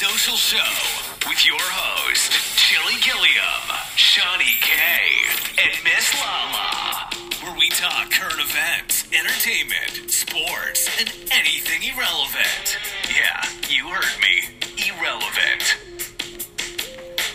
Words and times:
Social 0.00 0.36
Show 0.36 1.28
with 1.28 1.44
your 1.44 1.58
host, 1.60 2.32
Chili 2.56 2.94
Gilliam, 3.02 3.68
Shawnee 3.96 4.56
K, 4.62 4.78
and 5.62 5.72
Miss 5.84 6.14
Lala, 6.18 7.10
where 7.42 7.58
we 7.58 7.68
talk 7.68 8.10
current 8.10 8.40
events, 8.40 9.04
entertainment, 9.12 10.10
sports, 10.10 10.88
and 10.98 11.12
anything 11.32 11.82
irrelevant. 11.82 12.78
Yeah, 13.14 13.44
you 13.68 13.90
heard 13.90 14.20
me. 14.22 14.48
Irrelevant. 14.88 15.76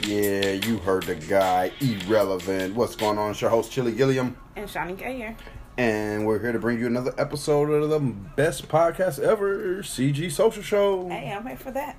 Yeah, 0.07 0.53
you 0.67 0.79
heard 0.79 1.03
the 1.03 1.13
guy, 1.13 1.71
irrelevant. 1.79 2.73
What's 2.73 2.95
going 2.95 3.19
on? 3.19 3.29
It's 3.29 3.41
your 3.41 3.51
host, 3.51 3.71
Chili 3.71 3.91
Gilliam, 3.91 4.37
And 4.55 4.67
Shawnee 4.67 4.95
K 4.95 5.15
here. 5.15 5.37
and 5.77 6.25
we're 6.25 6.39
here 6.39 6.51
to 6.51 6.57
bring 6.59 6.79
you 6.79 6.87
another 6.87 7.13
episode 7.19 7.69
of 7.69 7.91
the 7.91 7.99
best 7.99 8.67
podcast 8.67 9.19
ever, 9.19 9.83
CG 9.83 10.31
Social 10.31 10.63
Show. 10.63 11.07
Hey, 11.09 11.31
I'm 11.31 11.45
here 11.45 11.57
for 11.57 11.69
that. 11.69 11.97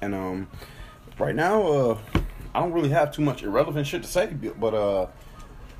And 0.00 0.14
um, 0.14 0.48
right 1.18 1.34
now, 1.34 1.62
uh, 1.62 1.98
I 2.54 2.60
don't 2.60 2.72
really 2.72 2.90
have 2.90 3.12
too 3.12 3.22
much 3.22 3.42
irrelevant 3.42 3.86
shit 3.86 4.02
to 4.02 4.08
say, 4.08 4.26
but 4.26 4.74
uh, 4.74 5.06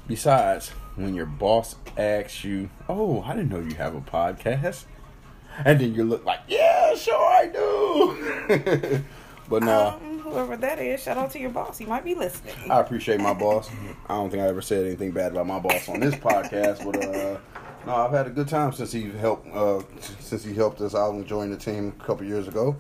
besides, 0.06 0.70
when 0.96 1.14
your 1.14 1.26
boss 1.26 1.76
asks 1.96 2.44
you, 2.44 2.70
"Oh, 2.88 3.22
I 3.22 3.34
didn't 3.34 3.50
know 3.50 3.60
you 3.60 3.74
have 3.76 3.94
a 3.94 4.00
podcast," 4.00 4.84
and 5.64 5.80
then 5.80 5.94
you 5.94 6.04
look 6.04 6.24
like, 6.24 6.40
"Yeah, 6.48 6.94
sure 6.94 7.14
I 7.14 7.46
do," 7.46 9.04
but 9.48 9.62
no. 9.62 9.88
Um, 9.88 10.18
whoever 10.20 10.56
that 10.56 10.78
is, 10.78 11.02
shout 11.02 11.16
out 11.16 11.30
to 11.32 11.38
your 11.38 11.50
boss. 11.50 11.78
He 11.78 11.86
might 11.86 12.04
be 12.04 12.14
listening. 12.14 12.54
I 12.70 12.80
appreciate 12.80 13.20
my 13.20 13.34
boss. 13.34 13.70
I 14.08 14.14
don't 14.14 14.30
think 14.30 14.42
I 14.42 14.46
ever 14.46 14.62
said 14.62 14.84
anything 14.84 15.12
bad 15.12 15.32
about 15.32 15.46
my 15.46 15.60
boss 15.60 15.88
on 15.88 16.00
this 16.00 16.14
podcast, 16.14 16.84
but 16.84 17.04
uh, 17.04 17.38
no, 17.86 17.94
I've 17.94 18.12
had 18.12 18.26
a 18.26 18.30
good 18.30 18.48
time 18.48 18.72
since 18.72 18.90
he 18.90 19.10
helped 19.10 19.46
uh, 19.54 19.82
since 20.20 20.42
he 20.42 20.54
helped 20.54 20.80
us 20.80 20.94
out 20.94 21.14
and 21.14 21.26
joined 21.26 21.52
the 21.52 21.56
team 21.56 21.94
a 21.98 22.04
couple 22.04 22.26
years 22.26 22.48
ago. 22.48 22.76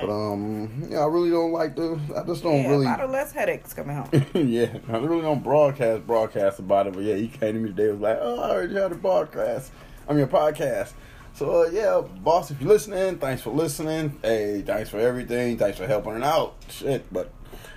But 0.00 0.10
um, 0.10 0.86
yeah, 0.88 1.00
I 1.00 1.06
really 1.06 1.30
don't 1.30 1.52
like 1.52 1.76
the. 1.76 1.98
I 2.16 2.22
just 2.24 2.42
don't 2.42 2.62
yeah, 2.62 2.68
really. 2.68 2.86
a 2.86 2.88
lot 2.88 3.00
of 3.00 3.10
less 3.10 3.32
headaches 3.32 3.74
coming 3.74 3.96
home. 3.96 4.08
yeah, 4.34 4.78
I 4.88 4.96
really 4.96 5.22
don't 5.22 5.42
broadcast 5.42 6.06
broadcast 6.06 6.58
about 6.58 6.86
it. 6.86 6.94
But 6.94 7.02
yeah, 7.04 7.16
he 7.16 7.28
came 7.28 7.54
to 7.54 7.60
me 7.60 7.68
today. 7.68 7.88
Was 7.88 8.00
like, 8.00 8.18
oh, 8.20 8.40
I 8.40 8.62
you 8.62 8.76
had 8.76 8.92
a 8.92 8.96
broadcast. 8.96 9.70
I 10.08 10.14
mean, 10.14 10.24
a 10.24 10.26
podcast. 10.26 10.92
So 11.34 11.62
uh, 11.62 11.70
yeah, 11.70 12.00
boss, 12.00 12.50
if 12.50 12.60
you're 12.60 12.70
listening, 12.70 13.18
thanks 13.18 13.42
for 13.42 13.50
listening. 13.50 14.18
Hey, 14.22 14.62
thanks 14.62 14.90
for 14.90 14.98
everything. 14.98 15.58
Thanks 15.58 15.78
for 15.78 15.86
helping 15.86 16.16
it 16.16 16.22
out. 16.22 16.56
Shit, 16.68 17.12
but 17.12 17.32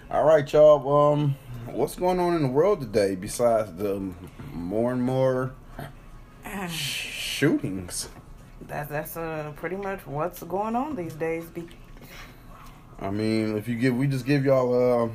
all 0.09 0.23
right, 0.23 0.51
y'all. 0.51 1.13
Um, 1.13 1.35
what's 1.67 1.95
going 1.95 2.19
on 2.19 2.35
in 2.35 2.41
the 2.41 2.49
world 2.49 2.81
today 2.81 3.15
besides 3.15 3.73
the 3.73 4.11
more 4.53 4.91
and 4.91 5.01
more 5.01 5.53
shootings? 6.69 8.09
That's 8.61 8.89
that's 8.89 9.17
uh, 9.17 9.51
pretty 9.55 9.75
much 9.75 10.05
what's 10.05 10.43
going 10.43 10.75
on 10.75 10.95
these 10.95 11.13
days. 11.13 11.45
Be- 11.45 11.67
I 12.99 13.09
mean, 13.09 13.57
if 13.57 13.67
you 13.67 13.75
give, 13.75 13.95
we 13.95 14.07
just 14.07 14.25
give 14.25 14.45
y'all 14.45 14.73
a 15.05 15.09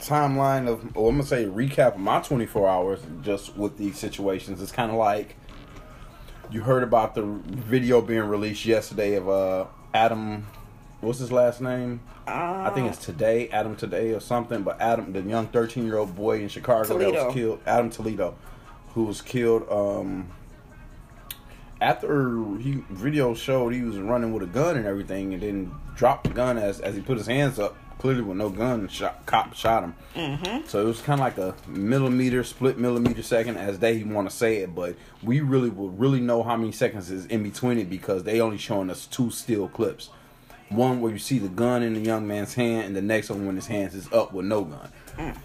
timeline 0.00 0.68
of, 0.68 0.94
well, 0.94 1.08
I'm 1.08 1.16
gonna 1.16 1.24
say 1.26 1.44
recap 1.46 1.94
of 1.94 1.98
my 2.00 2.20
24 2.20 2.68
hours 2.68 3.00
just 3.22 3.56
with 3.56 3.76
these 3.76 3.98
situations. 3.98 4.62
It's 4.62 4.72
kind 4.72 4.90
of 4.90 4.96
like 4.96 5.36
you 6.50 6.60
heard 6.62 6.82
about 6.82 7.14
the 7.14 7.22
video 7.22 8.00
being 8.00 8.22
released 8.22 8.64
yesterday 8.64 9.14
of 9.14 9.28
uh 9.28 9.66
Adam, 9.94 10.46
what's 11.00 11.18
his 11.18 11.32
last 11.32 11.60
name? 11.60 12.00
I 12.26 12.70
think 12.70 12.88
it's 12.88 13.04
today, 13.04 13.48
Adam 13.48 13.76
today 13.76 14.12
or 14.12 14.20
something. 14.20 14.62
But 14.62 14.80
Adam, 14.80 15.12
the 15.12 15.22
young 15.22 15.46
13 15.48 15.84
year 15.86 15.96
old 15.98 16.14
boy 16.14 16.40
in 16.40 16.48
Chicago 16.48 16.84
that 16.98 17.12
was 17.12 17.34
killed, 17.34 17.60
Adam 17.66 17.90
Toledo, 17.90 18.36
who 18.94 19.04
was 19.04 19.22
killed. 19.22 19.68
um 19.70 20.28
after 21.80 22.56
he 22.58 22.82
video 22.90 23.34
showed 23.34 23.74
he 23.74 23.82
was 23.82 23.98
running 23.98 24.32
with 24.32 24.42
a 24.42 24.46
gun 24.46 24.76
and 24.76 24.86
everything, 24.86 25.34
and 25.34 25.42
then 25.42 25.72
dropped 25.94 26.24
the 26.24 26.30
gun 26.30 26.58
as 26.58 26.80
as 26.80 26.94
he 26.94 27.00
put 27.00 27.18
his 27.18 27.26
hands 27.26 27.58
up, 27.58 27.76
clearly 27.98 28.22
with 28.22 28.36
no 28.36 28.48
gun. 28.48 28.88
Shot, 28.88 29.26
cop 29.26 29.54
shot 29.54 29.84
him. 29.84 29.94
Mm-hmm. 30.14 30.66
So 30.68 30.80
it 30.80 30.84
was 30.84 31.00
kind 31.00 31.20
of 31.20 31.24
like 31.24 31.38
a 31.38 31.54
millimeter, 31.68 32.44
split 32.44 32.78
millimeter 32.78 33.22
second, 33.22 33.56
as 33.58 33.78
they 33.78 34.02
want 34.02 34.30
to 34.30 34.34
say 34.34 34.58
it. 34.58 34.74
But 34.74 34.96
we 35.22 35.40
really 35.40 35.70
will 35.70 35.90
really 35.90 36.20
know 36.20 36.42
how 36.42 36.56
many 36.56 36.72
seconds 36.72 37.10
is 37.10 37.26
in 37.26 37.42
between 37.42 37.78
it 37.78 37.90
because 37.90 38.24
they 38.24 38.40
only 38.40 38.58
showing 38.58 38.90
us 38.90 39.06
two 39.06 39.30
still 39.30 39.68
clips. 39.68 40.10
One 40.68 41.00
where 41.00 41.12
you 41.12 41.18
see 41.18 41.38
the 41.38 41.48
gun 41.48 41.82
in 41.82 41.94
the 41.94 42.00
young 42.00 42.26
man's 42.26 42.54
hand, 42.54 42.86
and 42.86 42.96
the 42.96 43.02
next 43.02 43.30
one 43.30 43.46
when 43.46 43.54
his 43.54 43.66
hands 43.66 43.94
is 43.94 44.12
up 44.12 44.32
with 44.32 44.46
no 44.46 44.64
gun. 44.64 44.90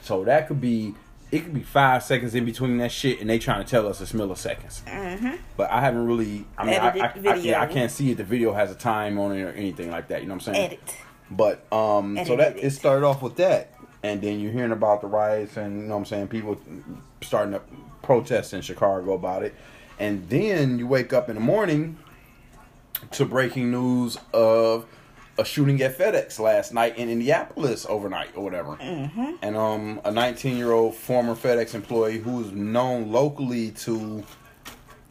So 0.02 0.24
that 0.24 0.47
could 0.47 0.62
be. 0.62 0.96
It 1.31 1.46
could 1.46 1.53
be 1.53 1.62
five 1.62 2.03
seconds 2.03 2.36
in 2.36 2.44
between 2.44 2.78
that 2.80 2.92
shit, 2.92 3.22
and 3.22 3.30
they 3.30 3.40
trying 3.40 3.64
to 3.64 3.69
tell 3.69 3.88
us 3.88 4.02
it's 4.02 4.12
milliseconds 4.12 4.84
mm-hmm. 4.84 5.36
but 5.56 5.72
I 5.72 5.80
haven't 5.80 6.06
really. 6.06 6.46
I 6.58 6.66
mean, 6.66 6.75
I, 6.75 6.90
I, 6.90 7.14
I, 7.25 7.36
yeah, 7.36 7.62
I 7.62 7.68
can't 7.68 7.90
see 7.90 8.12
if 8.12 8.18
the 8.18 8.24
video 8.24 8.53
has 8.53 8.69
a 8.69 8.75
time 8.75 9.18
on 9.18 9.36
it 9.36 9.41
or 9.41 9.52
anything 9.52 9.90
like 9.90 10.09
that. 10.09 10.22
You 10.22 10.28
know 10.28 10.36
what 10.36 10.47
I'm 10.47 10.53
saying? 10.53 10.66
Edit. 10.66 10.97
But 11.30 11.72
um, 11.72 12.20
so 12.25 12.36
that 12.36 12.58
it. 12.58 12.66
it 12.66 12.72
started 12.72 13.06
off 13.06 13.22
with 13.22 13.38
that, 13.38 13.74
and 14.03 14.22
then 14.22 14.40
you're 14.40 14.52
hearing 14.52 14.74
about 14.74 15.02
the 15.02 15.08
riots, 15.08 15.56
and 15.56 15.81
you 15.81 15.88
know 15.88 15.96
what 15.96 16.00
I'm 16.00 16.06
saying, 16.06 16.28
people 16.28 16.59
starting 17.22 17.53
to 17.53 17.62
protest 18.02 18.53
in 18.53 18.62
Chicago 18.62 19.14
about 19.14 19.44
it, 19.44 19.56
and 20.00 20.28
then 20.28 20.80
you 20.80 20.88
wake 20.88 21.14
up 21.14 21.30
in 21.30 21.36
the 21.36 21.41
morning 21.41 21.97
to 23.12 23.25
breaking 23.25 23.72
news 23.72 24.18
of 24.34 24.86
a 25.38 25.46
shooting 25.46 25.81
at 25.81 25.97
FedEx 25.97 26.40
last 26.40 26.74
night 26.74 26.97
in 26.97 27.09
Indianapolis 27.09 27.86
overnight 27.88 28.30
or 28.36 28.44
whatever, 28.44 28.75
mm-hmm. 28.75 29.34
and 29.42 29.56
um, 29.56 30.02
a 30.03 30.12
19 30.12 30.58
year 30.58 30.72
old 30.72 30.96
former 30.96 31.36
FedEx 31.36 31.74
employee 31.74 32.19
who's 32.19 32.52
known 32.52 33.12
locally 33.12 33.72
to 33.72 34.24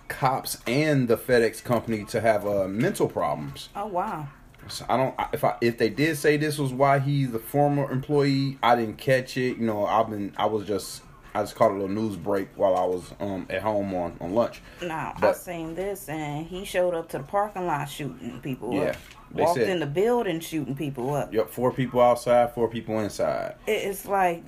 cops 0.08 0.58
and 0.66 1.08
the 1.08 1.16
FedEx 1.16 1.62
company 1.62 2.04
to 2.04 2.20
have 2.20 2.46
uh, 2.46 2.66
mental 2.68 3.08
problems. 3.08 3.68
Oh 3.76 3.86
wow. 3.86 4.28
So 4.68 4.84
I 4.88 4.96
don't 4.96 5.14
if 5.32 5.42
I 5.42 5.56
if 5.60 5.78
they 5.78 5.88
did 5.88 6.16
say 6.16 6.36
this 6.36 6.58
was 6.58 6.72
why 6.72 6.98
he's 6.98 7.32
the 7.32 7.38
former 7.38 7.90
employee, 7.90 8.58
I 8.62 8.76
didn't 8.76 8.98
catch 8.98 9.36
it. 9.36 9.56
You 9.56 9.66
know, 9.66 9.86
I've 9.86 10.10
been 10.10 10.32
I 10.36 10.46
was 10.46 10.66
just 10.66 11.02
I 11.34 11.42
just 11.42 11.54
caught 11.54 11.70
a 11.70 11.74
little 11.74 11.88
news 11.88 12.16
break 12.16 12.48
while 12.56 12.76
I 12.76 12.84
was 12.84 13.12
um 13.20 13.46
at 13.48 13.62
home 13.62 13.94
on 13.94 14.16
on 14.20 14.34
lunch. 14.34 14.60
Now 14.82 15.14
I 15.16 15.20
But- 15.20 15.36
seen 15.36 15.74
this, 15.74 16.08
and 16.08 16.46
he 16.46 16.64
showed 16.64 16.94
up 16.94 17.08
to 17.10 17.18
the 17.18 17.24
parking 17.24 17.66
lot 17.66 17.86
shooting 17.88 18.40
people 18.42 18.74
Yeah, 18.74 18.80
up. 18.90 18.96
They 19.32 19.42
Walked 19.42 19.58
said- 19.58 19.68
in 19.68 19.80
the 19.80 19.86
building 19.86 20.40
shooting 20.40 20.74
people 20.76 21.14
up. 21.14 21.32
Yep, 21.32 21.50
four 21.50 21.72
people 21.72 22.00
outside, 22.00 22.52
four 22.54 22.68
people 22.68 22.98
inside. 23.00 23.54
It's 23.66 24.06
like, 24.06 24.42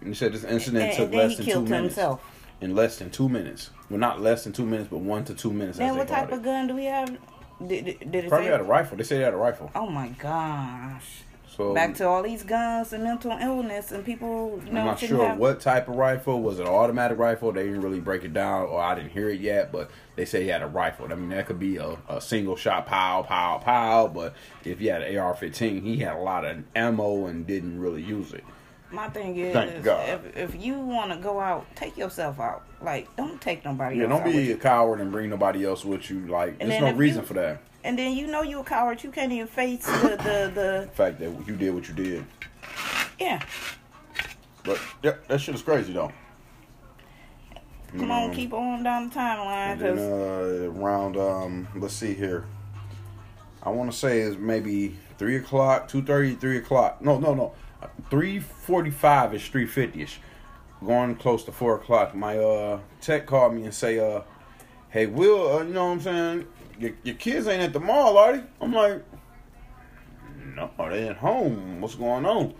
And 0.00 0.08
he 0.08 0.14
said 0.14 0.32
this 0.32 0.44
incident 0.44 0.84
and, 0.84 0.96
took 0.96 1.06
and 1.08 1.14
less 1.16 1.36
than 1.36 1.46
two 1.46 1.60
minutes. 1.62 1.94
himself. 1.96 2.20
In 2.60 2.74
less 2.74 2.98
than 2.98 3.10
two 3.10 3.28
minutes. 3.28 3.70
Well, 3.90 3.98
not 3.98 4.20
less 4.20 4.44
than 4.44 4.52
two 4.52 4.64
minutes, 4.64 4.88
but 4.90 4.98
one 4.98 5.24
to 5.24 5.34
two 5.34 5.52
minutes. 5.52 5.78
Man, 5.78 5.96
what 5.96 6.08
type 6.08 6.28
called 6.28 6.38
of 6.40 6.44
gun 6.44 6.66
do 6.68 6.74
we 6.74 6.84
have? 6.84 7.10
Did, 7.66 7.84
did, 7.84 8.10
did 8.10 8.24
it 8.24 8.28
Probably 8.28 8.46
had 8.48 8.60
a 8.60 8.64
rifle. 8.64 8.96
They 8.96 9.04
said 9.04 9.18
they 9.20 9.24
had 9.24 9.34
a 9.34 9.38
rifle. 9.38 9.70
Oh 9.74 9.86
my 9.88 10.08
gosh. 10.08 11.22
So 11.56 11.72
Back 11.72 11.94
to 11.96 12.08
all 12.08 12.22
these 12.22 12.42
guns 12.42 12.92
and 12.92 13.04
mental 13.04 13.30
illness 13.30 13.92
and 13.92 14.04
people, 14.04 14.60
you 14.66 14.72
know, 14.72 14.80
I'm 14.80 14.86
not 14.86 14.98
sure 14.98 15.24
have. 15.28 15.38
what 15.38 15.60
type 15.60 15.88
of 15.88 15.94
rifle. 15.94 16.42
Was 16.42 16.58
it 16.58 16.62
an 16.62 16.68
automatic 16.72 17.16
rifle? 17.18 17.52
They 17.52 17.64
didn't 17.64 17.82
really 17.82 18.00
break 18.00 18.24
it 18.24 18.32
down, 18.34 18.66
or 18.66 18.80
I 18.80 18.94
didn't 18.96 19.10
hear 19.10 19.28
it 19.28 19.40
yet. 19.40 19.70
But 19.70 19.90
they 20.16 20.24
say 20.24 20.42
he 20.42 20.48
had 20.48 20.62
a 20.62 20.66
rifle. 20.66 21.06
I 21.10 21.14
mean, 21.14 21.28
that 21.30 21.46
could 21.46 21.60
be 21.60 21.76
a, 21.76 21.96
a 22.08 22.20
single 22.20 22.56
shot, 22.56 22.86
pow, 22.86 23.22
pow, 23.22 23.58
pow. 23.58 24.08
But 24.08 24.34
if 24.64 24.80
he 24.80 24.86
had 24.86 25.02
an 25.02 25.16
AR-15, 25.16 25.82
he 25.82 25.98
had 25.98 26.16
a 26.16 26.20
lot 26.20 26.44
of 26.44 26.64
ammo 26.74 27.26
and 27.26 27.46
didn't 27.46 27.78
really 27.78 28.02
use 28.02 28.32
it. 28.32 28.42
My 28.90 29.08
thing 29.08 29.36
is, 29.36 29.52
Thank 29.52 29.82
God. 29.82 30.08
if 30.08 30.36
if 30.36 30.62
you 30.64 30.78
want 30.78 31.10
to 31.12 31.18
go 31.18 31.40
out, 31.40 31.66
take 31.76 31.96
yourself 31.96 32.38
out. 32.40 32.62
Like, 32.80 33.14
don't 33.16 33.40
take 33.40 33.64
nobody 33.64 33.96
Yeah, 33.96 34.06
don't 34.06 34.24
be 34.24 34.38
a 34.38 34.40
you. 34.42 34.56
coward 34.56 35.00
and 35.00 35.10
bring 35.10 35.30
nobody 35.30 35.64
else 35.64 35.84
with 35.84 36.10
you. 36.10 36.26
Like, 36.26 36.56
And 36.60 36.70
there's 36.70 36.80
no 36.82 36.92
reason 36.92 37.22
you- 37.22 37.26
for 37.26 37.34
that. 37.34 37.60
And 37.84 37.98
then 37.98 38.16
you 38.16 38.26
know 38.26 38.42
you 38.42 38.60
a 38.60 38.64
coward. 38.64 39.04
You 39.04 39.10
can't 39.10 39.30
even 39.30 39.46
face 39.46 39.84
the 39.84 39.92
the, 40.24 40.52
the 40.54 40.88
fact 40.94 41.20
that 41.20 41.30
you 41.46 41.54
did 41.54 41.74
what 41.74 41.86
you 41.86 41.94
did. 41.94 42.24
yeah. 43.20 43.40
But 44.64 44.80
yeah, 45.02 45.16
that 45.28 45.40
shit 45.40 45.54
is 45.54 45.62
crazy 45.62 45.92
though. 45.92 46.10
Come 47.96 48.10
on, 48.10 48.34
keep 48.34 48.52
on 48.52 48.82
down 48.82 49.08
the 49.08 49.14
timeline. 49.14 49.78
Then 49.78 49.98
uh, 49.98 50.72
around 50.80 51.16
um, 51.16 51.68
let's 51.76 51.94
see 51.94 52.14
here. 52.14 52.44
I 53.62 53.70
want 53.70 53.92
to 53.92 53.96
say 53.96 54.20
is 54.20 54.36
maybe 54.36 54.96
three 55.18 55.36
o'clock, 55.36 55.86
two 55.86 56.02
thirty, 56.02 56.34
three 56.34 56.56
o'clock. 56.56 57.00
No, 57.02 57.18
no, 57.18 57.34
no, 57.34 57.52
three 58.10 58.40
forty-five 58.40 59.34
ish, 59.34 59.50
three 59.52 59.66
fifty 59.66 60.02
ish. 60.02 60.18
Going 60.84 61.14
close 61.16 61.44
to 61.44 61.52
four 61.52 61.76
o'clock. 61.76 62.14
My 62.14 62.38
uh 62.38 62.80
tech 63.00 63.26
called 63.26 63.54
me 63.54 63.64
and 63.64 63.72
say, 63.72 63.98
uh, 63.98 64.22
"Hey, 64.88 65.06
Will, 65.06 65.56
uh, 65.56 65.62
you 65.62 65.72
know 65.72 65.86
what 65.86 65.92
I'm 65.92 66.00
saying? 66.00 66.46
Your, 66.78 66.92
your 67.02 67.14
kids 67.14 67.46
ain't 67.46 67.62
at 67.62 67.72
the 67.72 67.80
mall, 67.80 68.18
are 68.18 68.36
they?" 68.36 68.44
I'm 68.60 68.72
like, 68.72 69.02
"No, 70.54 70.70
they 70.78 71.08
at 71.08 71.16
home. 71.16 71.80
What's 71.80 71.94
going 71.94 72.26
on?" 72.26 72.54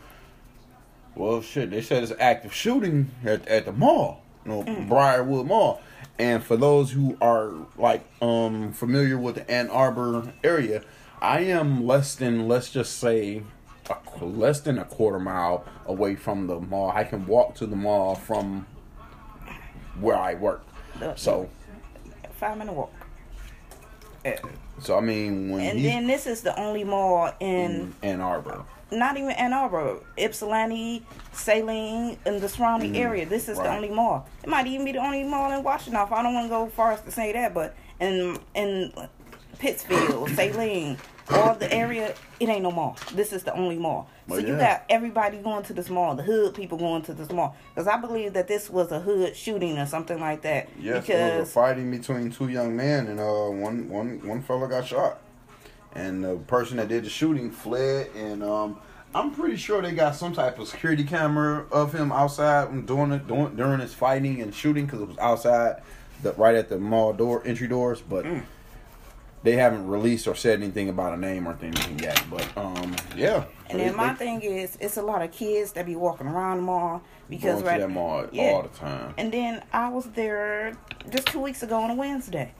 Well, 1.14 1.42
shit, 1.42 1.70
they 1.70 1.80
said 1.80 2.02
it's 2.02 2.12
active 2.18 2.52
shooting 2.52 3.10
at, 3.24 3.46
at 3.46 3.66
the 3.66 3.72
mall, 3.72 4.22
you 4.44 4.50
know, 4.50 4.86
Briarwood 4.88 5.46
Mall. 5.46 5.80
And 6.18 6.42
for 6.42 6.56
those 6.56 6.92
who 6.92 7.16
are 7.20 7.52
like 7.76 8.04
um 8.22 8.72
familiar 8.72 9.18
with 9.18 9.36
the 9.36 9.50
Ann 9.50 9.68
Arbor 9.68 10.32
area, 10.42 10.82
I 11.20 11.40
am 11.40 11.86
less 11.86 12.14
than 12.14 12.46
let's 12.48 12.70
just 12.70 12.98
say 12.98 13.42
a, 13.90 14.24
less 14.24 14.60
than 14.60 14.78
a 14.78 14.84
quarter 14.84 15.18
mile 15.18 15.64
away 15.86 16.14
from 16.14 16.46
the 16.46 16.60
mall. 16.60 16.90
I 16.94 17.04
can 17.04 17.26
walk 17.26 17.54
to 17.56 17.66
the 17.66 17.76
mall 17.76 18.14
from 18.14 18.66
where 20.00 20.16
I 20.16 20.34
work. 20.34 20.64
So 21.16 21.48
five 22.38 22.58
minute 22.58 22.72
walk. 22.72 22.92
So 24.80 24.96
I 24.98 25.00
mean, 25.00 25.50
when 25.50 25.60
And 25.60 25.84
then 25.84 26.06
this 26.06 26.26
is 26.26 26.42
the 26.42 26.58
only 26.58 26.84
mall 26.84 27.32
in 27.40 27.94
in 28.02 28.10
Ann 28.10 28.20
Arbor, 28.20 28.64
not 28.90 29.16
even 29.16 29.30
Ann 29.30 29.52
Arbor, 29.52 29.98
Ypsilanti, 30.18 31.02
Saline, 31.32 32.18
and 32.26 32.40
the 32.40 32.48
surrounding 32.48 32.96
area. 32.96 33.26
This 33.26 33.48
is 33.48 33.56
the 33.56 33.64
Mm-hmm. 33.64 33.74
Only 33.74 33.90
mall. 33.90 34.28
It 34.42 34.48
might 34.48 34.66
even 34.66 34.84
be 34.84 34.92
the 34.92 34.98
only 34.98 35.24
mall 35.24 35.52
in 35.52 35.64
Washtenaw. 35.64 36.10
I 36.12 36.22
don't 36.22 36.34
want 36.34 36.46
to 36.46 36.50
go 36.50 36.66
far 36.68 36.92
as 36.92 37.00
to 37.02 37.10
say 37.10 37.32
that, 37.32 37.54
but 37.54 37.74
in 38.00 38.38
in 38.54 38.92
Pittsfield, 39.64 40.28
Saline, 40.32 40.98
all 41.30 41.54
the 41.54 41.72
area, 41.72 42.14
it 42.38 42.50
ain't 42.50 42.64
no 42.64 42.70
mall. 42.70 42.98
This 43.14 43.32
is 43.32 43.44
the 43.44 43.54
only 43.54 43.78
mall. 43.78 44.10
So 44.28 44.36
you 44.36 44.48
yeah. 44.48 44.58
got 44.58 44.84
everybody 44.90 45.38
going 45.38 45.62
to 45.64 45.72
this 45.72 45.88
mall, 45.88 46.14
the 46.14 46.22
hood 46.22 46.54
people 46.54 46.76
going 46.76 47.00
to 47.04 47.14
this 47.14 47.30
mall. 47.30 47.56
Because 47.74 47.88
I 47.88 47.96
believe 47.96 48.34
that 48.34 48.46
this 48.46 48.68
was 48.68 48.92
a 48.92 49.00
hood 49.00 49.34
shooting 49.34 49.78
or 49.78 49.86
something 49.86 50.20
like 50.20 50.42
that. 50.42 50.68
yes, 50.78 51.06
there 51.06 51.40
was 51.40 51.48
a 51.48 51.50
fighting 51.50 51.90
between 51.90 52.30
two 52.30 52.48
young 52.48 52.76
men, 52.76 53.06
and 53.06 53.18
uh, 53.18 53.24
one 53.24 53.88
one 53.88 54.20
one 54.28 54.42
fella 54.42 54.68
got 54.68 54.86
shot, 54.86 55.22
and 55.94 56.22
the 56.22 56.36
person 56.36 56.76
that 56.76 56.88
did 56.88 57.04
the 57.04 57.10
shooting 57.10 57.50
fled, 57.50 58.10
and 58.14 58.42
um. 58.44 58.76
I'm 59.16 59.30
pretty 59.30 59.54
sure 59.54 59.80
they 59.80 59.92
got 59.92 60.16
some 60.16 60.32
type 60.32 60.58
of 60.58 60.66
security 60.66 61.04
camera 61.04 61.66
of 61.70 61.94
him 61.94 62.10
outside 62.10 62.84
during 62.84 63.12
it 63.12 63.28
during, 63.28 63.54
during 63.54 63.78
his 63.78 63.94
fighting 63.94 64.42
and 64.42 64.52
shooting 64.52 64.86
because 64.86 65.00
it 65.00 65.06
was 65.06 65.18
outside, 65.18 65.82
the 66.24 66.32
right 66.32 66.56
at 66.56 66.68
the 66.68 66.78
mall 66.78 67.12
door 67.12 67.40
entry 67.46 67.68
doors. 67.68 68.00
But 68.00 68.24
Mm. 68.24 68.42
They 69.44 69.52
haven't 69.52 69.86
released 69.86 70.26
or 70.26 70.34
said 70.34 70.60
anything 70.60 70.88
about 70.88 71.12
a 71.12 71.16
name 71.16 71.46
or 71.46 71.56
anything 71.62 71.98
yet. 72.00 72.20
But 72.30 72.46
um, 72.56 72.96
yeah. 73.14 73.44
And 73.68 73.72
So 73.72 73.78
then 73.78 73.96
my 73.96 74.12
they 74.14 74.18
thing 74.18 74.42
is, 74.42 74.76
it's 74.80 74.96
a 74.96 75.02
lot 75.02 75.22
of 75.22 75.30
kids 75.30 75.72
that 75.72 75.86
be 75.86 75.94
walking 75.96 76.26
around 76.26 76.56
the 76.58 76.62
mall 76.64 77.02
because 77.28 77.62
going 77.62 77.66
right, 77.66 77.74
to 77.76 77.82
that 77.82 77.88
mall 77.90 78.26
Yeah. 78.32 78.42
all 78.52 78.62
the 78.62 78.68
time. 78.70 79.14
And 79.18 79.32
then 79.32 79.62
I 79.72 79.90
was 79.90 80.06
there 80.12 80.76
just 81.10 81.28
two 81.28 81.40
weeks 81.40 81.62
ago 81.62 81.78
on 81.80 81.90
a 81.90 81.94
Wednesday, 81.94 82.52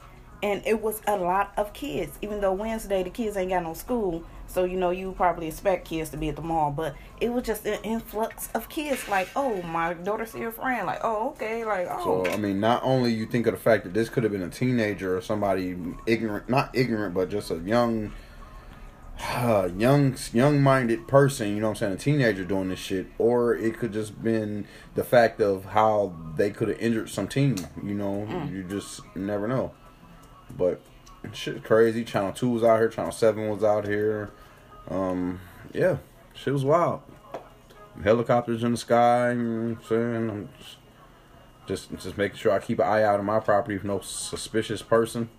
and 0.43 0.61
it 0.65 0.81
was 0.81 1.01
a 1.07 1.17
lot 1.17 1.53
of 1.57 1.73
kids. 1.73 2.17
Even 2.21 2.39
though 2.39 2.53
Wednesday 2.53 3.03
the 3.03 3.09
kids 3.09 3.35
ain't 3.35 3.49
got 3.49 3.63
no 3.63 3.73
school, 3.73 4.23
so 4.47 4.63
you 4.63 4.77
know 4.77 4.89
you 4.89 5.11
probably 5.13 5.47
expect 5.47 5.87
kids 5.87 6.09
to 6.11 6.17
be 6.17 6.29
at 6.29 6.35
the 6.35 6.41
mall, 6.41 6.71
but 6.71 6.95
it 7.19 7.31
was 7.31 7.43
just 7.43 7.65
an 7.65 7.79
influx 7.83 8.49
of 8.53 8.69
kids. 8.69 9.07
Like, 9.07 9.29
oh, 9.35 9.61
my 9.63 9.93
daughter 9.93 10.25
see 10.25 10.39
her 10.41 10.51
friend. 10.51 10.85
Like, 10.85 10.99
oh, 11.03 11.29
okay. 11.29 11.65
Like, 11.65 11.87
oh, 11.89 12.23
So 12.25 12.31
I 12.31 12.37
mean, 12.37 12.59
not 12.59 12.83
only 12.83 13.13
you 13.13 13.25
think 13.25 13.47
of 13.47 13.53
the 13.53 13.59
fact 13.59 13.83
that 13.83 13.93
this 13.93 14.09
could 14.09 14.23
have 14.23 14.31
been 14.31 14.43
a 14.43 14.49
teenager 14.49 15.17
or 15.17 15.21
somebody 15.21 15.75
ignorant, 16.05 16.49
not 16.49 16.69
ignorant, 16.73 17.13
but 17.13 17.29
just 17.29 17.51
a 17.51 17.55
young, 17.55 18.13
uh, 19.19 19.69
young, 19.77 20.15
young-minded 20.31 21.07
person. 21.07 21.49
You 21.49 21.61
know 21.61 21.69
what 21.69 21.81
I'm 21.81 21.91
saying? 21.91 21.93
A 21.93 21.97
teenager 21.97 22.45
doing 22.45 22.69
this 22.69 22.79
shit, 22.79 23.07
or 23.17 23.55
it 23.55 23.77
could 23.77 23.93
just 23.93 24.21
been 24.23 24.67
the 24.93 25.03
fact 25.03 25.41
of 25.41 25.65
how 25.65 26.13
they 26.37 26.51
could 26.51 26.69
have 26.69 26.79
injured 26.79 27.09
some 27.09 27.27
team. 27.27 27.55
You 27.83 27.95
know, 27.95 28.47
you 28.51 28.63
just 28.63 29.01
never 29.15 29.47
know. 29.47 29.73
But 30.57 30.81
shit, 31.33 31.63
crazy. 31.63 32.03
Channel 32.03 32.33
Two 32.33 32.49
was 32.49 32.63
out 32.63 32.79
here. 32.79 32.89
Channel 32.89 33.11
Seven 33.11 33.49
was 33.49 33.63
out 33.63 33.87
here. 33.87 34.31
Um, 34.89 35.39
yeah, 35.73 35.97
shit 36.33 36.53
was 36.53 36.65
wild. 36.65 37.01
Helicopters 38.03 38.63
in 38.63 38.71
the 38.71 38.77
sky. 38.77 39.31
You 39.31 39.37
know 39.43 39.75
I'm 39.75 39.83
saying? 39.87 40.29
I'm 40.29 40.49
just, 40.59 40.77
just 41.67 42.03
just 42.03 42.17
making 42.17 42.37
sure 42.37 42.51
I 42.51 42.59
keep 42.59 42.79
an 42.79 42.85
eye 42.85 43.03
out 43.03 43.19
on 43.19 43.25
my 43.25 43.39
property 43.39 43.77
for 43.77 43.87
no 43.87 43.99
suspicious 43.99 44.81
person. 44.81 45.29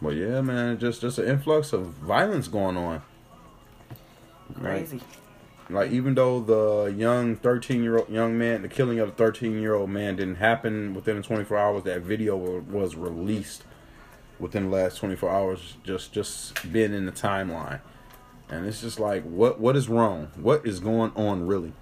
But 0.00 0.10
yeah, 0.10 0.40
man, 0.40 0.78
just 0.78 1.00
just 1.00 1.18
an 1.18 1.26
influx 1.28 1.72
of 1.72 1.86
violence 1.86 2.48
going 2.48 2.76
on. 2.76 3.02
crazy. 4.58 5.00
Like 5.70 5.90
even 5.92 6.14
though 6.14 6.40
the 6.40 6.92
young 6.92 7.36
thirteen 7.36 7.82
year 7.82 7.98
old 7.98 8.08
young 8.08 8.36
man, 8.36 8.62
the 8.62 8.68
killing 8.68 8.98
of 8.98 9.10
the 9.10 9.14
thirteen 9.14 9.60
year 9.60 9.74
old 9.74 9.90
man 9.90 10.16
didn't 10.16 10.36
happen 10.36 10.92
within 10.94 11.22
twenty 11.22 11.44
four 11.44 11.56
hours, 11.56 11.84
that 11.84 12.02
video 12.02 12.36
was 12.36 12.94
released 12.96 13.64
within 14.42 14.64
the 14.70 14.76
last 14.76 14.98
twenty 14.98 15.16
four 15.16 15.30
hours. 15.30 15.76
Just 15.84 16.12
just 16.12 16.70
being 16.72 16.92
in 16.92 17.06
the 17.06 17.12
timeline, 17.12 17.80
and 18.50 18.66
it's 18.66 18.80
just 18.82 19.00
like 19.00 19.22
what 19.24 19.58
what 19.60 19.76
is 19.76 19.88
wrong? 19.88 20.28
What 20.36 20.66
is 20.66 20.80
going 20.80 21.12
on 21.16 21.46
really? 21.46 21.72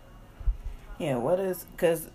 Yeah, 0.98 1.16
what 1.16 1.40
is 1.40 1.64
because 1.72 2.08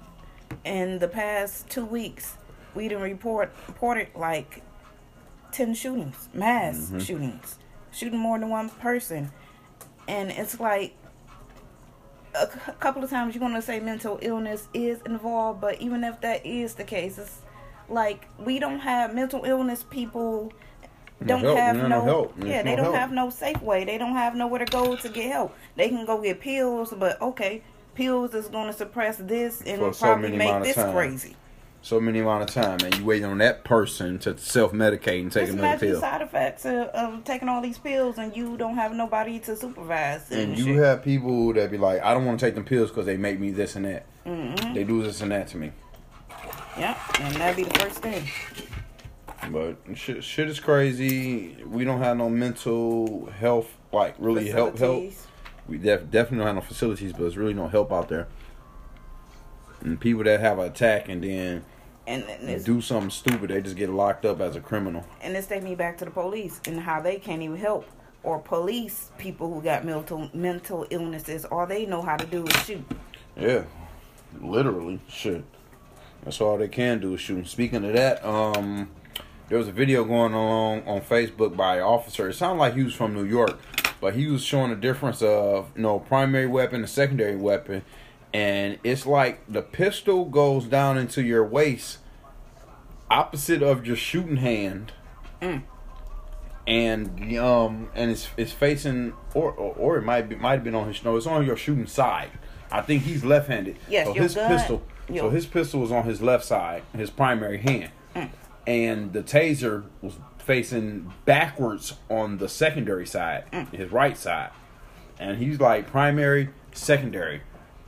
in 0.63 0.99
the 0.99 1.07
past 1.07 1.69
two 1.69 1.83
weeks 1.83 2.37
we 2.75 2.87
didn't 2.87 3.03
report 3.03 3.51
reported 3.67 4.07
like 4.15 4.61
ten 5.51 5.73
shootings, 5.73 6.29
mass 6.33 6.77
Mm-hmm. 6.77 6.99
shootings, 6.99 7.59
shooting 7.91 8.19
more 8.19 8.37
than 8.39 8.49
one 8.49 8.69
person, 8.69 9.31
and 10.07 10.29
it's 10.31 10.59
like 10.59 10.93
a 12.35 12.47
c- 12.51 12.71
couple 12.79 13.03
of 13.03 13.09
times 13.09 13.33
you're 13.33 13.39
gonna 13.39 13.61
say 13.61 13.79
mental 13.79 14.19
illness 14.21 14.67
is 14.73 15.01
involved, 15.05 15.61
but 15.61 15.81
even 15.81 16.03
if 16.03 16.19
that 16.21 16.45
is 16.45 16.75
the 16.75 16.83
case, 16.83 17.17
it's 17.17 17.39
like 17.89 18.27
we 18.39 18.59
don't 18.59 18.79
have 18.79 19.13
mental 19.13 19.43
illness 19.45 19.83
people. 19.89 20.51
Don't 21.25 21.41
help, 21.41 21.57
have 21.57 21.75
no, 21.77 21.83
no, 21.83 21.87
no 21.99 22.03
help. 22.03 22.33
Yeah. 22.43 22.61
They 22.63 22.71
no 22.71 22.75
don't 22.77 22.85
help. 22.85 22.95
have 22.97 23.11
no 23.11 23.29
safe 23.29 23.61
way. 23.61 23.85
They 23.85 23.97
don't 23.97 24.13
have 24.13 24.35
nowhere 24.35 24.59
to 24.65 24.71
go 24.71 24.95
to 24.95 25.09
get 25.09 25.31
help. 25.31 25.55
They 25.77 25.87
can 25.89 26.05
go 26.05 26.21
get 26.21 26.41
pills, 26.41 26.93
but 26.97 27.21
okay, 27.21 27.63
pills 27.95 28.33
is 28.33 28.47
going 28.47 28.67
to 28.67 28.73
suppress 28.73 29.17
this 29.17 29.61
and 29.61 29.79
For 29.79 29.93
so 29.93 30.05
probably 30.07 30.35
many 30.35 30.51
make 30.51 30.63
this 30.63 30.75
time. 30.75 30.93
crazy. 30.93 31.35
So 31.81 32.01
many 32.01 32.19
amount 32.19 32.41
of 32.49 32.49
time, 32.49 32.79
and 32.83 32.97
you 32.97 33.05
waiting 33.05 33.25
on 33.25 33.37
that 33.37 33.63
person 33.63 34.17
to 34.19 34.35
self 34.39 34.71
medicate 34.73 35.21
and 35.21 35.31
take 35.31 35.45
Just 35.45 35.57
another 35.59 35.77
pill. 35.85 35.99
side 36.01 36.21
effects 36.23 36.65
of, 36.65 36.87
of 36.87 37.23
taking 37.23 37.47
all 37.47 37.61
these 37.61 37.77
pills 37.77 38.17
and 38.17 38.35
you 38.35 38.57
don't 38.57 38.73
have 38.75 38.91
nobody 38.91 39.37
to 39.41 39.55
supervise. 39.55 40.29
And, 40.31 40.41
And 40.41 40.57
you 40.57 40.65
shit. 40.65 40.75
have 40.77 41.03
people 41.03 41.53
that 41.53 41.69
be 41.71 41.77
like, 41.77 42.01
I 42.03 42.13
don't 42.15 42.25
want 42.25 42.39
to 42.39 42.45
take 42.45 42.55
them 42.55 42.65
pills 42.65 42.89
because 42.89 43.05
they 43.05 43.17
make 43.17 43.39
me 43.39 43.51
this 43.51 43.75
and 43.75 43.85
that. 43.85 44.05
Mhm. 44.25 44.73
They 44.73 44.83
do 44.83 45.03
this 45.03 45.21
and 45.21 45.31
that 45.31 45.47
to 45.49 45.57
me. 45.57 45.71
Yeah, 46.77 46.97
and 47.19 47.35
that'd 47.35 47.55
be 47.55 47.63
the 47.63 47.79
first 47.79 47.99
thing. 47.99 48.23
But 49.51 49.77
shit, 49.95 50.23
shit 50.23 50.49
is 50.49 50.59
crazy. 50.59 51.55
We 51.65 51.83
don't 51.83 51.99
have 51.99 52.17
no 52.17 52.29
mental 52.29 53.27
health, 53.27 53.67
like 53.91 54.15
really 54.17 54.49
help 54.49 54.77
help. 54.79 55.03
We 55.67 55.77
def- 55.77 56.09
definitely 56.11 56.39
don't 56.39 56.47
have 56.47 56.55
no 56.55 56.61
facilities, 56.61 57.11
but 57.11 57.19
there's 57.19 57.37
really 57.37 57.53
no 57.53 57.67
help 57.67 57.91
out 57.91 58.09
there. 58.09 58.27
And 59.81 59.99
people 59.99 60.23
that 60.23 60.39
have 60.39 60.57
an 60.59 60.65
attack 60.67 61.09
and 61.09 61.23
then 61.23 61.63
And, 62.07 62.23
and 62.23 62.63
do 62.65 62.81
something 62.81 63.09
stupid, 63.09 63.49
they 63.49 63.61
just 63.61 63.75
get 63.75 63.89
locked 63.89 64.25
up 64.25 64.41
as 64.41 64.55
a 64.55 64.61
criminal. 64.61 65.05
and 65.21 65.35
this 65.35 65.47
take 65.47 65.63
me 65.63 65.75
back 65.75 65.97
to 65.99 66.05
the 66.05 66.11
police 66.11 66.59
and 66.67 66.79
how 66.79 67.01
they 67.01 67.17
can't 67.17 67.41
even 67.41 67.57
help 67.57 67.85
or 68.23 68.39
police 68.39 69.11
people 69.19 69.53
who 69.53 69.61
got 69.61 69.85
mental 69.85 70.29
mental 70.33 70.87
illnesses. 70.89 71.45
All 71.45 71.67
they 71.67 71.85
know 71.85 72.01
how 72.01 72.17
to 72.17 72.25
do 72.25 72.45
is 72.45 72.55
shoot. 72.63 72.83
Yeah, 73.37 73.63
literally, 74.41 74.99
shit. 75.07 75.43
That's 76.25 76.41
all 76.41 76.57
they 76.57 76.67
can 76.67 76.99
do 76.99 77.13
is 77.13 77.21
shoot. 77.21 77.47
Speaking 77.47 77.85
of 77.85 77.93
that, 77.93 78.25
um, 78.25 78.89
there 79.47 79.57
was 79.59 79.67
a 79.67 79.71
video 79.71 80.03
going 80.03 80.33
on 80.33 80.81
on 80.87 81.01
Facebook 81.01 81.55
by 81.55 81.77
an 81.77 81.83
officer. 81.83 82.27
It 82.29 82.33
sounded 82.33 82.59
like 82.59 82.73
he 82.75 82.83
was 82.83 82.95
from 82.95 83.13
New 83.13 83.23
York, 83.25 83.59
but 84.01 84.15
he 84.15 84.25
was 84.27 84.43
showing 84.43 84.71
the 84.71 84.75
difference 84.75 85.21
of 85.21 85.71
you 85.75 85.83
know 85.83 85.99
primary 85.99 86.47
weapon 86.47 86.81
and 86.81 86.89
secondary 86.89 87.35
weapon, 87.35 87.83
and 88.33 88.79
it's 88.83 89.05
like 89.05 89.41
the 89.47 89.61
pistol 89.61 90.25
goes 90.25 90.65
down 90.65 90.97
into 90.97 91.21
your 91.21 91.45
waist, 91.45 91.99
opposite 93.09 93.61
of 93.61 93.85
your 93.85 93.95
shooting 93.95 94.37
hand. 94.37 94.91
And 96.67 97.37
um 97.37 97.89
and 97.93 98.09
it's 98.09 98.29
it's 98.37 98.51
facing 98.51 99.13
or 99.35 99.51
or, 99.51 99.75
or 99.75 99.97
it 99.97 100.01
might 100.01 100.27
be 100.27 100.35
might 100.35 100.53
have 100.53 100.63
been 100.63 100.73
on 100.73 100.87
his 100.87 101.03
no 101.03 101.15
it's 101.15 101.27
on 101.27 101.45
your 101.45 101.55
shooting 101.55 101.85
side. 101.85 102.31
I 102.71 102.81
think 102.81 103.03
he's 103.03 103.23
left-handed. 103.23 103.77
Yes, 103.87 104.07
so 104.07 104.13
his 104.13 104.33
gun- 104.33 104.49
pistol. 104.49 104.83
So 105.13 105.29
his 105.29 105.45
pistol 105.45 105.81
was 105.81 105.91
on 105.91 106.03
his 106.05 106.21
left 106.21 106.45
side, 106.45 106.83
his 106.95 107.09
primary 107.09 107.59
hand, 107.59 107.91
Mm. 108.15 108.29
and 108.65 109.13
the 109.13 109.21
taser 109.21 109.83
was 110.01 110.13
facing 110.39 111.11
backwards 111.25 111.93
on 112.09 112.37
the 112.37 112.49
secondary 112.49 113.05
side, 113.05 113.43
Mm. 113.51 113.71
his 113.73 113.91
right 113.91 114.17
side, 114.17 114.49
and 115.19 115.37
he's 115.37 115.59
like 115.59 115.87
primary, 115.91 116.49
secondary, 116.73 117.41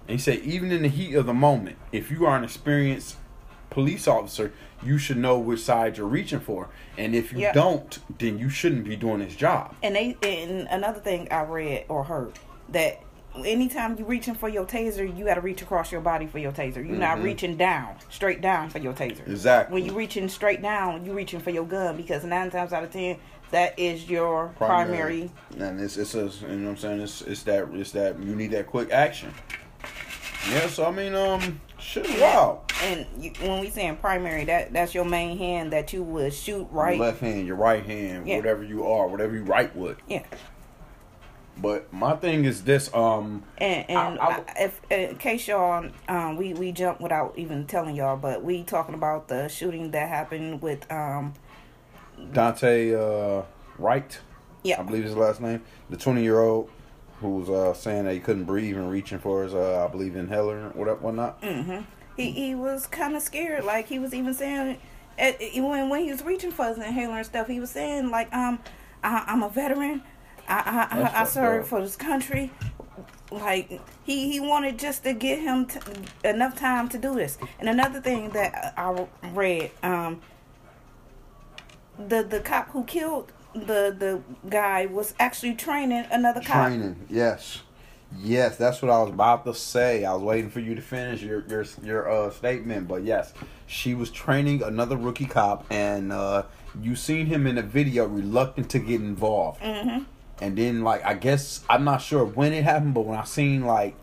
and 0.07 0.12
he 0.12 0.17
said 0.17 0.39
even 0.39 0.71
in 0.71 0.81
the 0.83 0.88
heat 0.89 1.15
of 1.15 1.25
the 1.25 1.33
moment, 1.33 1.77
if 1.91 2.09
you 2.12 2.25
are 2.25 2.36
an 2.38 2.43
experienced 2.43 3.15
police 3.69 4.07
officer, 4.07 4.51
you 4.83 4.97
should 4.97 5.17
know 5.17 5.38
which 5.39 5.59
side 5.59 5.97
you're 5.97 6.07
reaching 6.07 6.39
for, 6.39 6.69
and 6.97 7.15
if 7.15 7.31
you 7.33 7.39
Yeah. 7.39 7.51
don't, 7.53 7.97
then 8.19 8.38
you 8.38 8.50
shouldn't 8.50 8.86
be 8.86 8.95
doing 8.95 9.19
his 9.21 9.36
job. 9.36 9.75
And 9.83 9.95
they 9.95 10.15
and 10.24 10.67
another 10.69 11.00
thing 11.00 11.27
I 11.31 11.41
read 11.41 11.86
or 11.89 12.03
heard 12.03 12.33
that 12.69 13.01
anytime 13.46 13.98
you're 13.98 14.08
reaching 14.08 14.36
for 14.36 14.50
your 14.50 14.65
taser, 14.65 15.17
you 15.17 15.25
got 15.25 15.36
to 15.36 15.41
reach 15.41 15.62
across 15.62 15.91
your 15.91 16.01
body 16.01 16.27
for 16.27 16.39
your 16.39 16.51
taser. 16.51 16.77
You're 16.77 16.98
not 16.98 17.22
reaching 17.22 17.58
down, 17.58 17.96
straight 18.10 18.41
down 18.41 18.70
for 18.70 18.79
your 18.79 18.94
taser. 18.94 19.17
Mm-hmm. 19.22 19.32
Exactly. 19.32 19.74
When 19.74 19.86
you're 19.86 19.96
reaching 19.96 20.29
straight 20.29 20.62
down, 20.62 21.06
you're 21.06 21.15
reaching 21.15 21.39
for 21.39 21.50
your 21.51 21.65
gun 21.65 21.98
because 21.98 22.24
nine 22.24 22.50
times 22.51 22.74
out 22.74 22.84
of 22.84 22.91
ten, 22.91 23.17
that 23.51 23.77
is 23.79 24.10
your 24.10 24.50
primary. 24.58 25.32
And 25.58 25.79
it's 25.79 25.98
it's 25.98 26.15
a, 26.15 26.20
you 26.20 26.48
know 26.58 26.65
what 26.65 26.70
I'm 26.72 26.77
saying. 26.77 27.01
It's 27.01 27.22
it's 27.22 27.44
that 27.44 27.70
it's 27.74 27.91
that 27.91 28.20
you 28.20 28.36
need 28.36 28.51
that 28.51 28.67
quick 28.67 28.91
action. 28.91 29.34
Yeah, 30.50 30.67
so 30.67 30.86
I 30.86 30.91
mean, 30.91 31.13
um, 31.13 31.60
shit 31.79 32.06
is 32.06 32.22
wild. 32.22 32.60
And 32.84 33.06
you, 33.20 33.32
when 33.41 33.60
we 33.60 33.70
saying 33.70 33.98
primary, 33.98 34.46
that 34.46 34.72
that's 34.72 34.94
your 34.94 35.03
main 35.06 35.38
hand 35.38 35.74
that 35.74 35.91
you 35.94 36.03
would 36.03 36.34
shoot 36.34 36.67
right. 36.72 36.96
Your 36.98 37.06
left 37.08 37.20
hand, 37.22 37.48
your 37.48 37.56
right 37.56 37.84
hand, 37.86 38.27
Yeah. 38.27 38.38
whatever 38.38 38.63
you 38.63 38.86
are, 38.86 39.08
whatever 39.08 39.36
you 39.36 39.44
write 39.44 39.75
with. 39.75 39.98
Yeah. 40.08 40.24
But 41.60 41.92
my 41.92 42.16
thing 42.16 42.46
is 42.46 42.64
this, 42.64 42.94
um, 42.94 43.44
And, 43.58 43.90
and 43.90 44.20
I- 44.20 44.44
I- 44.48 44.64
if 44.64 44.82
in 44.92 45.18
case 45.18 45.48
y'all, 45.48 45.90
um, 46.08 46.38
we 46.38 46.54
we 46.54 46.72
jump 46.72 47.02
without 47.02 47.34
even 47.38 47.66
telling 47.66 47.96
y'all, 47.96 48.18
but 48.18 48.44
we 48.44 48.64
talking 48.64 48.94
about 48.94 49.28
the 49.28 49.48
shooting 49.48 49.92
that 49.92 50.08
happened 50.10 50.62
with 50.62 50.90
um 50.92 51.34
Daunte 52.32 52.94
uh, 52.96 53.44
Wright, 53.78 54.20
Yeah. 54.64 54.80
I 54.80 54.84
believe 54.84 55.04
his 55.04 55.16
last 55.16 55.40
name, 55.42 55.62
the 55.90 55.98
20 55.98 56.24
year 56.24 56.40
old 56.40 56.70
who 57.22 57.30
was 57.40 57.50
uh, 57.50 57.74
saying 57.74 58.06
that 58.06 58.14
he 58.14 58.20
couldn't 58.20 58.44
breathe 58.46 58.76
and 58.78 58.92
reaching 58.92 59.18
for 59.20 59.44
his, 59.44 59.54
uh, 59.54 59.84
I 59.84 59.92
believe, 59.92 60.16
inhaler, 60.16 60.70
whatever, 60.76 61.00
whatnot. 61.00 61.42
Mm. 61.42 61.84
He 62.16 62.32
he 62.32 62.56
was 62.56 62.86
kind 62.88 63.16
of 63.16 63.22
scared. 63.22 63.64
Like 63.64 63.88
he 63.88 63.98
was 64.00 64.14
even 64.14 64.34
saying, 64.34 64.78
at, 65.18 65.40
when 65.56 65.90
when 65.90 66.04
he 66.04 66.12
was 66.12 66.24
reaching 66.24 66.52
for 66.52 66.66
his 66.66 66.78
inhaler 66.78 67.18
and 67.18 67.26
stuff, 67.26 67.48
he 67.48 67.60
was 67.60 67.72
saying 67.72 68.10
like, 68.12 68.32
um, 68.34 68.60
I, 69.04 69.24
I'm 69.28 69.42
a 69.44 69.50
veteran. 69.50 70.04
I 70.48 70.88
I, 70.92 71.00
I, 71.01 71.22
I 71.22 71.24
served 71.25 71.63
up. 71.63 71.70
for 71.70 71.82
this 71.82 71.96
country. 71.96 72.51
Like 73.32 73.82
he 74.04 74.32
he 74.32 74.39
wanted 74.39 74.80
just 74.80 75.04
to 75.04 75.13
get 75.13 75.39
him 75.39 75.66
t- 75.66 75.80
enough 76.24 76.58
time 76.58 76.88
to 76.89 76.98
do 76.98 77.16
this. 77.16 77.38
And 77.60 77.68
another 77.68 78.00
thing 78.01 78.30
that 78.30 78.74
I 78.77 79.06
read, 79.34 79.72
um, 79.84 80.22
the 81.98 82.24
the 82.24 82.39
cop 82.39 82.70
who 82.72 82.84
killed 82.86 83.32
the 83.54 83.96
the 83.98 84.22
guy 84.50 84.86
was 84.86 85.13
actually 85.20 85.56
training 85.56 86.06
another 86.12 86.42
cop. 86.42 86.68
Training, 86.68 87.06
yes. 87.10 87.62
Yes, 88.18 88.56
that's 88.56 88.82
what 88.82 88.89
I 88.89 89.01
was 89.01 89.10
about 89.10 89.44
to 89.46 89.54
say. 89.54 90.06
I 90.06 90.13
was 90.13 90.22
waiting 90.22 90.50
for 90.50 90.62
you 90.62 90.75
to 90.75 90.82
finish 90.82 91.22
your 91.22 91.44
your 91.48 91.66
your 91.84 92.10
uh, 92.10 92.32
statement, 92.32 92.88
but 92.88 93.04
yes, 93.04 93.34
she 93.66 93.94
was 93.94 94.10
training 94.10 94.63
another 94.63 94.96
rookie 94.96 95.25
cop, 95.25 95.66
and 95.70 96.13
uh, 96.13 96.44
you 96.82 96.96
seen 96.96 97.25
him 97.25 97.46
in 97.46 97.56
the 97.56 97.62
video 97.62 98.06
reluctant 98.06 98.70
to 98.70 98.80
get 98.80 99.01
involved. 99.01 99.62
Mm-hmm. 99.62 100.04
And 100.39 100.58
then, 100.58 100.84
like, 100.84 101.03
I 101.03 101.15
guess 101.15 101.63
I'm 101.70 101.84
not 101.84 102.01
sure 102.01 102.24
when 102.24 102.53
it 102.53 102.63
happened, 102.63 102.94
but 102.94 103.01
when 103.01 103.17
I 103.17 103.24
seen 103.24 103.65
like 103.65 103.96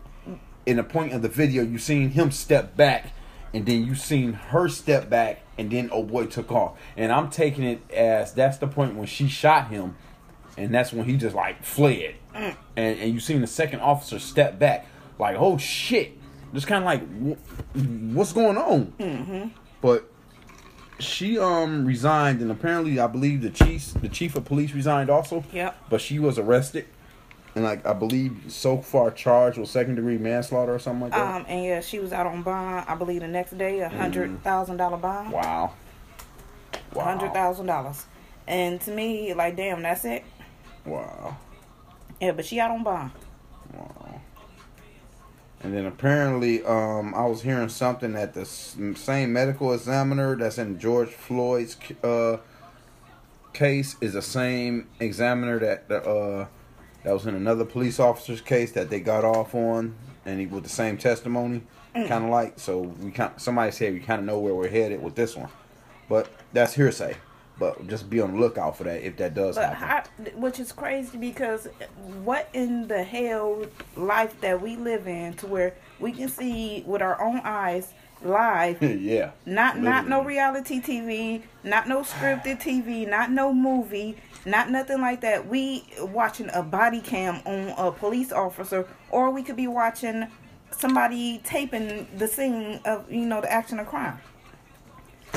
in 0.65 0.77
the 0.77 0.83
point 0.83 1.13
of 1.13 1.21
the 1.21 1.29
video, 1.29 1.63
you 1.63 1.77
seen 1.77 2.09
him 2.09 2.31
step 2.31 2.75
back, 2.75 3.13
and 3.53 3.65
then 3.65 3.85
you 3.85 3.95
seen 3.95 4.33
her 4.33 4.67
step 4.67 5.09
back, 5.09 5.41
and 5.57 5.71
then 5.71 5.89
oh 5.93 6.03
boy 6.03 6.25
took 6.25 6.51
off. 6.51 6.77
And 6.97 7.11
I'm 7.11 7.29
taking 7.29 7.63
it 7.63 7.89
as 7.91 8.33
that's 8.33 8.57
the 8.57 8.67
point 8.67 8.95
when 8.95 9.07
she 9.07 9.29
shot 9.29 9.69
him, 9.69 9.95
and 10.57 10.73
that's 10.73 10.91
when 10.91 11.05
he 11.05 11.15
just 11.15 11.35
like 11.35 11.63
fled. 11.63 12.15
And 12.33 12.55
and 12.75 13.13
you 13.13 13.19
seen 13.21 13.39
the 13.41 13.47
second 13.47 13.79
officer 13.79 14.19
step 14.19 14.59
back, 14.59 14.87
like 15.17 15.37
oh 15.39 15.57
shit, 15.57 16.17
just 16.53 16.67
kind 16.67 16.83
of 16.83 16.85
like 16.85 18.13
what's 18.13 18.33
going 18.33 18.57
on. 18.57 18.93
Mm-hmm. 18.99 19.47
But 19.81 20.09
she 20.99 21.37
um 21.37 21.85
resigned, 21.85 22.41
and 22.41 22.51
apparently 22.51 22.99
I 22.99 23.07
believe 23.07 23.41
the 23.41 23.49
chief 23.49 23.93
the 24.01 24.09
chief 24.09 24.35
of 24.35 24.45
police 24.45 24.73
resigned 24.73 25.09
also. 25.09 25.43
Yep. 25.51 25.77
But 25.89 26.01
she 26.01 26.19
was 26.19 26.37
arrested. 26.37 26.85
And 27.55 27.63
like 27.63 27.85
I 27.85 27.93
believe 27.93 28.45
so 28.49 28.79
far 28.81 29.11
charged 29.11 29.57
with 29.57 29.69
second 29.69 29.95
degree 29.95 30.17
manslaughter 30.17 30.75
or 30.75 30.79
something 30.79 31.03
like 31.03 31.11
that. 31.13 31.35
Um, 31.35 31.45
and 31.47 31.63
yeah, 31.63 31.79
she 31.81 31.99
was 31.99 32.11
out 32.11 32.27
on 32.27 32.41
bond. 32.43 32.85
I 32.87 32.95
believe 32.95 33.21
the 33.21 33.27
next 33.29 33.57
day, 33.57 33.79
a 33.79 33.89
hundred 33.89 34.43
thousand 34.43 34.77
dollar 34.77 34.97
bond. 34.97 35.31
wow. 35.31 35.71
Wow. 36.93 37.03
hundred 37.03 37.33
thousand 37.33 37.67
dollars. 37.67 38.05
And 38.47 38.79
to 38.81 38.91
me, 38.91 39.33
like, 39.33 39.55
damn, 39.55 39.81
that's 39.81 40.05
it. 40.05 40.23
Wow. 40.85 41.37
Yeah, 42.21 42.31
but 42.33 42.45
she 42.45 42.59
out 42.59 42.71
on 42.71 42.83
bond. 42.83 43.11
Wow. 43.73 44.04
And 45.61 45.73
then 45.73 45.85
apparently, 45.85 46.63
um, 46.63 47.15
I 47.15 47.25
was 47.25 47.41
hearing 47.41 47.69
something 47.69 48.13
that 48.13 48.33
the 48.33 48.45
same 48.45 49.33
medical 49.33 49.73
examiner 49.73 50.35
that's 50.35 50.57
in 50.57 50.79
George 50.79 51.09
Floyd's 51.09 51.77
uh, 52.03 52.37
case 53.53 53.95
is 54.01 54.13
the 54.13 54.21
same 54.21 54.87
examiner 54.99 55.57
that 55.59 55.87
the, 55.87 56.03
uh, 56.03 56.47
that 57.03 57.13
was 57.13 57.25
in 57.25 57.35
another 57.35 57.65
police 57.65 57.99
officer's 57.99 58.41
case 58.41 58.73
that 58.73 58.89
they 58.89 58.99
got 58.99 59.23
off 59.23 59.55
on, 59.55 59.95
and 60.25 60.39
he 60.39 60.45
with 60.45 60.63
the 60.63 60.69
same 60.69 60.97
testimony, 60.97 61.63
Mm. 61.95 62.09
kind 62.09 62.25
of 62.25 62.29
like. 62.29 62.59
So 62.59 62.79
we 62.79 63.11
kind 63.11 63.31
somebody 63.37 63.71
said 63.71 63.93
we 63.93 64.01
kind 64.01 64.19
of 64.19 64.25
know 64.25 64.37
where 64.39 64.53
we're 64.53 64.67
headed 64.69 65.01
with 65.01 65.15
this 65.15 65.33
one, 65.35 65.49
but 66.09 66.27
that's 66.51 66.73
hearsay. 66.73 67.15
But 67.57 67.87
just 67.87 68.09
be 68.09 68.19
on 68.19 68.33
the 68.33 68.39
lookout 68.39 68.77
for 68.77 68.83
that 68.83 69.01
if 69.05 69.15
that 69.17 69.33
does 69.33 69.55
But 69.55 69.73
happen. 69.75 70.25
how, 70.25 70.31
which 70.39 70.59
is 70.59 70.71
crazy 70.71 71.17
because 71.17 71.67
what 72.23 72.49
in 72.53 72.87
the 72.87 73.03
hell 73.03 73.65
life 73.95 74.39
that 74.41 74.61
we 74.61 74.75
live 74.75 75.07
in 75.07 75.35
to 75.35 75.47
where 75.47 75.73
we 75.99 76.11
can 76.11 76.27
see 76.27 76.83
with 76.85 77.01
our 77.01 77.21
own 77.21 77.39
eyes 77.45 77.93
live 78.21 78.81
yeah. 79.01 79.31
Not 79.45 79.79
not 79.79 80.07
no 80.09 80.23
reality 80.23 80.81
TV, 80.81 81.43
not 81.63 81.87
no 81.87 82.01
scripted 82.01 82.61
TV, 82.61 83.07
not 83.07 83.31
no 83.31 83.53
movie, 83.53 84.17
not 84.45 84.69
nothing 84.69 84.99
like 84.99 85.21
that. 85.21 85.47
We 85.47 85.85
watching 85.99 86.49
a 86.53 86.61
body 86.63 86.99
cam 87.01 87.41
on 87.45 87.73
a 87.77 87.91
police 87.91 88.31
officer, 88.33 88.87
or 89.11 89.31
we 89.31 89.43
could 89.43 89.55
be 89.57 89.67
watching 89.67 90.27
somebody 90.71 91.39
taping 91.45 92.07
the 92.17 92.27
scene 92.27 92.79
of 92.85 93.09
you 93.11 93.25
know 93.25 93.39
the 93.41 93.51
action 93.51 93.79
of 93.79 93.87
crime. 93.87 94.17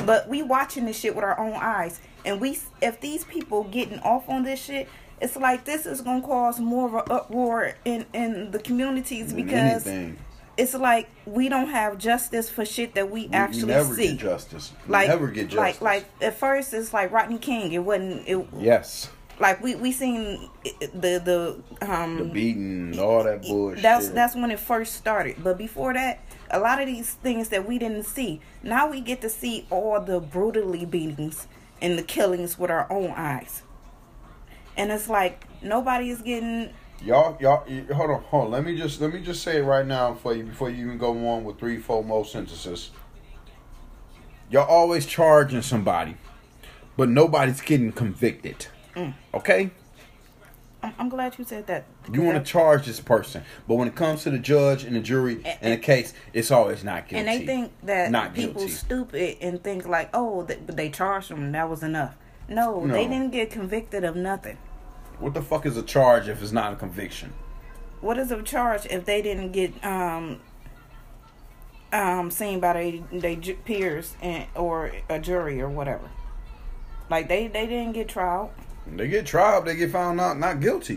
But 0.07 0.29
we 0.29 0.43
watching 0.43 0.85
this 0.87 0.99
shit 0.99 1.15
with 1.15 1.25
our 1.25 1.39
own 1.39 1.55
eyes, 1.55 2.01
and 2.25 2.41
we 2.41 2.59
if 2.81 3.01
these 3.01 3.25
people 3.25 3.65
getting 3.65 3.99
off 4.01 4.29
on 4.29 4.43
this 4.45 4.63
shit, 4.63 4.89
it's 5.21 5.37
like 5.37 5.65
this 5.65 5.87
is 5.87 6.01
gonna 6.01 6.23
cause 6.23 6.61
more 6.61 6.87
of 6.89 6.95
an 6.95 7.03
uproar 7.11 7.75
in 7.85 8.07
in 8.13 8.51
the 8.51 8.59
communities 8.59 9.33
because 9.33 9.87
anything. 9.87 10.19
it's 10.57 10.75
like 10.75 11.09
we 11.27 11.49
don't 11.49 11.69
have 11.69 11.99
justice 11.99 12.51
for 12.51 12.65
shit 12.65 12.95
that 12.95 13.11
we, 13.11 13.27
We- 13.27 13.33
actually 13.35 13.67
never 13.73 13.95
see 13.95 14.09
get 14.13 14.19
justice. 14.19 14.73
We 14.87 14.93
like 14.93 15.09
never 15.09 15.29
get 15.29 15.49
justice. 15.49 15.81
like 15.81 15.81
like 15.81 16.23
at 16.23 16.39
first 16.39 16.73
it's 16.75 16.93
like 16.93 17.11
Rodney 17.13 17.39
King. 17.39 17.73
It 17.73 17.79
wasn't 17.81 18.29
it 18.29 18.47
yes, 18.59 19.11
like 19.41 19.63
we 19.63 19.75
we 19.77 19.93
seen 19.93 20.49
eh, 20.65 20.71
eh, 20.83 20.87
the 20.95 21.63
the 21.81 21.89
um 21.91 22.19
the 22.19 22.25
beating 22.25 22.91
and 22.93 22.99
all 23.01 23.23
that 23.25 23.45
eh, 23.45 23.49
bullshit. 23.49 23.83
that's 23.83 24.09
that's 24.11 24.35
when 24.35 24.51
it 24.51 24.61
first 24.61 24.95
started. 24.95 25.37
But 25.43 25.59
before 25.59 25.95
that, 25.95 26.21
a 26.51 26.59
lot 26.59 26.81
of 26.81 26.87
these 26.87 27.15
things 27.15 27.49
that 27.51 27.67
we 27.69 27.79
didn't 27.79 28.05
see, 28.05 28.41
now 28.63 28.91
we 28.91 29.01
get 29.01 29.21
to 29.23 29.29
see 29.29 29.67
all 29.71 30.01
the 30.01 30.19
brutally 30.21 30.85
beatings 30.85 31.47
and 31.80 31.99
the 31.99 32.02
killings 32.02 32.58
with 32.58 32.70
our 32.70 32.90
own 32.90 33.11
eyes. 33.11 33.62
And 34.76 34.90
it's 34.92 35.08
like 35.08 35.44
nobody 35.62 36.11
is 36.11 36.23
getting 36.23 36.70
y'all 37.02 37.37
y'all 37.40 37.64
hold 37.94 38.11
on 38.11 38.23
hold 38.25 38.44
on. 38.47 38.50
Let 38.50 38.64
me 38.64 38.76
just 38.76 39.00
let 39.00 39.12
me 39.12 39.20
just 39.20 39.42
say 39.42 39.58
it 39.58 39.62
right 39.62 39.87
now 39.87 40.14
for 40.14 40.35
you 40.35 40.44
before 40.44 40.70
you 40.70 40.87
even 40.87 40.99
go 40.99 41.28
on 41.28 41.44
with 41.44 41.58
three 41.58 41.78
four 41.78 42.04
more 42.04 42.25
sentences. 42.25 42.90
Y'all 44.50 44.66
always 44.66 45.04
charging 45.04 45.62
somebody, 45.62 46.16
but 46.97 47.08
nobody's 47.08 47.61
getting 47.61 47.92
convicted. 47.92 48.66
Mm. 48.97 49.14
Okay, 49.35 49.70
I'm, 50.99 51.09
glad 51.09 51.38
you 51.38 51.45
said 51.45 51.66
that. 51.66 51.85
you 52.12 52.23
want 52.23 52.45
to 52.45 52.50
charge 52.52 52.87
this 52.87 53.00
person, 53.00 53.42
but 53.66 53.75
when 53.76 53.88
it 53.88 53.95
comes 53.95 54.23
to 54.25 54.30
the 54.30 54.38
judge 54.38 54.85
and 54.85 54.95
the 54.97 55.00
jury 55.00 55.35
And- 55.45 55.59
and 55.61 55.73
the 55.73 55.78
case, 55.78 56.12
it's 56.33 56.50
always 56.50 56.85
not 56.85 57.09
guilty. 57.09 57.18
And 57.18 57.28
they 57.28 57.47
think 57.47 57.73
that 57.85 58.11
Not 58.11 58.35
people 58.35 58.61
guilty. 58.61 58.73
stupid 58.73 59.37
and 59.40 59.62
think 59.62 59.87
like, 59.87 60.11
oh, 60.14 60.42
they, 60.45 60.57
but 60.57 60.76
they 60.76 60.90
charged 60.90 61.30
them 61.30 61.42
and 61.45 61.54
that 61.54 61.68
was 61.68 61.83
enough. 61.83 62.16
No, 62.49 62.80
No. 62.85 62.95
they 62.95 63.07
didn't 63.07 63.30
get 63.33 63.50
convicted 63.50 64.04
of 64.04 64.16
nothing. 64.16 64.57
What 65.18 65.35
the 65.35 65.42
fuck 65.42 65.66
is 65.66 65.76
a 65.76 65.83
charge 65.83 66.28
if 66.28 66.42
it's 66.42 66.52
not 66.52 66.73
a 66.73 66.76
conviction? 66.76 67.33
What 68.00 68.16
is 68.18 68.30
a 68.30 68.40
charge 68.42 68.87
if 68.87 69.04
they 69.04 69.21
didn't 69.21 69.50
get 69.52 69.85
um 69.85 70.40
um 71.92 72.30
seen 72.30 72.61
by 72.61 72.73
their 72.75 73.21
they 73.21 73.37
peers 73.37 74.14
and 74.21 74.47
or 74.54 74.92
a 75.09 75.18
jury 75.18 75.61
or 75.61 75.68
whatever? 75.68 76.09
Like 77.11 77.28
they 77.28 77.49
they 77.49 77.66
didn't 77.66 77.92
get 77.95 78.09
trial. 78.09 78.52
They 78.97 79.09
get 79.09 79.26
tried, 79.26 79.64
they 79.64 79.76
get 79.76 79.90
found 79.90 80.21
out 80.21 80.38
not 80.38 80.61
guilty. 80.61 80.97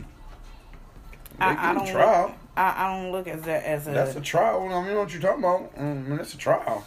They 1.40 1.46
I, 1.46 1.50
I 1.72 1.74
get 1.74 1.80
don't 1.80 1.92
trial. 1.92 2.28
look, 2.28 2.36
I, 2.58 2.86
I 2.86 2.96
don't 3.02 3.12
look 3.12 3.28
at 3.28 3.44
that 3.44 3.64
as 3.64 3.88
a, 3.88 3.92
That's 3.92 4.16
a 4.16 4.22
trial. 4.22 4.62
I 4.62 4.80
mean, 4.80 4.88
you 4.88 4.94
know 4.94 5.00
what 5.02 5.14
you're 5.14 5.22
talking 5.22 5.44
about. 5.44 5.72
I 5.78 5.82
mean, 5.84 6.20
it's 6.20 6.34
a 6.34 6.38
trial. 6.38 6.86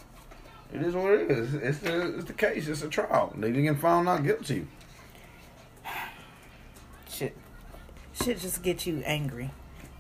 It 0.73 0.83
is 0.83 0.95
what 0.95 1.13
it 1.13 1.31
is. 1.31 1.55
It's 1.55 1.79
the 1.79 2.17
it's 2.19 2.25
the 2.25 2.33
case. 2.33 2.67
It's 2.67 2.83
a 2.83 2.89
trial. 2.89 3.33
They 3.37 3.49
didn't 3.49 3.65
get 3.65 3.79
found 3.81 4.07
not 4.07 4.25
guilty. 4.25 4.67
shit. 7.09 7.37
Shit 8.23 8.39
just 8.41 8.63
get 8.63 8.87
you 8.87 9.03
angry. 9.05 9.51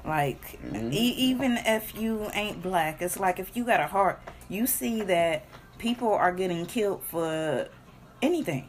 Like 0.04 0.58
Mm-hmm. 0.62 0.92
e- 0.92 1.14
even 1.16 1.58
if 1.64 1.94
you 1.96 2.28
ain't 2.34 2.62
black, 2.62 3.00
it's 3.00 3.18
like 3.18 3.38
if 3.38 3.56
you 3.56 3.64
got 3.64 3.80
a 3.80 3.86
heart, 3.86 4.20
you 4.48 4.66
see 4.66 5.02
that 5.02 5.44
people 5.78 6.12
are 6.12 6.32
getting 6.32 6.66
killed 6.66 7.02
for 7.04 7.68
anything. 8.20 8.68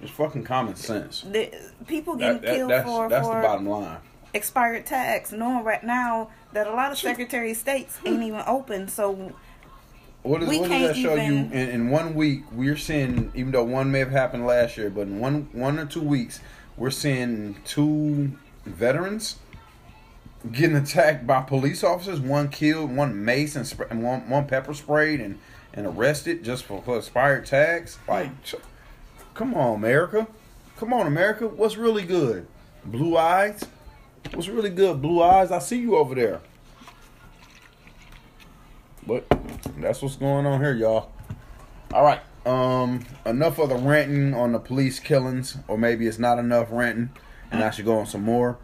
It's 0.00 0.10
fucking 0.10 0.44
common 0.44 0.74
sense. 0.74 1.22
The, 1.22 1.50
people 1.86 2.16
getting 2.16 2.40
That, 2.40 2.46
that, 2.46 2.54
killed 2.56 2.70
that's 2.70 2.88
for 2.88 3.08
that's 3.08 3.26
for 3.26 3.36
the 3.36 3.42
bottom 3.46 3.68
line. 3.68 3.98
expired 4.34 4.86
tax, 4.86 5.30
knowing 5.32 5.64
right 5.64 5.84
now 5.84 6.30
that 6.52 6.66
a 6.66 6.72
lot 6.72 6.90
of 6.92 6.98
Secretary 6.98 7.52
of 7.52 7.56
States 7.56 7.98
ain't 8.04 8.22
even 8.24 8.42
open. 8.46 8.88
So 8.88 9.32
What, 10.22 10.42
is, 10.42 10.48
We 10.48 10.58
what 10.60 10.68
does 10.68 10.78
can't 10.78 10.94
that 10.94 11.00
show 11.00 11.16
even- 11.16 11.26
you? 11.26 11.56
In, 11.56 11.68
in 11.68 11.90
one 11.90 12.14
week, 12.14 12.42
we're 12.52 12.76
seeing, 12.76 13.30
even 13.34 13.52
though 13.52 13.64
one 13.64 13.90
may 13.92 14.00
have 14.00 14.10
happened 14.10 14.46
last 14.46 14.76
year, 14.76 14.90
but 14.90 15.02
in 15.02 15.20
one 15.20 15.48
one 15.52 15.78
or 15.78 15.86
two 15.86 16.00
weeks, 16.02 16.40
we're 16.76 16.90
seeing 16.90 17.56
two 17.64 18.32
veterans 18.64 19.36
getting 20.50 20.76
attacked 20.76 21.26
by 21.26 21.40
police 21.42 21.84
officers. 21.84 22.20
One 22.20 22.48
killed, 22.48 22.90
one 22.94 23.24
mace, 23.24 23.54
and, 23.54 23.64
spray, 23.66 23.86
and 23.90 24.02
one 24.02 24.28
one 24.28 24.46
pepper 24.48 24.74
sprayed 24.74 25.20
and, 25.20 25.38
and 25.72 25.86
arrested 25.86 26.42
just 26.42 26.64
for, 26.64 26.82
for 26.82 26.98
expired 26.98 27.46
tags. 27.46 27.98
Like, 28.08 28.42
ch- 28.42 28.56
come 29.34 29.54
on, 29.54 29.76
America! 29.76 30.26
Come 30.76 30.92
on, 30.92 31.06
America! 31.06 31.46
What's 31.48 31.76
really 31.76 32.04
good? 32.04 32.46
Blue 32.84 33.16
eyes. 33.16 33.64
What's 34.32 34.48
really 34.48 34.70
good? 34.70 35.00
Blue 35.02 35.22
eyes. 35.22 35.50
I 35.50 35.58
see 35.58 35.78
you 35.78 35.96
over 35.96 36.14
there. 36.14 36.40
But 39.06 39.24
that's 39.78 40.00
what's 40.02 40.16
going 40.16 40.46
on 40.46 40.60
here, 40.60 40.74
y'all. 40.74 41.10
All 41.92 42.04
right. 42.04 42.20
Um, 42.44 43.04
enough 43.24 43.58
of 43.58 43.68
the 43.68 43.76
ranting 43.76 44.34
on 44.34 44.52
the 44.52 44.58
police 44.58 44.98
killings, 44.98 45.58
or 45.68 45.78
maybe 45.78 46.06
it's 46.06 46.18
not 46.18 46.38
enough 46.38 46.68
ranting, 46.70 47.10
and 47.52 47.62
I 47.62 47.70
should 47.70 47.84
go 47.84 47.98
on 47.98 48.06
some 48.06 48.22
more. 48.22 48.58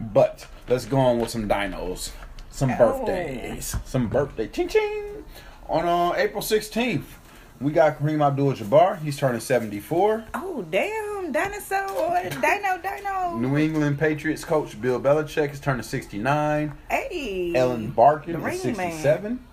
But 0.00 0.46
let's 0.68 0.86
go 0.86 0.98
on 0.98 1.18
with 1.18 1.28
some 1.28 1.46
dinos, 1.48 2.12
some 2.50 2.74
birthdays, 2.76 3.76
some 3.84 4.08
birthday 4.08 4.48
ching 4.48 4.68
ching. 4.68 5.24
On 5.68 5.86
uh, 5.86 6.14
April 6.16 6.40
sixteenth, 6.40 7.18
we 7.60 7.72
got 7.72 7.98
Kareem 7.98 8.24
Abdul-Jabbar. 8.24 9.00
He's 9.00 9.16
turning 9.16 9.40
seventy-four. 9.40 10.24
Oh 10.34 10.62
damn, 10.70 11.32
dinosaur, 11.32 12.22
dino, 12.30 12.78
dino. 12.82 13.36
New 13.36 13.56
England 13.56 13.98
Patriots 13.98 14.44
coach 14.44 14.80
Bill 14.80 15.00
Belichick 15.00 15.52
is 15.52 15.60
turning 15.60 15.82
sixty-nine. 15.82 16.72
Hey, 16.90 17.52
Ellen 17.54 17.90
Barkin 17.90 18.36
is 18.36 18.64
Ring 18.64 18.76
Man. 18.76 18.92
67. 18.92 19.44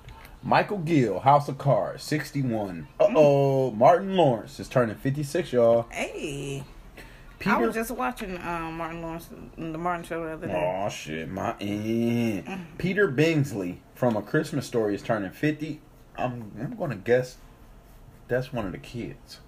Michael 0.44 0.78
Gill, 0.78 1.20
House 1.22 1.50
of 1.50 1.58
Cards, 1.58 2.04
61. 2.04 2.88
Uh 3.00 3.08
oh, 3.16 3.72
Martin 3.72 4.16
Lawrence 4.16 4.60
is 4.60 4.68
turning 4.68 4.96
56, 4.96 5.52
y'all. 5.52 5.88
Hey, 5.90 6.64
I 7.48 7.58
was 7.58 7.74
just 7.74 7.90
watching 7.90 8.38
um, 8.38 8.78
Martin 8.78 9.02
Lawrence, 9.02 9.28
the 9.58 9.78
Martin 9.78 10.06
Show 10.06 10.24
the 10.24 10.34
other 10.34 10.48
day. 10.48 10.84
Oh 10.86 10.88
shit, 10.90 11.30
my 11.30 11.56
end. 11.60 12.68
Peter 12.78 13.12
Billingsley 13.12 13.78
from 13.96 14.16
A 14.16 14.22
Christmas 14.22 14.68
Story 14.68 14.94
is 14.94 15.02
turning 15.02 15.32
50. 15.32 15.82
I'm, 16.18 16.52
I'm 16.60 16.76
gonna 16.78 16.96
guess 16.96 17.38
that's 18.28 18.52
one 18.52 18.66
of 18.66 18.72
the 18.72 18.78
kids. 18.78 19.40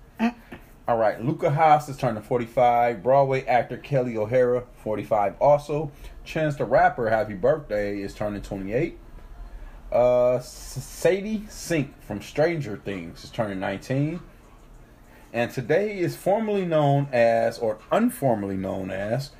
All 0.88 0.98
right, 0.98 1.22
Lukas 1.22 1.54
Haas 1.54 1.90
is 1.90 1.98
turning 1.98 2.24
45. 2.24 3.04
Broadway 3.04 3.46
actor 3.46 3.78
Kelli 3.78 4.16
O'Hara, 4.16 4.64
45 4.84 5.36
also. 5.42 5.92
Chance 6.24 6.56
the 6.56 6.66
Rapper, 6.66 7.10
happy 7.10 7.34
birthday, 7.34 8.00
is 8.00 8.14
turning 8.14 8.42
28. 8.42 8.98
Uh, 9.92 10.40
Sadie 10.40 11.46
Sink 11.50 12.02
from 12.02 12.22
Stranger 12.22 12.78
Things 12.78 13.24
is 13.26 13.30
turning 13.30 13.60
19. 13.60 14.22
And 15.34 15.52
today 15.52 16.00
is 16.00 16.16
formally 16.16 16.66
known 16.66 17.10
as, 17.12 17.60
or 17.60 17.80
unformally 17.92 18.58
known 18.58 18.90
as, 18.90 19.32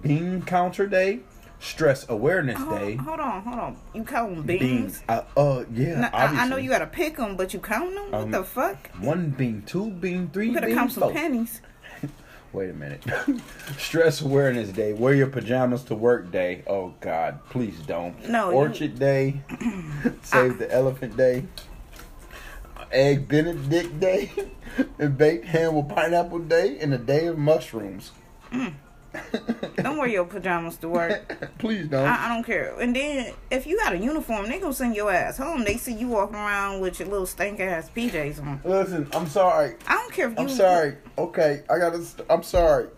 Bean 0.00 0.40
Counter 0.42 0.86
Day, 0.86 1.20
Stress 1.60 2.06
Awareness 2.08 2.58
Hold, 2.58 2.78
Day. 2.78 2.94
hold 2.96 3.20
on, 3.20 3.42
hold 3.42 3.58
on. 3.58 3.76
You 3.94 4.04
count 4.04 4.34
them 4.36 4.44
beans? 4.44 5.02
Uh, 5.08 5.22
uh, 5.36 5.64
yeah, 5.72 6.10
I, 6.12 6.44
I 6.44 6.48
know 6.48 6.56
you 6.56 6.68
gotta 6.68 6.86
pick 6.86 7.16
them, 7.16 7.36
but 7.36 7.54
you 7.54 7.60
count 7.60 7.94
them? 7.94 8.10
What 8.12 8.20
Um, 8.22 8.30
the 8.30 8.44
fuck? 8.44 8.90
One 9.00 9.30
bean, 9.30 9.62
two 9.66 9.90
bean, 9.90 10.28
three 10.30 10.50
You 10.50 10.60
bean, 10.60 10.74
count 10.74 10.92
some 10.92 11.12
pennies. 11.12 11.62
Wait 12.52 12.70
a 12.70 12.74
minute. 12.74 13.02
Stress 13.78 14.20
Awareness 14.20 14.68
Day. 14.68 14.92
Wear 14.92 15.14
your 15.14 15.26
pajamas 15.28 15.82
to 15.84 15.94
work 15.94 16.30
day. 16.30 16.62
Oh 16.66 16.94
God, 17.00 17.40
please 17.50 17.78
don't. 17.80 18.28
No, 18.28 18.50
you- 18.50 18.56
Orchard 18.56 18.98
Day. 18.98 19.40
Save 20.22 20.58
the 20.58 20.70
Elephant 20.70 21.16
Day. 21.16 21.44
Egg 22.92 23.26
Benedict 23.26 23.98
Day. 23.98 24.30
and 24.98 25.16
baked 25.16 25.46
ham 25.46 25.74
with 25.74 25.88
pineapple 25.88 26.40
day. 26.40 26.78
And 26.78 26.92
the 26.92 26.98
Day 26.98 27.26
of 27.26 27.38
Mushrooms. 27.38 28.12
Don't 29.76 29.98
wear 29.98 30.08
your 30.08 30.24
pajamas 30.24 30.76
to 30.78 30.88
work. 30.88 31.52
please 31.58 31.88
don't. 31.88 32.06
I, 32.06 32.26
I 32.26 32.28
don't 32.28 32.44
care. 32.44 32.78
And 32.80 32.94
then 32.94 33.34
if 33.50 33.66
you 33.66 33.78
got 33.78 33.92
a 33.92 33.98
uniform, 33.98 34.46
they 34.48 34.58
gonna 34.58 34.72
send 34.72 34.96
your 34.96 35.12
ass 35.12 35.36
home. 35.36 35.64
They 35.64 35.76
see 35.76 35.94
you 35.94 36.08
walking 36.08 36.36
around 36.36 36.80
with 36.80 36.98
your 36.98 37.08
little 37.08 37.26
stink 37.26 37.60
ass 37.60 37.90
PJs 37.94 38.40
on. 38.40 38.60
Listen, 38.64 39.08
I'm 39.12 39.28
sorry. 39.28 39.76
I 39.86 39.94
don't 39.94 40.12
care 40.12 40.28
if 40.28 40.32
you. 40.32 40.38
I'm 40.38 40.48
sorry. 40.48 40.96
Okay, 41.18 41.62
I 41.70 41.78
gotta. 41.78 42.02
St- 42.02 42.26
I'm 42.30 42.42
sorry. 42.42 42.88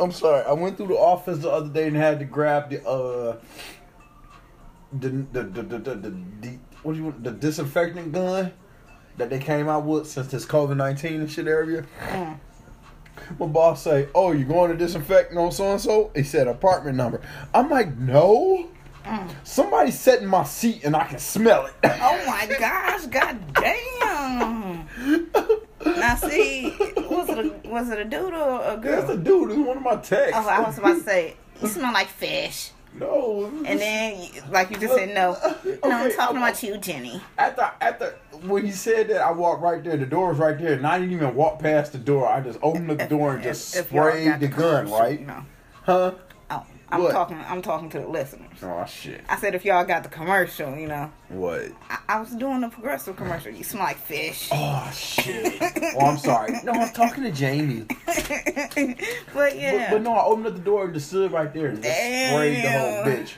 I'm 0.00 0.12
sorry. 0.12 0.44
I 0.44 0.52
went 0.52 0.76
through 0.76 0.88
the 0.88 0.98
office 0.98 1.38
the 1.38 1.50
other 1.50 1.68
day 1.68 1.86
and 1.86 1.96
had 1.96 2.18
to 2.18 2.24
grab 2.24 2.70
the 2.70 2.84
uh 2.86 3.36
the 4.92 5.08
the 5.08 5.42
the 5.42 5.62
the, 5.62 5.78
the, 5.78 5.94
the, 5.94 6.10
the 6.40 6.58
what 6.82 6.92
do 6.92 6.98
you 6.98 7.04
want 7.04 7.22
the 7.22 7.30
disinfectant 7.30 8.12
gun 8.12 8.52
that 9.16 9.30
they 9.30 9.38
came 9.38 9.68
out 9.68 9.84
with 9.84 10.08
since 10.08 10.28
this 10.28 10.44
COVID 10.44 10.76
nineteen 10.76 11.20
and 11.20 11.30
shit 11.30 11.46
area. 11.46 11.84
Mm. 12.08 12.38
My 13.38 13.46
boss 13.46 13.82
say, 13.82 14.08
"Oh, 14.14 14.32
you 14.32 14.44
going 14.44 14.70
to 14.70 14.76
disinfect 14.76 15.34
on 15.36 15.52
so 15.52 15.72
and 15.72 15.80
so?" 15.80 16.10
He 16.14 16.22
said 16.22 16.48
apartment 16.48 16.96
number. 16.96 17.20
I'm 17.54 17.68
like, 17.70 17.96
"No." 17.96 18.68
Mm. 19.04 19.34
Somebody's 19.42 19.98
sitting 19.98 20.24
in 20.24 20.28
my 20.28 20.44
seat 20.44 20.84
and 20.84 20.94
I 20.94 21.04
can 21.04 21.18
smell 21.18 21.66
it. 21.66 21.74
Oh 21.84 22.24
my 22.26 22.46
gosh! 22.58 23.06
God 23.06 23.54
damn! 23.54 24.86
Now 25.84 26.14
see, 26.14 26.76
was 26.96 27.28
it 27.28 27.38
a, 27.38 27.68
was 27.68 27.90
it 27.90 27.98
a 27.98 28.04
dude 28.04 28.32
or 28.32 28.62
a 28.64 28.76
girl? 28.76 29.02
It's 29.02 29.10
a 29.10 29.16
dude. 29.16 29.50
It's 29.50 29.58
one 29.58 29.76
of 29.78 29.82
my 29.82 29.96
texts. 29.96 30.34
Oh, 30.36 30.48
I 30.48 30.60
was 30.60 30.78
about 30.78 30.94
to 30.94 31.02
say, 31.02 31.36
you 31.60 31.66
smell 31.68 31.92
like 31.92 32.06
fish. 32.08 32.70
No. 32.94 33.50
And 33.66 33.80
then, 33.80 34.28
like 34.50 34.70
you 34.70 34.76
just 34.78 34.94
said, 34.94 35.14
no. 35.14 35.36
No, 35.84 35.90
I'm 35.90 36.06
Okay, 36.06 36.16
talking 36.16 36.36
about 36.36 36.62
you, 36.62 36.76
Jenny. 36.78 37.20
After 37.38 37.70
after 37.80 38.18
when 38.42 38.66
you 38.66 38.72
said 38.72 39.08
that, 39.08 39.20
I 39.22 39.32
walked 39.32 39.62
right 39.62 39.82
there. 39.82 39.96
The 39.96 40.06
door 40.06 40.28
was 40.30 40.38
right 40.38 40.56
there, 40.58 40.74
and 40.74 40.86
I 40.86 40.98
didn't 40.98 41.14
even 41.14 41.34
walk 41.34 41.58
past 41.58 41.92
the 41.92 41.98
door. 41.98 42.28
I 42.28 42.40
just 42.40 42.58
opened 42.62 42.90
the 42.90 43.06
door 43.06 43.34
and 43.34 43.42
just 43.42 43.74
If- 43.74 43.82
if 43.82 43.88
sprayed 43.88 44.26
got 44.26 44.40
the 44.40 44.48
gun, 44.48 44.90
right? 44.90 45.26
No. 45.26 45.44
Huh? 45.84 46.12
I'm 46.92 47.02
What? 47.02 47.12
talking. 47.12 47.38
I'm 47.48 47.62
talking 47.62 47.88
to 47.90 48.00
the 48.00 48.06
listeners. 48.06 48.50
Oh 48.62 48.84
shit! 48.86 49.22
I 49.28 49.36
said 49.36 49.54
if 49.54 49.64
y'all 49.64 49.84
got 49.84 50.02
the 50.02 50.08
commercial, 50.08 50.76
you 50.76 50.86
know, 50.88 51.10
What? 51.30 51.72
I, 51.88 51.98
I 52.08 52.20
was 52.20 52.30
doing 52.30 52.60
the 52.60 52.68
progressive 52.68 53.16
commercial. 53.16 53.50
You 53.50 53.64
smell 53.64 53.84
like 53.84 53.96
fish. 53.96 54.48
Oh 54.52 54.90
shit! 54.94 55.56
oh, 55.98 56.06
I'm 56.06 56.18
sorry. 56.18 56.52
No, 56.64 56.72
I'm 56.72 56.92
talking 56.92 57.24
to 57.24 57.32
Jamie. 57.32 57.86
but 59.34 59.56
yeah, 59.56 59.88
But, 59.90 59.96
but 59.96 60.02
no, 60.02 60.12
I 60.14 60.24
opened 60.24 60.46
up 60.48 60.54
the 60.54 60.60
door 60.60 60.84
and 60.84 60.94
just 60.94 61.08
stood 61.08 61.32
right 61.32 61.52
there 61.52 61.68
and 61.68 61.82
just 61.82 61.96
sprayed 61.96 62.64
the 62.64 62.70
whole 62.70 63.04
bitch. 63.04 63.32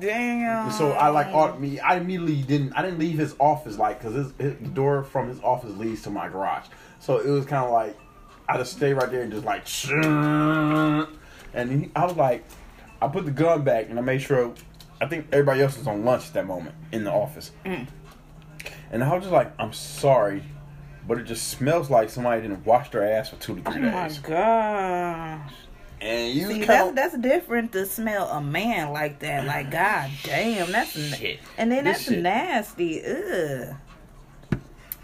damn. 0.00 0.70
So 0.72 0.92
I 0.92 1.08
like 1.08 1.58
me. 1.60 1.80
I 1.80 1.96
immediately 1.96 2.42
didn't. 2.42 2.72
I 2.74 2.82
didn't 2.82 2.98
leave 2.98 3.18
his 3.18 3.34
office 3.38 3.78
like 3.78 3.98
because 3.98 4.14
his, 4.14 4.32
his 4.38 4.54
the 4.60 4.68
door 4.68 5.04
from 5.04 5.28
his 5.28 5.40
office 5.40 5.74
leads 5.76 6.02
to 6.02 6.10
my 6.10 6.28
garage. 6.28 6.66
So 7.00 7.18
it 7.18 7.30
was 7.30 7.46
kind 7.46 7.64
of 7.64 7.70
like 7.72 7.96
I 8.48 8.56
just 8.58 8.72
stayed 8.72 8.94
right 8.94 9.10
there 9.10 9.22
and 9.22 9.32
just 9.32 9.44
like, 9.44 9.64
and 11.54 11.70
he, 11.84 11.90
I 11.94 12.04
was 12.04 12.16
like, 12.16 12.44
I 13.00 13.08
put 13.08 13.24
the 13.24 13.30
gun 13.30 13.62
back 13.62 13.88
and 13.90 13.98
I 13.98 14.02
made 14.02 14.20
sure. 14.22 14.52
I 15.00 15.06
think 15.06 15.26
everybody 15.32 15.62
else 15.62 15.78
was 15.78 15.86
on 15.86 16.04
lunch 16.04 16.26
at 16.28 16.32
that 16.34 16.46
moment 16.46 16.74
in 16.90 17.04
the 17.04 17.12
office, 17.12 17.52
mm. 17.64 17.86
and 18.90 19.04
I 19.04 19.14
was 19.14 19.22
just 19.22 19.32
like, 19.32 19.52
I'm 19.58 19.72
sorry, 19.72 20.42
but 21.06 21.18
it 21.18 21.24
just 21.24 21.48
smells 21.48 21.88
like 21.88 22.10
somebody 22.10 22.42
didn't 22.42 22.66
wash 22.66 22.90
their 22.90 23.08
ass 23.08 23.28
for 23.30 23.36
two 23.36 23.54
to 23.56 23.62
Oh 23.66 23.72
three 23.72 23.82
my 23.82 24.08
days. 24.08 24.18
gosh. 24.18 25.52
And 26.00 26.32
you 26.32 26.46
See, 26.48 26.64
kind 26.64 26.68
that's 26.68 26.88
of 26.88 26.94
that's 26.96 27.18
different 27.18 27.72
to 27.72 27.84
smell 27.86 28.28
a 28.28 28.40
man 28.40 28.92
like 28.92 29.18
that. 29.20 29.46
Like, 29.46 29.70
god 29.72 30.10
damn, 30.24 30.70
that's 30.72 30.96
na- 30.96 31.16
Shit. 31.16 31.40
and 31.56 31.70
then 31.70 31.84
This 31.84 31.98
that's 31.98 32.08
shit. 32.08 32.22
nasty. 32.22 33.04
Ugh. 33.04 33.76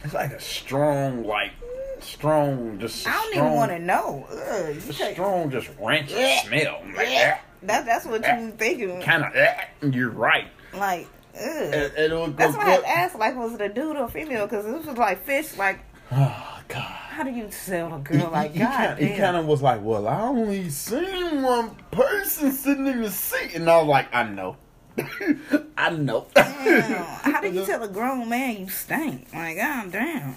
it's 0.04 0.14
like 0.14 0.32
a 0.32 0.40
strong, 0.40 1.24
like 1.24 1.52
strong, 2.00 2.78
just 2.78 3.06
I 3.08 3.12
don't 3.12 3.32
strong, 3.32 3.46
even 3.46 3.56
want 3.56 3.70
to 3.72 3.78
know. 3.78 4.26
Ugh. 4.30 4.76
A 4.88 4.92
take- 4.92 5.14
strong, 5.14 5.50
just 5.50 5.68
rancid 5.80 6.16
Yeah. 6.18 6.42
smell. 6.42 6.82
Like 6.96 7.08
Yeah. 7.08 7.38
That 7.66 7.86
that's 7.86 8.04
what 8.06 8.22
you 8.22 8.28
eh, 8.28 8.50
thinking. 8.58 9.00
kind 9.02 9.24
of. 9.24 9.34
Eh, 9.34 9.64
you're 9.90 10.10
right. 10.10 10.48
Like. 10.72 11.08
And, 11.36 11.92
and 11.96 12.12
was, 12.12 12.32
That's 12.36 12.56
why 12.56 12.76
I 12.76 12.88
asked, 12.88 13.18
like, 13.18 13.34
was 13.34 13.54
it 13.54 13.60
a 13.60 13.68
dude 13.68 13.96
or 13.96 14.08
female? 14.08 14.46
Because 14.46 14.64
this 14.64 14.86
was 14.86 14.96
like 14.96 15.24
fish. 15.26 15.56
Like, 15.56 15.80
Oh 16.12 16.60
God. 16.68 16.80
how 16.80 17.24
do 17.24 17.30
you 17.30 17.48
tell 17.66 17.92
a 17.94 17.98
girl 17.98 18.30
like, 18.30 18.52
he, 18.52 18.60
God 18.60 18.98
he 18.98 19.16
kind 19.16 19.36
of 19.36 19.44
was 19.46 19.60
like, 19.60 19.82
"Well, 19.82 20.06
I 20.08 20.20
only 20.22 20.70
seen 20.70 21.42
one 21.42 21.70
person 21.90 22.52
sitting 22.52 22.86
in 22.86 23.02
the 23.02 23.10
seat," 23.10 23.54
and 23.54 23.68
I 23.68 23.78
was 23.78 23.88
like, 23.88 24.14
"I 24.14 24.22
know, 24.22 24.56
I 25.76 25.90
know." 25.90 26.26
Damn. 26.34 27.04
How 27.04 27.40
do 27.40 27.50
you 27.50 27.66
tell 27.66 27.82
a 27.82 27.88
grown 27.88 28.28
man 28.28 28.60
you 28.60 28.68
stink? 28.68 29.28
Like, 29.34 29.56
god 29.56 29.92
damn. 29.92 30.36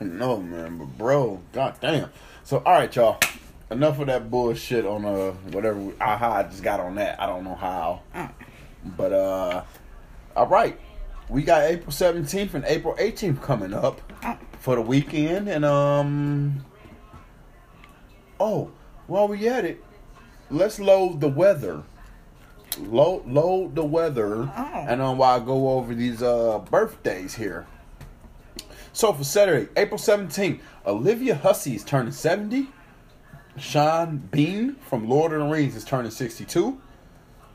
No, 0.00 0.36
man, 0.40 0.78
but 0.78 0.98
bro, 0.98 1.40
god 1.52 1.76
damn. 1.80 2.10
So, 2.44 2.58
all 2.58 2.74
right, 2.74 2.94
y'all. 2.94 3.18
Enough 3.70 3.98
of 4.00 4.06
that 4.06 4.30
bullshit 4.30 4.86
on 4.86 5.04
uh 5.04 5.32
whatever 5.50 5.78
we, 5.78 5.92
uh, 6.00 6.18
I 6.20 6.44
just 6.44 6.62
got 6.62 6.78
on 6.78 6.94
that. 6.96 7.20
I 7.20 7.26
don't 7.26 7.42
know 7.42 7.56
how, 7.56 8.02
Uh. 8.14 8.28
but 8.96 9.12
uh, 9.12 9.64
all 10.36 10.46
right. 10.46 10.78
We 11.28 11.42
got 11.42 11.62
April 11.64 11.90
seventeenth 11.90 12.54
and 12.54 12.64
April 12.66 12.94
eighteenth 12.98 13.42
coming 13.42 13.74
up 13.74 14.00
Uh. 14.22 14.36
for 14.60 14.76
the 14.76 14.82
weekend, 14.82 15.48
and 15.48 15.64
um. 15.64 16.64
Oh, 18.38 18.70
while 19.08 19.26
we 19.26 19.48
at 19.48 19.64
it, 19.64 19.82
let's 20.50 20.78
load 20.78 21.20
the 21.20 21.28
weather. 21.28 21.82
Load 22.78 23.26
load 23.26 23.74
the 23.74 23.84
weather, 23.84 24.48
Oh. 24.56 24.84
and 24.88 25.02
um, 25.02 25.18
while 25.18 25.40
I 25.40 25.44
go 25.44 25.70
over 25.70 25.92
these 25.92 26.22
uh 26.22 26.60
birthdays 26.70 27.34
here. 27.34 27.66
So 28.92 29.12
for 29.12 29.24
Saturday, 29.24 29.68
April 29.76 29.98
17th, 29.98 30.60
Olivia 30.86 31.34
Hussey 31.34 31.74
is 31.74 31.84
turning 31.84 32.12
70. 32.12 32.68
Sean 33.58 34.18
Bean 34.18 34.74
from 34.76 35.08
Lord 35.08 35.32
of 35.32 35.40
the 35.40 35.46
Rings 35.46 35.76
is 35.76 35.84
turning 35.84 36.10
62. 36.10 36.78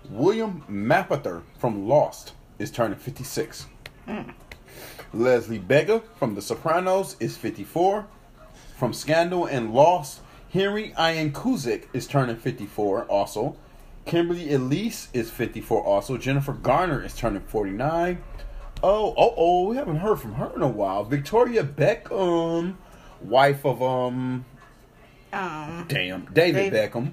William 0.09 0.63
Mapother 0.67 1.43
from 1.59 1.87
Lost 1.87 2.33
is 2.57 2.71
turning 2.71 2.97
56. 2.97 3.67
Leslie 5.13 5.59
Bega 5.59 6.01
from 6.15 6.33
The 6.33 6.41
Sopranos 6.41 7.15
is 7.19 7.37
54. 7.37 8.07
From 8.77 8.93
Scandal 8.93 9.45
and 9.45 9.73
Lost, 9.73 10.21
Henry 10.51 10.93
Ian 10.99 11.31
Cusick 11.31 11.85
is 11.93 12.07
turning 12.07 12.35
54 12.35 13.05
also. 13.05 13.55
Kimberly 14.05 14.51
Elise 14.51 15.09
is 15.13 15.29
54 15.29 15.83
also. 15.83 16.17
Jennifer 16.17 16.53
Garner 16.53 17.03
is 17.03 17.15
turning 17.15 17.41
49. 17.41 18.23
Oh, 18.81 19.13
oh, 19.15 19.33
oh, 19.37 19.67
we 19.67 19.75
haven't 19.75 19.97
heard 19.97 20.19
from 20.19 20.33
her 20.33 20.51
in 20.55 20.63
a 20.63 20.67
while. 20.67 21.03
Victoria 21.03 21.63
Beckham, 21.63 22.77
wife 23.21 23.63
of 23.63 23.83
um 23.83 24.45
Um, 25.33 25.85
damn. 25.87 26.25
David, 26.33 26.71
David. 26.71 26.73
Beckham. 26.73 27.11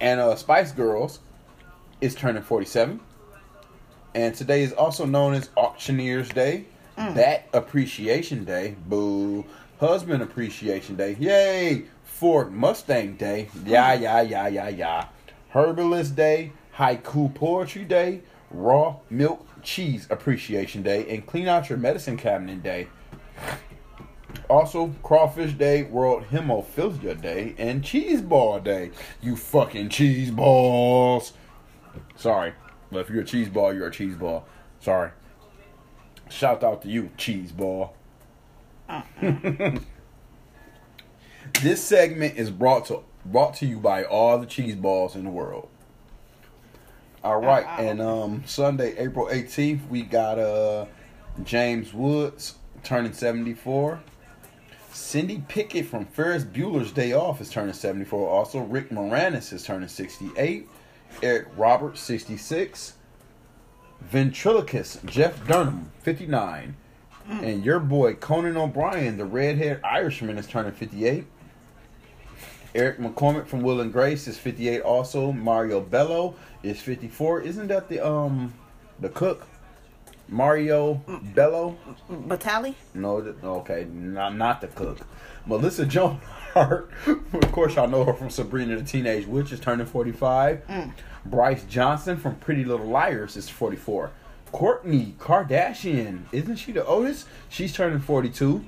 And 0.00 0.20
uh 0.20 0.36
Spice 0.36 0.72
Girls 0.72 1.20
is 2.00 2.14
turning 2.14 2.42
47. 2.42 3.00
And 4.14 4.34
today 4.34 4.62
is 4.62 4.72
also 4.72 5.04
known 5.04 5.34
as 5.34 5.50
Auctioneers 5.56 6.28
Day, 6.30 6.64
Bat 6.96 7.48
Appreciation 7.52 8.44
Day, 8.44 8.74
boo, 8.86 9.44
Husband 9.78 10.22
Appreciation 10.22 10.96
Day, 10.96 11.16
yay, 11.20 11.84
Ford 12.04 12.52
Mustang 12.52 13.14
Day, 13.16 13.48
yeah, 13.64 13.92
yeah, 13.92 14.20
yeah, 14.22 14.48
yeah, 14.48 14.68
yeah, 14.68 15.08
Herbalist 15.50 16.16
Day, 16.16 16.52
Haiku 16.76 17.32
Poetry 17.34 17.84
Day, 17.84 18.22
Raw 18.50 18.96
Milk 19.10 19.46
Cheese 19.62 20.08
Appreciation 20.10 20.82
Day, 20.82 21.06
and 21.14 21.24
Clean 21.26 21.46
Out 21.46 21.68
Your 21.68 21.78
Medicine 21.78 22.16
Cabinet 22.16 22.62
Day. 22.62 22.88
Also, 24.48 24.94
Crawfish 25.02 25.52
Day, 25.52 25.82
World 25.82 26.24
Hemophilia 26.30 27.20
Day, 27.20 27.54
and 27.58 27.84
Cheese 27.84 28.22
Ball 28.22 28.60
Day. 28.60 28.90
You 29.20 29.36
fucking 29.36 29.90
cheese 29.90 30.30
balls. 30.30 31.32
Sorry, 32.16 32.54
but 32.90 33.00
if 33.00 33.10
you're 33.10 33.22
a 33.22 33.26
cheese 33.26 33.48
ball, 33.48 33.74
you're 33.74 33.88
a 33.88 33.92
cheese 33.92 34.16
ball. 34.16 34.46
Sorry. 34.80 35.10
Shout 36.28 36.62
out 36.62 36.82
to 36.82 36.88
you, 36.88 37.10
cheese 37.16 37.52
ball. 37.52 37.94
this 41.62 41.82
segment 41.82 42.36
is 42.36 42.50
brought 42.50 42.86
to 42.86 43.02
brought 43.24 43.54
to 43.54 43.66
you 43.66 43.78
by 43.78 44.04
all 44.04 44.38
the 44.38 44.46
cheese 44.46 44.74
balls 44.74 45.14
in 45.14 45.24
the 45.24 45.30
world. 45.30 45.68
All 47.22 47.40
right, 47.40 47.66
and 47.78 48.00
um 48.00 48.42
Sunday, 48.46 48.96
April 48.96 49.26
18th, 49.26 49.88
we 49.88 50.02
got 50.02 50.38
uh 50.38 50.86
James 51.44 51.92
Woods 51.92 52.54
turning 52.82 53.12
74. 53.12 54.00
Cindy 54.92 55.42
Pickett 55.48 55.86
from 55.86 56.06
Ferris 56.06 56.44
Bueller's 56.44 56.92
Day 56.92 57.12
Off 57.12 57.40
is 57.40 57.50
turning 57.50 57.74
74. 57.74 58.28
Also, 58.28 58.60
Rick 58.60 58.90
Moranis 58.90 59.52
is 59.52 59.62
turning 59.62 59.88
68. 59.88 60.68
Eric 61.22 61.48
Roberts, 61.56 62.00
66. 62.00 62.94
Ventriloquist 64.00 65.04
Jeff 65.04 65.46
Dunham, 65.46 65.90
59. 66.00 66.76
And 67.28 67.64
your 67.64 67.78
boy 67.78 68.14
Conan 68.14 68.56
O'Brien, 68.56 69.18
the 69.18 69.24
redhead 69.24 69.80
Irishman, 69.84 70.38
is 70.38 70.46
turning 70.46 70.72
58. 70.72 71.26
Eric 72.74 72.98
McCormack 72.98 73.46
from 73.46 73.62
Will 73.62 73.80
and 73.80 73.92
Grace 73.92 74.26
is 74.28 74.38
58 74.38 74.80
also. 74.80 75.32
Mario 75.32 75.80
Bello 75.80 76.36
is 76.62 76.80
54. 76.80 77.42
Isn't 77.42 77.68
that 77.68 77.88
the 77.88 78.06
um 78.06 78.54
the 79.00 79.08
cook? 79.10 79.46
Mario 80.28 81.02
Bello? 81.34 81.76
Batali? 82.10 82.74
No, 82.94 83.16
okay, 83.42 83.86
not 83.90 84.36
not 84.36 84.60
the 84.60 84.66
cook. 84.68 84.98
Melissa 85.46 85.86
Joan 85.86 86.20
Hart, 86.52 86.90
of 87.06 87.52
course, 87.52 87.74
y'all 87.76 87.88
know 87.88 88.04
her 88.04 88.12
from 88.12 88.28
Sabrina 88.30 88.76
the 88.76 88.82
Teenage 88.84 89.26
Witch, 89.26 89.50
is 89.52 89.60
turning 89.60 89.86
45. 89.86 90.62
Bryce 91.24 91.64
Johnson 91.64 92.16
from 92.18 92.36
Pretty 92.36 92.64
Little 92.64 92.86
Liars 92.86 93.36
is 93.36 93.48
44. 93.48 94.10
Kourtney 94.52 95.12
Kardashian, 95.14 96.22
isn't 96.32 96.56
she 96.56 96.72
the 96.72 96.84
oldest? 96.84 97.26
She's 97.48 97.72
turning 97.72 97.98
42. 98.00 98.64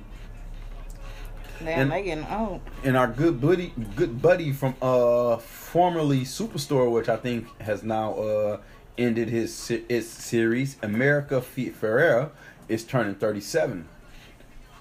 Damn, 1.59 1.67
And- 1.81 1.91
they 1.91 2.03
getting 2.03 2.25
old. 2.25 2.61
And 2.83 2.97
our 2.97 3.07
good 3.07 3.39
buddy, 3.39 3.73
good 3.95 4.21
buddy 4.21 4.51
from 4.51 4.73
uh 4.81 5.37
formerly 5.37 6.21
Superstore, 6.21 6.91
which 6.91 7.09
I 7.09 7.17
think 7.17 7.45
has 7.61 7.83
now 7.83 8.13
uh 8.13 8.57
ended 8.97 9.29
his 9.29 9.71
its 9.71 10.07
series, 10.07 10.77
America 10.81 11.41
Ferrera, 11.41 12.31
is 12.67 12.83
turning 12.83 13.15
37. 13.15 13.87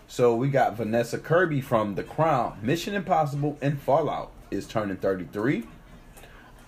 So 0.06 0.34
we 0.34 0.48
got 0.48 0.76
Vanessa 0.76 1.18
Kirby 1.18 1.60
from 1.60 1.94
The 1.94 2.02
Crown, 2.02 2.58
Mission 2.62 2.94
Impossible, 2.94 3.56
and 3.62 3.80
Fallout 3.80 4.32
is 4.50 4.66
turning 4.66 4.96
33. 4.96 5.64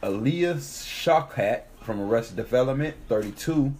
Alia 0.02 0.55
Shawkat 0.55 1.62
from 1.81 2.00
Arrested 2.00 2.37
Development, 2.37 2.94
32. 3.09 3.72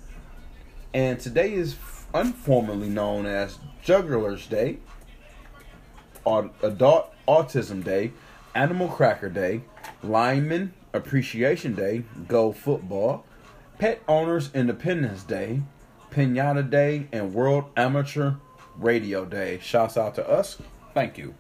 And 0.95 1.19
today 1.19 1.53
is 1.53 1.77
informally 2.15 2.89
known 2.89 3.27
as 3.27 3.59
Jugglers 3.83 4.47
Day, 4.47 4.79
Adult 6.27 7.13
Autism 7.27 7.83
Day, 7.83 8.13
Animal 8.55 8.89
Cracker 8.89 9.29
Day, 9.29 9.63
Lineman 10.03 10.75
Appreciation 10.93 11.75
Day, 11.75 12.05
Go 12.29 12.53
Football, 12.53 13.25
Pet 13.83 14.01
Owners 14.07 14.49
Independence 14.55 15.25
Day, 15.25 15.61
Pinata 16.13 16.71
Day, 16.71 17.09
and 17.11 17.35
World 17.35 17.65
Amateur 17.77 18.35
Radio 18.79 19.25
Day. 19.25 19.59
Shouts 19.61 19.97
out 19.97 20.15
to 20.15 20.31
us. 20.31 20.59
Thank 20.95 21.19
you. 21.19 21.35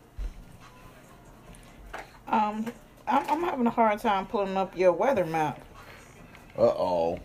Um, 2.26 2.66
I'm, 3.06 3.30
I'm 3.30 3.42
having 3.44 3.68
a 3.68 3.70
hard 3.70 4.00
time 4.00 4.26
pulling 4.26 4.56
up 4.56 4.76
your 4.76 4.90
weather 4.90 5.24
map. 5.24 5.60
Uh 6.58 6.62
oh. 6.62 7.20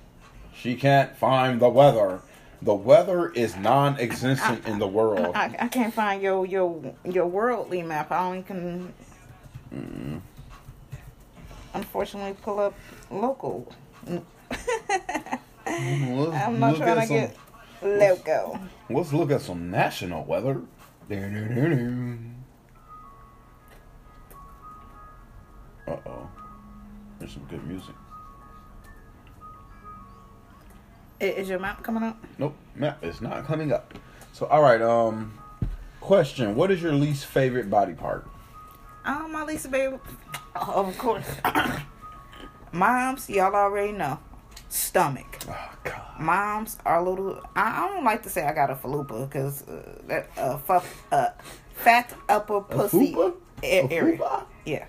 She 0.56 0.75
can't 0.75 1.17
find 1.17 1.60
the 1.60 1.69
weather. 1.69 2.21
The 2.62 2.75
weather 2.75 3.30
is 3.30 3.56
non 3.58 3.99
existent 3.99 4.67
in 4.67 4.77
the 4.77 4.88
world. 4.88 5.36
I, 5.36 5.45
I 5.62 5.67
can't 5.67 5.95
find 5.95 6.21
your 6.21 6.45
your 6.45 6.93
your 7.03 7.25
worldly 7.25 7.82
map. 7.82 8.12
I 8.12 8.23
only 8.23 8.43
can 8.43 8.93
mm. 9.73 10.21
unfortunately 11.73 12.36
pull 12.39 12.60
up 12.60 12.75
local. 13.10 13.73
Let's 15.65 16.36
I'm 16.45 16.60
not 16.60 16.75
trying 16.77 17.01
to 17.01 17.08
some- 17.08 17.15
get 17.15 17.38
loco. 17.82 18.60
Let's 18.89 19.13
look 19.13 19.32
at 19.32 19.41
some 19.41 19.69
national 19.69 20.23
weather. 20.25 20.62
Uh 25.88 25.95
oh. 26.06 26.30
There's 27.19 27.32
some 27.34 27.43
good 27.49 27.65
music. 27.67 27.95
Is 31.19 31.49
your 31.49 31.60
map 31.60 31.82
coming 31.84 32.03
up? 32.03 32.17
Nope, 32.38 32.56
map 32.75 33.03
is 33.03 33.21
not 33.21 33.45
coming 33.45 33.71
up. 33.71 33.93
So, 34.34 34.45
all 34.47 34.62
right. 34.62 34.82
Um, 34.82 35.34
question: 35.99 36.56
What 36.56 36.69
is 36.71 36.82
your 36.82 36.93
least 36.93 37.25
favorite 37.25 37.69
body 37.69 37.93
part? 37.93 38.27
Oh, 39.06 39.27
my 39.27 39.43
Lisa 39.43 39.67
baby. 39.69 39.97
Of 40.56 40.97
course. 40.97 41.25
Moms, 42.71 43.30
y'all 43.30 43.56
already 43.56 43.93
know. 43.93 44.19
Stomach. 44.69 45.39
Oh 45.49 45.69
God. 45.84 46.19
Moms 46.19 46.77
are 46.86 46.99
a 46.99 47.10
little. 47.10 47.41
I, 47.56 47.86
I 47.86 47.88
don't 47.93 48.03
like 48.03 48.23
to 48.23 48.30
say 48.30 48.43
I 48.45 48.53
got 48.53 48.69
a 48.69 48.75
falupa 48.75 49.30
because 49.30 49.67
uh, 49.67 49.99
that 50.08 50.30
uh, 50.38 50.58
fuck, 50.58 50.86
uh, 51.12 51.30
fat 51.75 52.13
upper 52.27 52.62
pussy 52.62 53.13
a- 53.13 53.34
A 53.63 53.88
area. 53.91 54.17
fupa? 54.17 54.45
Yeah. 54.65 54.86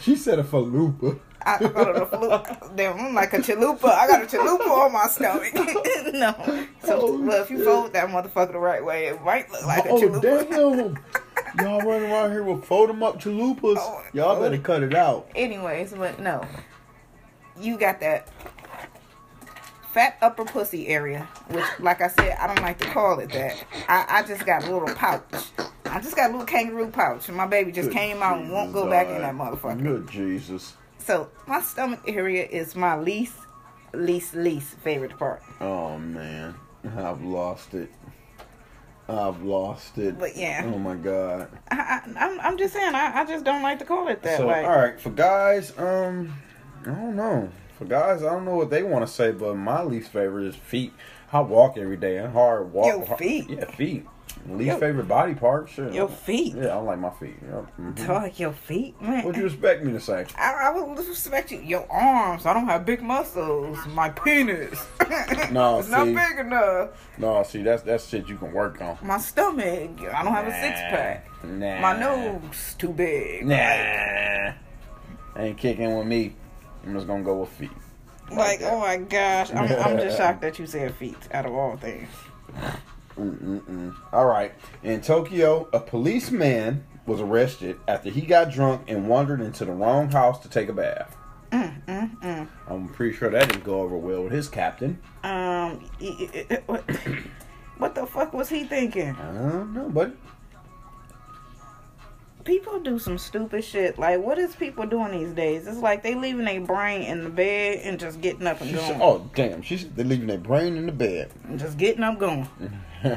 She 0.00 0.14
said 0.16 0.38
a 0.38 0.44
falupa. 0.44 1.18
I, 1.46 1.54
I 1.54 1.58
got 1.68 1.96
a 1.96 2.04
falupa. 2.06 2.72
Damn, 2.76 2.98
I'm 2.98 3.14
like 3.14 3.32
a 3.32 3.38
chalupa. 3.38 3.84
I 3.88 4.06
got 4.08 4.22
a 4.22 4.26
chalupa 4.26 4.66
on 4.68 4.92
my 4.92 5.06
stomach. 5.06 5.54
no. 6.14 6.66
So, 6.84 7.00
Oh, 7.00 7.20
well, 7.22 7.42
if 7.42 7.50
you 7.50 7.64
fold 7.64 7.92
that 7.94 8.08
motherfucker 8.10 8.52
the 8.52 8.58
right 8.58 8.84
way, 8.84 9.06
it 9.06 9.22
might 9.22 9.50
look 9.50 9.64
like 9.64 9.86
a 9.86 9.90
oh 9.90 10.00
chalupa. 10.00 10.50
damn! 10.50 11.64
Y'all 11.64 11.80
running 11.80 12.10
around 12.10 12.32
here 12.32 12.42
with 12.42 12.64
fold 12.64 12.90
'em 12.90 13.02
up 13.02 13.18
chalupas. 13.20 13.76
Oh, 13.78 14.02
Y'all 14.12 14.36
oh. 14.36 14.40
better 14.42 14.58
cut 14.58 14.82
it 14.82 14.94
out. 14.94 15.30
Anyways, 15.34 15.94
but 15.94 16.18
no. 16.20 16.44
You 17.60 17.76
got 17.76 17.98
that 18.00 18.28
fat 19.98 20.16
upper 20.22 20.44
pussy 20.44 20.86
area, 20.86 21.26
which, 21.48 21.64
like 21.80 22.00
I 22.00 22.06
said, 22.06 22.36
I 22.38 22.46
don't 22.46 22.62
like 22.62 22.78
to 22.78 22.86
call 22.86 23.18
it 23.18 23.32
that. 23.32 23.64
I, 23.88 24.06
I 24.08 24.22
just 24.22 24.46
got 24.46 24.62
a 24.62 24.70
little 24.72 24.94
pouch. 24.94 25.24
I 25.86 26.00
just 26.00 26.14
got 26.14 26.30
a 26.30 26.32
little 26.32 26.46
kangaroo 26.46 26.88
pouch, 26.88 27.26
and 27.26 27.36
my 27.36 27.48
baby 27.48 27.72
just 27.72 27.88
Good 27.88 27.96
came 27.96 28.22
out 28.22 28.40
and 28.40 28.52
won't 28.52 28.72
go 28.72 28.88
back 28.88 29.08
in 29.08 29.20
that 29.22 29.34
motherfucker. 29.34 29.82
Good 29.82 30.08
Jesus. 30.08 30.74
So 30.98 31.30
my 31.48 31.60
stomach 31.60 31.98
area 32.06 32.46
is 32.46 32.76
my 32.76 32.96
least, 32.96 33.34
least, 33.92 34.36
least 34.36 34.74
favorite 34.78 35.18
part. 35.18 35.42
Oh 35.60 35.98
man, 35.98 36.54
I've 36.96 37.24
lost 37.24 37.74
it. 37.74 37.90
I've 39.08 39.42
lost 39.42 39.98
it. 39.98 40.16
But 40.16 40.36
yeah. 40.36 40.62
Oh 40.64 40.78
my 40.78 40.94
God. 40.94 41.48
I, 41.72 41.76
I, 41.76 42.24
I'm, 42.24 42.40
I'm 42.40 42.56
just 42.56 42.72
saying, 42.72 42.94
I, 42.94 43.22
I 43.22 43.24
just 43.24 43.44
don't 43.44 43.62
like 43.62 43.80
to 43.80 43.84
call 43.84 44.06
it 44.06 44.22
that. 44.22 44.38
So 44.38 44.46
like, 44.46 44.64
all 44.64 44.78
right, 44.78 45.00
for 45.00 45.10
guys, 45.10 45.76
um, 45.76 46.34
I 46.82 46.90
don't 46.90 47.16
know. 47.16 47.50
For 47.78 47.84
guys, 47.84 48.22
I 48.24 48.30
don't 48.30 48.44
know 48.44 48.56
what 48.56 48.70
they 48.70 48.82
want 48.82 49.06
to 49.06 49.12
say, 49.12 49.30
but 49.30 49.54
my 49.54 49.82
least 49.82 50.10
favorite 50.10 50.46
is 50.46 50.56
feet. 50.56 50.92
I 51.32 51.40
walk 51.40 51.76
every 51.78 51.96
day. 51.96 52.18
I'm 52.18 52.32
hard 52.32 52.72
walk. 52.72 52.86
Your 52.86 53.06
hard- 53.06 53.18
feet? 53.18 53.48
Yeah, 53.48 53.64
feet. 53.70 54.04
Least 54.48 54.66
Your- 54.68 54.78
favorite 54.78 55.08
body 55.08 55.34
part. 55.34 55.68
Sure. 55.68 55.90
your 55.90 56.08
feet. 56.08 56.54
Yeah, 56.56 56.68
I 56.68 56.76
like 56.76 56.98
my 56.98 57.10
feet. 57.10 57.36
Yep. 57.42 57.66
mhm. 57.80 58.06
Talk 58.06 58.38
your 58.40 58.52
feet, 58.52 59.00
man. 59.00 59.24
What 59.24 59.36
you 59.36 59.46
expect 59.46 59.84
me 59.84 59.92
to 59.92 60.00
say? 60.00 60.26
I, 60.36 60.54
I 60.54 60.70
would 60.70 60.96
respect 61.06 61.50
you. 61.52 61.60
Your 61.60 61.90
arms. 61.90 62.46
I 62.46 62.52
don't 62.54 62.66
have 62.66 62.84
big 62.86 63.02
muscles. 63.02 63.78
My 63.88 64.10
penis. 64.10 64.84
No, 65.50 65.78
it's 65.78 65.88
not 65.88 66.04
big 66.06 66.38
enough. 66.38 66.90
No, 67.16 67.42
see, 67.42 67.62
that's 67.62 67.82
that's 67.82 68.06
shit 68.06 68.28
you 68.28 68.36
can 68.36 68.52
work 68.52 68.82
on. 68.82 68.98
My 69.02 69.16
stomach. 69.18 69.90
I 70.12 70.22
don't 70.22 70.32
have 70.34 70.46
a 70.46 70.50
six 70.52 70.78
pack. 70.90 71.26
Nah. 71.42 71.80
My 71.80 71.98
nose 71.98 72.74
too 72.76 72.90
big. 72.90 73.46
Nah. 73.46 74.52
Ain't 75.36 75.56
kicking 75.56 75.96
with 75.96 76.06
me. 76.06 76.34
I'm 76.88 76.94
just 76.94 77.06
gonna 77.06 77.22
go 77.22 77.40
with 77.40 77.50
feet. 77.50 77.70
Like, 78.30 78.60
like 78.60 78.62
oh 78.62 78.80
my 78.80 78.96
gosh, 78.96 79.52
I'm, 79.52 79.70
I'm 79.70 79.98
just 79.98 80.16
shocked 80.16 80.40
that 80.40 80.58
you 80.58 80.66
said 80.66 80.94
feet 80.94 81.18
out 81.32 81.44
of 81.44 81.52
all 81.52 81.76
things. 81.76 82.08
Mm-mm-mm. 83.14 83.94
All 84.10 84.24
right. 84.24 84.54
In 84.82 85.02
Tokyo, 85.02 85.68
a 85.74 85.80
policeman 85.80 86.86
was 87.04 87.20
arrested 87.20 87.78
after 87.86 88.08
he 88.08 88.22
got 88.22 88.50
drunk 88.50 88.84
and 88.88 89.06
wandered 89.06 89.42
into 89.42 89.66
the 89.66 89.72
wrong 89.72 90.10
house 90.10 90.40
to 90.40 90.48
take 90.48 90.70
a 90.70 90.72
bath. 90.72 91.14
Mm, 91.52 92.48
I'm 92.66 92.88
pretty 92.88 93.14
sure 93.16 93.28
that 93.28 93.48
didn't 93.48 93.64
go 93.64 93.80
over 93.80 93.96
well 93.96 94.24
with 94.24 94.32
his 94.32 94.48
captain. 94.48 94.98
Um, 95.24 95.84
what, 96.66 96.84
what 97.78 97.94
the 97.94 98.06
fuck 98.06 98.32
was 98.32 98.48
he 98.48 98.64
thinking? 98.64 99.14
I 99.14 99.32
don't 99.32 99.74
know, 99.74 99.90
but 99.90 100.14
People 102.48 102.80
do 102.80 102.98
some 102.98 103.18
stupid 103.18 103.62
shit. 103.62 103.98
Like, 103.98 104.20
what 104.22 104.38
is 104.38 104.56
people 104.56 104.86
doing 104.86 105.12
these 105.12 105.34
days? 105.34 105.66
It's 105.66 105.80
like 105.80 106.02
they 106.02 106.14
leaving 106.14 106.46
their 106.46 106.62
brain 106.62 107.02
in 107.02 107.22
the 107.24 107.28
bed 107.28 107.80
and 107.84 108.00
just 108.00 108.22
getting 108.22 108.46
up 108.46 108.58
and 108.62 108.70
she 108.70 108.76
going. 108.76 108.88
said, 108.88 109.00
"Oh 109.02 109.30
damn!" 109.34 109.60
She 109.60 109.76
said 109.76 109.94
they're 109.94 110.06
leaving 110.06 110.28
their 110.28 110.38
brain 110.38 110.78
in 110.78 110.86
the 110.86 110.92
bed. 110.92 111.30
And 111.46 111.58
just 111.60 111.76
getting 111.76 112.02
up 112.02 112.18
going. 112.18 112.48
All 113.04 113.12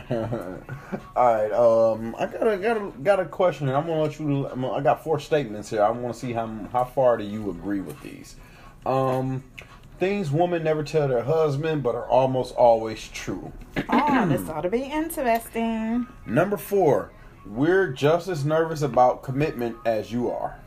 right. 1.16 1.52
Um, 1.54 2.14
I 2.20 2.26
got 2.26 2.46
a 2.46 2.58
got 2.58 2.76
a 2.78 2.92
got 3.02 3.20
a 3.22 3.26
question. 3.26 3.70
and 3.70 3.78
I'm 3.78 3.88
gonna 3.88 4.02
let 4.02 4.20
you. 4.20 4.50
Gonna- 4.50 4.72
I 4.74 4.82
got 4.82 5.02
four 5.02 5.18
statements 5.18 5.70
here. 5.70 5.82
I 5.82 5.92
want 5.92 6.14
to 6.14 6.20
see 6.20 6.34
how 6.34 6.48
how 6.74 6.84
far 6.84 7.16
do 7.16 7.24
you 7.24 7.50
agree 7.52 7.80
with 7.80 8.02
these. 8.02 8.36
Um, 8.86 9.46
things 9.98 10.30
women 10.30 10.62
never 10.66 10.84
tell 10.84 11.08
their 11.08 11.24
husband, 11.24 11.84
but 11.84 11.96
are 11.96 12.10
almost 12.10 12.54
always 12.56 13.08
true. 13.08 13.54
oh, 13.90 14.26
this 14.30 14.50
ought 14.50 14.62
to 14.62 14.70
be 14.70 14.84
interesting. 14.84 16.06
Number 16.26 16.58
four, 16.58 17.12
we're 17.46 17.88
just 17.88 18.28
as 18.28 18.46
nervous 18.46 18.82
about 18.82 19.24
commitment 19.24 19.78
as 19.86 20.12
you 20.12 20.30
are. 20.32 20.60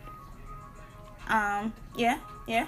Um, 1.29 1.73
yeah, 1.97 2.19
yeah. 2.47 2.67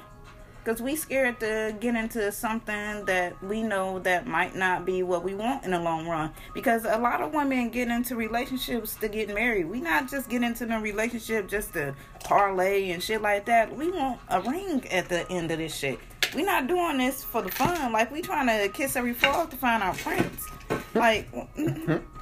Because 0.64 0.82
we 0.82 0.96
scared 0.96 1.38
to 1.40 1.76
get 1.78 1.94
into 1.94 2.32
something 2.32 3.04
that 3.04 3.40
we 3.40 3.62
know 3.62 4.00
that 4.00 4.26
might 4.26 4.56
not 4.56 4.84
be 4.84 5.04
what 5.04 5.22
we 5.22 5.32
want 5.32 5.64
in 5.64 5.70
the 5.70 5.78
long 5.78 6.08
run. 6.08 6.32
Because 6.54 6.84
a 6.84 6.98
lot 6.98 7.20
of 7.20 7.32
women 7.32 7.70
get 7.70 7.86
into 7.86 8.16
relationships 8.16 8.96
to 8.96 9.08
get 9.08 9.32
married. 9.32 9.66
We 9.66 9.80
not 9.80 10.10
just 10.10 10.28
get 10.28 10.42
into 10.42 10.66
the 10.66 10.78
relationship 10.78 11.48
just 11.48 11.72
to 11.74 11.94
parlay 12.24 12.90
and 12.90 13.00
shit 13.00 13.22
like 13.22 13.44
that. 13.44 13.76
We 13.76 13.92
want 13.92 14.18
a 14.28 14.40
ring 14.40 14.84
at 14.88 15.08
the 15.08 15.30
end 15.30 15.52
of 15.52 15.58
this 15.58 15.72
shit. 15.72 16.00
We 16.34 16.42
not 16.42 16.66
doing 16.66 16.98
this 16.98 17.22
for 17.22 17.42
the 17.42 17.50
fun. 17.52 17.92
Like 17.92 18.10
we 18.10 18.20
trying 18.20 18.48
to 18.48 18.68
kiss 18.68 18.96
every 18.96 19.14
frog 19.14 19.50
to 19.50 19.56
find 19.56 19.84
our 19.84 19.94
prince. 19.94 20.46
Like, 20.94 21.28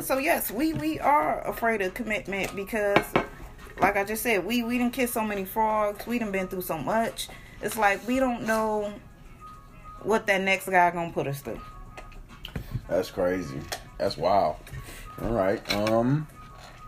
so 0.00 0.18
yes, 0.18 0.50
we 0.50 0.72
we 0.74 0.98
are 1.00 1.46
afraid 1.46 1.82
of 1.82 1.94
commitment 1.94 2.54
because 2.56 3.04
like 3.80 3.96
I 3.96 4.04
just 4.04 4.22
said, 4.22 4.44
we 4.44 4.62
we 4.62 4.78
didn't 4.78 4.92
kiss 4.92 5.12
so 5.12 5.22
many 5.24 5.44
frogs. 5.44 6.06
We 6.06 6.18
didn't 6.18 6.32
been 6.32 6.48
through 6.48 6.62
so 6.62 6.78
much. 6.78 7.28
It's 7.60 7.76
like 7.76 8.06
we 8.06 8.18
don't 8.18 8.42
know 8.46 8.92
what 10.02 10.26
that 10.26 10.40
next 10.40 10.68
guy 10.68 10.90
gonna 10.90 11.12
put 11.12 11.26
us 11.26 11.40
through. 11.40 11.60
That's 12.88 13.10
crazy. 13.10 13.60
That's 13.98 14.16
wild. 14.16 14.56
All 15.22 15.30
right. 15.30 15.60
Um, 15.74 16.26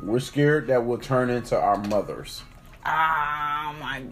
we're 0.01 0.19
scared 0.21 0.67
that 0.69 0.85
we'll 0.85 0.99
turn 0.99 1.31
into 1.31 1.57
our 1.59 1.79
mothers. 1.79 2.43
Oh 2.87 3.75
my 3.81 4.03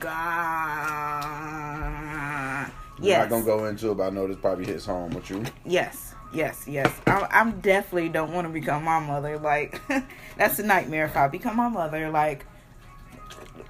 god. 1.33 2.71
We're 2.99 3.09
Yes. 3.09 3.19
not 3.23 3.31
gonna 3.31 3.45
go 3.45 3.65
into 3.67 3.91
it, 3.91 3.97
but 3.97 4.05
I 4.05 4.11
know 4.11 4.27
this 4.29 4.37
probably 4.37 4.65
hits 4.67 4.87
home 4.87 5.11
with 5.11 5.29
you. 5.31 5.43
Yes. 5.65 6.12
Yes. 6.33 6.65
Yes. 6.67 6.91
I, 7.07 7.27
I'm 7.31 7.61
definitely 7.61 8.09
don't 8.09 8.33
want 8.33 8.47
to 8.47 8.53
become 8.53 8.85
my 8.85 8.99
mother. 9.01 9.39
Like 9.39 9.81
that's 10.37 10.59
a 10.59 10.63
nightmare 10.63 11.05
if 11.07 11.17
I 11.17 11.29
become 11.29 11.57
my 11.57 11.69
mother. 11.69 12.11
Like 12.11 12.47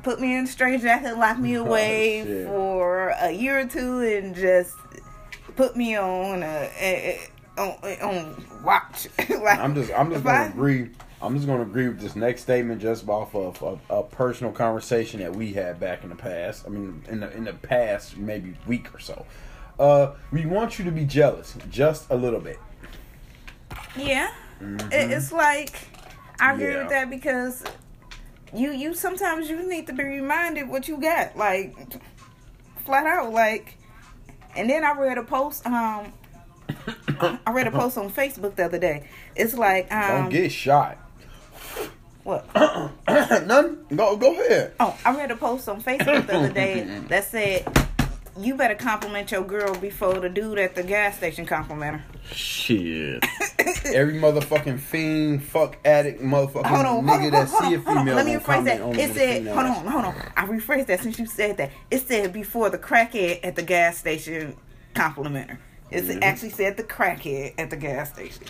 put 0.02 0.20
me 0.20 0.36
in 0.36 0.44
a 0.44 0.46
straight 0.46 0.80
jacket, 0.82 1.16
lock 1.18 1.38
me 1.38 1.56
Oh, 1.58 1.66
away 1.66 2.22
shit. 2.24 2.46
for 2.46 3.08
a 3.20 3.30
year 3.32 3.60
or 3.60 3.66
two, 3.66 4.00
and 4.00 4.34
just 4.34 4.74
put 5.56 5.76
me 5.76 5.96
on 5.96 6.42
a, 6.42 6.70
a, 6.80 7.20
a 7.58 7.60
on, 7.60 8.00
on 8.00 8.44
watch. 8.64 9.08
like 9.28 9.58
I'm 9.58 9.74
just 9.74 9.92
I'm 9.92 10.10
just 10.10 10.24
gonna 10.24 10.38
I- 10.38 10.46
agree. 10.46 10.90
I'm 11.20 11.36
just 11.36 11.46
gonna 11.46 11.62
agree 11.62 11.86
with 11.86 12.00
this 12.00 12.16
next 12.16 12.42
statement 12.42 12.82
just 12.82 13.08
off 13.08 13.34
of 13.36 13.62
a, 13.90 13.94
a 13.98 14.02
personal 14.02 14.52
conversation 14.52 15.20
that 15.20 15.36
we 15.36 15.52
had 15.52 15.78
back 15.78 16.02
in 16.02 16.08
the 16.10 16.16
past. 16.16 16.64
I 16.66 16.70
mean, 16.70 17.02
in 17.08 17.20
the 17.20 17.30
in 17.36 17.44
the 17.44 17.52
past 17.52 18.16
maybe 18.16 18.54
week 18.66 18.92
or 18.94 18.98
so. 18.98 19.24
Uh, 19.82 20.14
we 20.30 20.46
want 20.46 20.78
you 20.78 20.84
to 20.84 20.92
be 20.92 21.04
jealous, 21.04 21.56
just 21.70 22.08
a 22.10 22.14
little 22.16 22.38
bit. 22.40 22.58
Yeah, 23.96 24.30
It- 24.60 25.10
it's 25.10 25.32
like 25.32 25.72
I 26.40 26.52
agree 26.52 26.66
Mm-hmm. 26.66 26.72
Yeah. 26.74 26.82
with 26.82 26.90
that 26.90 27.10
because 27.10 27.64
you 28.54 28.70
you 28.70 28.94
sometimes 28.94 29.50
you 29.50 29.68
need 29.68 29.86
to 29.88 29.92
be 29.92 30.04
reminded 30.04 30.68
what 30.68 30.86
you 30.88 30.98
got, 31.00 31.36
like 31.36 31.74
flat 32.84 33.06
out, 33.06 33.32
like. 33.32 33.76
And 34.54 34.68
then 34.68 34.84
I 34.84 34.92
read 34.92 35.16
a 35.18 35.22
post. 35.24 35.66
Um, 35.66 36.12
I 37.46 37.52
read 37.52 37.66
a 37.66 37.70
post 37.70 37.96
on 37.98 38.10
Facebook 38.10 38.54
the 38.56 38.64
other 38.66 38.78
day. 38.78 39.08
It's 39.34 39.54
like 39.54 39.90
um, 39.92 40.22
Don't 40.24 40.28
get 40.30 40.52
shot. 40.52 40.98
what? 42.22 42.44
None. 43.46 43.78
Go 43.96 44.16
go 44.16 44.32
ahead. 44.32 44.74
Oh, 44.78 44.96
I 45.04 45.16
read 45.16 45.30
a 45.30 45.36
post 45.36 45.68
on 45.68 45.82
Facebook 45.82 46.26
the 46.26 46.36
other 46.36 46.52
day 46.52 46.84
that 47.08 47.24
said. 47.24 47.66
You 48.38 48.54
better 48.54 48.74
compliment 48.74 49.30
your 49.30 49.42
girl 49.44 49.74
before 49.74 50.18
the 50.18 50.28
dude 50.30 50.58
at 50.58 50.74
the 50.74 50.82
gas 50.82 51.18
station 51.18 51.44
compliment 51.44 52.00
her. 52.00 52.04
Shit. 52.34 53.22
Every 53.86 54.14
motherfucking 54.14 54.78
fiend, 54.80 55.44
fuck 55.44 55.76
addict, 55.84 56.22
motherfucking 56.22 56.64
hold 56.64 56.86
on, 56.86 57.04
hold 57.04 57.04
nigga 57.04 57.24
on, 57.26 57.30
that 57.32 57.48
hold 57.48 57.62
on, 57.64 57.68
see 57.68 57.74
a 57.74 57.78
hold 57.80 57.98
on. 57.98 58.04
female 58.04 58.16
Let 58.16 58.26
me 58.26 58.32
rephrase 58.34 58.64
that. 58.64 58.80
on 58.80 58.98
It 58.98 59.12
said, 59.14 59.46
hold 59.48 59.66
on, 59.66 59.86
hold 59.86 60.04
on. 60.06 60.14
I 60.34 60.46
rephrased 60.46 60.86
that 60.86 61.00
since 61.00 61.18
you 61.18 61.26
said 61.26 61.58
that. 61.58 61.70
It 61.90 61.98
said 62.08 62.32
before 62.32 62.70
the 62.70 62.78
crackhead 62.78 63.40
at 63.42 63.54
the 63.54 63.62
gas 63.62 63.98
station 63.98 64.56
compliment 64.94 65.50
her. 65.50 65.58
It 65.90 66.04
Mm-hmm. 66.04 66.22
actually 66.22 66.50
said 66.50 66.78
the 66.78 66.84
crackhead 66.84 67.52
at 67.58 67.68
the 67.68 67.76
gas 67.76 68.14
station. 68.14 68.46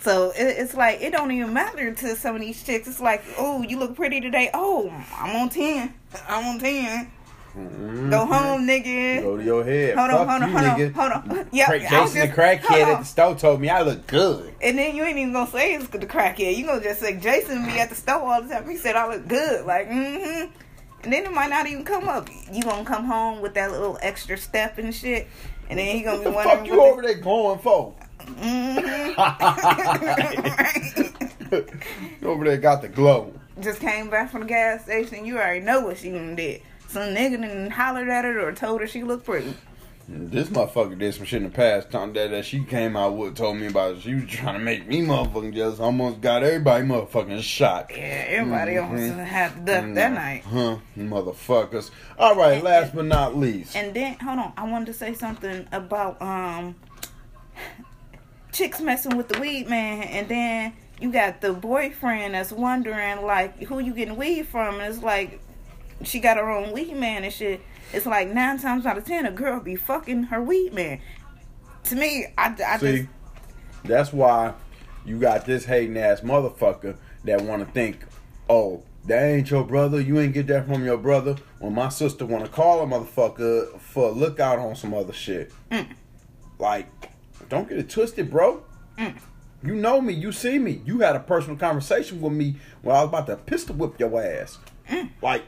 So 0.00 0.30
it, 0.32 0.42
it's 0.58 0.74
like 0.74 1.00
it 1.00 1.12
don't 1.12 1.30
even 1.30 1.52
matter 1.54 1.94
to 1.94 2.16
some 2.16 2.34
of 2.34 2.40
these 2.40 2.60
chicks. 2.64 2.88
It's 2.88 2.98
like, 3.00 3.22
oh, 3.38 3.62
you 3.62 3.78
look 3.78 3.94
pretty 3.94 4.20
today. 4.20 4.50
Oh, 4.52 4.92
I'm 5.16 5.36
on 5.36 5.48
ten. 5.48 5.94
I'm 6.28 6.44
on 6.46 6.58
10 6.58 7.10
Mhm. 7.56 8.10
Go 8.10 8.26
home, 8.26 8.66
nigga. 8.66 9.22
Go 9.22 9.36
to 9.36 9.44
your 9.44 9.62
head. 9.64 9.96
Hold 9.96 10.10
on, 10.10 10.26
Fuck 10.26 10.50
hold 10.50 10.64
on, 10.64 10.78
you, 10.80 10.90
hold 10.92 11.12
on, 11.12 11.22
hold 11.22 11.38
on. 11.38 11.46
Yeah, 11.52 11.66
Cra- 11.66 11.76
I 11.76 11.78
was 12.02 12.12
Jason 12.12 12.20
the 12.20 12.26
just- 12.26 12.38
crackhead 12.38 12.82
at 12.92 12.98
the 12.98 13.04
store 13.04 13.34
told 13.36 13.60
me 13.60 13.68
I 13.68 13.82
look 13.82 14.06
good. 14.08 14.52
And 14.60 14.76
then 14.76 14.96
you 14.96 15.04
ain't 15.04 15.18
even 15.18 15.32
gonna 15.32 15.48
say 15.50 15.74
it's 15.74 15.86
good 15.86 16.00
the 16.00 16.06
crackhead. 16.06 16.56
You 16.56 16.66
gonna 16.66 16.82
just 16.82 16.98
say 17.00 17.16
Jason 17.16 17.64
be 17.64 17.78
at 17.78 17.90
the 17.90 17.94
store 17.94 18.20
all 18.22 18.42
the 18.42 18.48
time. 18.52 18.68
He 18.68 18.76
said 18.76 18.96
I 18.96 19.06
look 19.08 19.28
good, 19.28 19.64
like 19.66 19.88
mm-hmm. 19.88 20.50
And 21.04 21.12
then 21.12 21.24
it 21.26 21.32
might 21.32 21.50
not 21.50 21.66
even 21.68 21.84
come 21.84 22.08
up. 22.08 22.28
You 22.50 22.62
gonna 22.64 22.84
come 22.84 23.04
home 23.04 23.40
with 23.40 23.54
that 23.54 23.70
little 23.70 23.98
extra 24.02 24.36
step 24.36 24.78
and 24.78 24.92
shit, 24.94 25.28
and 25.70 25.78
then 25.78 25.94
he 25.94 26.02
gonna 26.02 26.18
be 26.18 26.24
What 26.30 26.42
the 26.42 26.48
wondering. 26.48 26.58
fuck 26.58 26.66
you 26.66 26.80
over 26.82 27.02
there 27.02 27.14
going 27.14 27.58
for? 27.60 27.94
Mm-hmm. 28.18 29.10
you 32.20 32.28
over 32.28 32.44
there 32.44 32.56
got 32.56 32.82
the 32.82 32.88
glow. 32.88 33.32
Just 33.60 33.80
came 33.80 34.10
back 34.10 34.30
from 34.30 34.40
the 34.40 34.46
gas 34.46 34.82
station. 34.82 35.24
You 35.24 35.36
already 35.36 35.60
know 35.60 35.80
what 35.80 35.98
she 35.98 36.10
done 36.10 36.34
did. 36.34 36.62
Some 36.94 37.12
nigga 37.12 37.40
done 37.42 37.70
hollered 37.70 38.08
at 38.08 38.24
her 38.24 38.40
or 38.40 38.52
told 38.52 38.80
her 38.80 38.86
she 38.86 39.02
looked 39.02 39.24
pretty. 39.26 39.52
This 40.06 40.46
motherfucker 40.48 40.96
did 40.96 41.12
some 41.12 41.24
shit 41.24 41.38
in 41.42 41.48
the 41.48 41.54
past. 41.54 41.90
Time 41.90 42.12
that, 42.12 42.30
that 42.30 42.44
she 42.44 42.62
came 42.62 42.94
out 42.96 43.16
with 43.16 43.34
told 43.36 43.56
me 43.56 43.66
about. 43.66 44.00
She 44.00 44.14
was 44.14 44.26
trying 44.26 44.54
to 44.54 44.60
make 44.60 44.86
me 44.86 45.00
motherfucking 45.00 45.54
jealous. 45.54 45.80
Almost 45.80 46.20
got 46.20 46.44
everybody 46.44 46.84
motherfucking 46.86 47.42
shot. 47.42 47.90
Yeah, 47.90 48.24
everybody 48.28 48.72
Mhm. 48.74 48.84
almost 48.84 49.14
had 49.28 49.54
to 49.54 49.60
duck 49.72 49.94
that 49.94 50.12
night. 50.12 50.44
Huh, 50.44 50.76
motherfuckers. 50.96 51.90
All 52.16 52.36
right, 52.36 52.62
last 52.62 52.94
but 52.94 53.06
not 53.06 53.34
least. 53.36 53.74
And 53.74 53.92
then 53.92 54.14
hold 54.20 54.38
on, 54.38 54.52
I 54.56 54.70
wanted 54.70 54.86
to 54.86 54.92
say 54.94 55.14
something 55.14 55.66
about 55.72 56.22
um 56.22 56.76
chicks 58.52 58.80
messing 58.80 59.16
with 59.16 59.28
the 59.28 59.40
weed 59.40 59.68
man, 59.68 60.02
and 60.04 60.28
then 60.28 60.72
you 61.00 61.10
got 61.10 61.40
the 61.40 61.52
boyfriend 61.52 62.34
that's 62.34 62.52
wondering 62.52 63.22
like 63.22 63.60
who 63.64 63.78
you 63.80 63.92
getting 63.94 64.16
weed 64.16 64.46
from, 64.46 64.78
and 64.80 64.94
it's 64.94 65.02
like 65.02 65.40
she 66.02 66.20
got 66.20 66.36
her 66.36 66.50
own 66.50 66.72
weed 66.72 66.94
man 66.94 67.24
and 67.24 67.32
shit. 67.32 67.60
It's 67.92 68.06
like 68.06 68.28
nine 68.28 68.58
times 68.58 68.86
out 68.86 68.98
of 68.98 69.04
ten, 69.04 69.26
a 69.26 69.30
girl 69.30 69.60
be 69.60 69.76
fucking 69.76 70.24
her 70.24 70.42
weed 70.42 70.74
man. 70.74 71.00
To 71.84 71.96
me, 71.96 72.26
I, 72.36 72.54
I 72.66 72.78
See, 72.78 72.96
just 72.96 73.08
that's 73.84 74.12
why 74.12 74.54
you 75.04 75.18
got 75.18 75.44
this 75.44 75.66
hating 75.66 75.96
ass 75.98 76.20
motherfucker 76.20 76.96
that 77.24 77.42
want 77.42 77.66
to 77.66 77.72
think, 77.72 78.04
oh, 78.48 78.82
that 79.06 79.22
ain't 79.22 79.50
your 79.50 79.64
brother. 79.64 80.00
You 80.00 80.18
ain't 80.18 80.32
get 80.32 80.46
that 80.46 80.66
from 80.66 80.84
your 80.84 80.96
brother. 80.96 81.36
When 81.58 81.74
my 81.74 81.90
sister 81.90 82.24
want 82.24 82.44
to 82.44 82.50
call 82.50 82.82
a 82.82 82.86
motherfucker 82.86 83.78
for 83.78 84.08
a 84.08 84.12
lookout 84.12 84.58
on 84.58 84.74
some 84.76 84.94
other 84.94 85.12
shit. 85.12 85.52
Mm. 85.70 85.88
Like, 86.58 86.88
don't 87.48 87.68
get 87.68 87.78
it 87.78 87.90
twisted, 87.90 88.30
bro. 88.30 88.62
Mm. 88.98 89.18
You 89.62 89.74
know 89.74 90.00
me. 90.00 90.14
You 90.14 90.32
see 90.32 90.58
me. 90.58 90.80
You 90.84 91.00
had 91.00 91.16
a 91.16 91.20
personal 91.20 91.56
conversation 91.56 92.20
with 92.20 92.32
me 92.32 92.56
when 92.82 92.96
I 92.96 93.00
was 93.00 93.08
about 93.08 93.26
to 93.26 93.36
pistol 93.36 93.74
whip 93.76 93.98
your 93.98 94.22
ass. 94.22 94.58
Mm. 94.88 95.10
Like, 95.20 95.44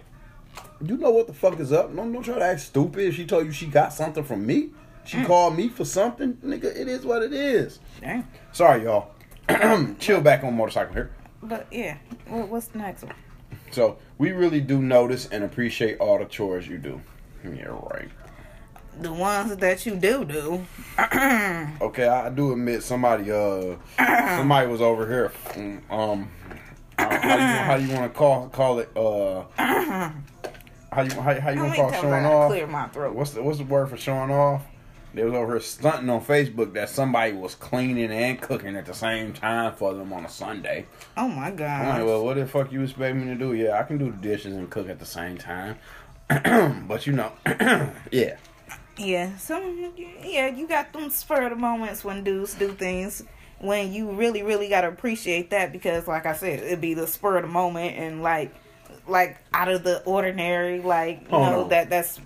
you 0.85 0.97
know 0.97 1.11
what 1.11 1.27
the 1.27 1.33
fuck 1.33 1.59
is 1.61 1.73
up. 1.73 1.95
Don't, 1.95 2.13
don't 2.13 2.23
try 2.23 2.35
to 2.37 2.45
act 2.45 2.61
stupid. 2.61 3.15
She 3.15 3.25
told 3.27 3.47
you 3.47 3.53
she 3.53 3.67
got 3.67 3.93
something 3.93 4.25
from 4.25 4.45
me, 4.47 4.71
she 5.05 5.19
Mm. 5.19 5.27
called 5.27 5.57
me 5.57 5.69
for 5.69 5.85
something, 5.85 6.35
nigga. 6.45 6.65
It 6.65 6.89
is 6.89 7.05
what 7.05 7.23
it 7.23 7.33
is. 7.33 7.79
Damn. 8.01 8.27
Sorry, 8.53 8.83
y'all. 8.85 9.11
Chill 9.99 10.21
back 10.21 10.43
on 10.45 10.57
motorcycle 10.57 10.93
here. 10.95 11.11
But 11.43 11.67
yeah, 11.71 11.99
what's 12.29 12.67
the 12.69 12.79
next 12.79 13.05
one? 13.05 13.15
So 13.71 13.99
we 14.19 14.33
really 14.33 14.61
do 14.61 14.81
notice 14.83 15.29
and 15.31 15.45
appreciate 15.45 15.99
all 15.99 16.19
the 16.19 16.25
chores 16.25 16.67
you 16.67 16.79
do. 16.79 17.01
Yeah, 17.45 17.67
right. 17.67 18.09
the 19.01 19.13
ones 19.13 19.57
that 19.57 19.87
you 19.87 19.95
do 19.97 20.25
do. 20.25 20.65
Okay, 21.81 22.07
I 22.09 22.31
do 22.31 22.53
admit 22.53 22.83
somebody 22.83 23.31
uh 23.31 23.77
somebody 24.37 24.67
was 24.69 24.81
over 24.81 25.07
here. 25.07 25.33
mm, 25.53 25.81
Um, 25.91 26.29
how 26.99 27.11
you, 27.37 27.43
how 27.45 27.75
you 27.77 27.93
want 27.95 28.13
to 28.13 28.19
call 28.19 28.49
call 28.49 28.79
it? 28.81 28.91
Uh, 28.97 29.45
how 30.97 31.03
you 31.03 31.21
how, 31.21 31.41
how 31.41 31.51
you 31.51 31.57
gonna 31.57 31.75
call 31.75 31.93
showing 31.93 32.25
off? 32.25 32.51
clear 32.51 32.67
my 32.67 32.89
throat. 32.89 33.15
What's 33.15 33.33
the 33.33 33.43
what's 33.43 33.59
the 33.59 33.65
word 33.65 33.91
for 33.91 33.97
showing 33.97 34.31
off? 34.31 34.63
They 35.13 35.25
was 35.25 35.35
over 35.35 35.53
here 35.53 35.61
stunting 35.61 36.11
on 36.11 36.23
Facebook 36.23 36.75
that 36.75 36.91
somebody 36.91 37.33
was 37.33 37.55
cleaning 37.55 38.11
and 38.11 38.41
cooking 38.41 38.77
at 38.77 38.85
the 38.85 38.93
same 38.93 39.33
time 39.33 39.73
for 39.75 39.95
them 39.95 40.13
on 40.13 40.25
a 40.25 40.29
Sunday. 40.29 40.87
Oh 41.17 41.29
my 41.29 41.47
I'm 41.47 41.51
like, 41.51 41.57
god. 41.57 42.05
well, 42.05 42.25
what 42.25 42.37
the 42.37 42.47
fuck 42.47 42.73
you 42.73 42.83
expect 42.83 43.17
me 43.17 43.25
to 43.27 43.35
do? 43.35 43.55
Yeah, 43.55 43.79
I 43.79 43.83
can 43.85 43.99
do 43.99 44.11
the 44.11 44.17
dishes 44.17 44.57
and 44.57 44.69
cook 44.69 44.89
at 44.89 44.99
the 44.99 45.07
same 45.07 45.39
time. 45.39 45.77
but 46.29 47.07
you 47.07 47.13
know, 47.13 47.33
yeah. 48.11 48.37
Yeah, 48.99 49.37
some 49.37 49.93
yeah, 49.97 50.49
you 50.49 50.67
got 50.67 50.93
them 50.93 51.11
spur 51.11 51.45
of 51.45 51.51
the 51.51 51.57
moments 51.57 52.05
when 52.05 52.25
dudes 52.25 52.55
do 52.55 52.73
things 52.73 53.23
when 53.59 53.93
you 53.93 54.11
really, 54.11 54.43
really 54.43 54.69
gotta 54.69 54.89
appreciate 54.89 55.51
that 55.51 55.73
because 55.73 56.07
like 56.07 56.27
I 56.27 56.35
said, 56.35 56.61
it'd 56.61 56.81
be 56.81 56.95
the 56.95 57.07
spur 57.07 57.37
of 57.39 57.43
the 57.43 57.49
moment 57.49 57.97
and 57.97 58.23
like 58.23 58.55
like 59.09 59.39
out 59.55 59.69
of 59.69 59.85
the 59.85 60.03
ordinary, 60.05 60.81
like 60.81 61.21
you 61.23 61.27
Oh, 61.31 61.43
know, 61.43 61.63
no. 61.63 61.69
that 61.69 61.91
that's 61.91 62.21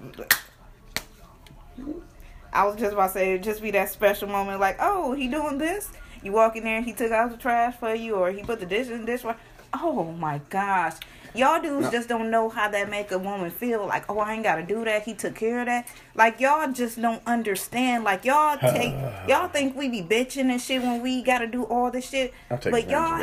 I 2.53 2.65
was 2.67 2.77
just 2.77 2.93
about 2.93 3.09
to 3.09 3.13
say 3.13 3.39
just 3.39 3.63
be 3.63 3.71
that 3.73 3.91
special 3.91 4.29
moment 4.29 4.61
like, 4.61 4.77
oh, 4.81 5.13
he 5.13 5.29
doing 5.29 5.59
this? 5.59 5.89
You 6.23 6.33
walk 6.33 6.57
in 6.57 6.65
there 6.65 6.77
and 6.77 6.85
he 6.85 6.93
took 6.93 7.13
out 7.13 7.31
the 7.31 7.37
trash 7.37 7.77
for 7.77 7.95
you 7.95 8.17
or 8.17 8.31
he 8.33 8.43
put 8.43 8.61
the 8.61 8.67
dishes 8.67 8.91
in 8.91 9.01
the 9.03 9.07
dishwasher. 9.07 9.39
Oh 9.73 10.05
my 10.13 10.41
gosh. 10.51 10.95
Y'all 11.33 11.63
dudes 11.63 11.85
No. 11.85 11.91
just 11.93 12.09
don't 12.09 12.29
know 12.29 12.49
how 12.49 12.69
that 12.69 12.91
make 12.91 13.13
a 13.13 13.19
woman 13.19 13.51
feel. 13.53 13.87
Like, 13.87 14.05
oh, 14.11 14.19
I 14.19 14.35
ain't 14.35 14.43
gotta 14.43 14.65
do 14.65 14.85
that. 14.85 15.05
He 15.05 15.15
took 15.15 15.37
care 15.37 15.61
of 15.61 15.67
that. 15.67 15.87
Like, 16.17 16.41
y'all 16.41 16.73
just 16.73 17.01
don't 17.01 17.23
understand. 17.25 18.03
Like, 18.03 18.25
y'all 18.25 18.59
take, 18.61 18.93
y'all 19.29 19.47
think 19.47 19.77
we 19.77 19.89
be 19.89 20.03
bitching 20.03 20.51
and 20.51 20.61
shit 20.61 20.83
when 20.83 21.01
we 21.03 21.23
gotta 21.23 21.47
do 21.47 21.63
all 21.63 21.93
this 21.93 22.11
shit. 22.11 22.35
I 22.51 22.57
take 22.57 22.73
but 22.73 22.91
y'all, 22.91 23.21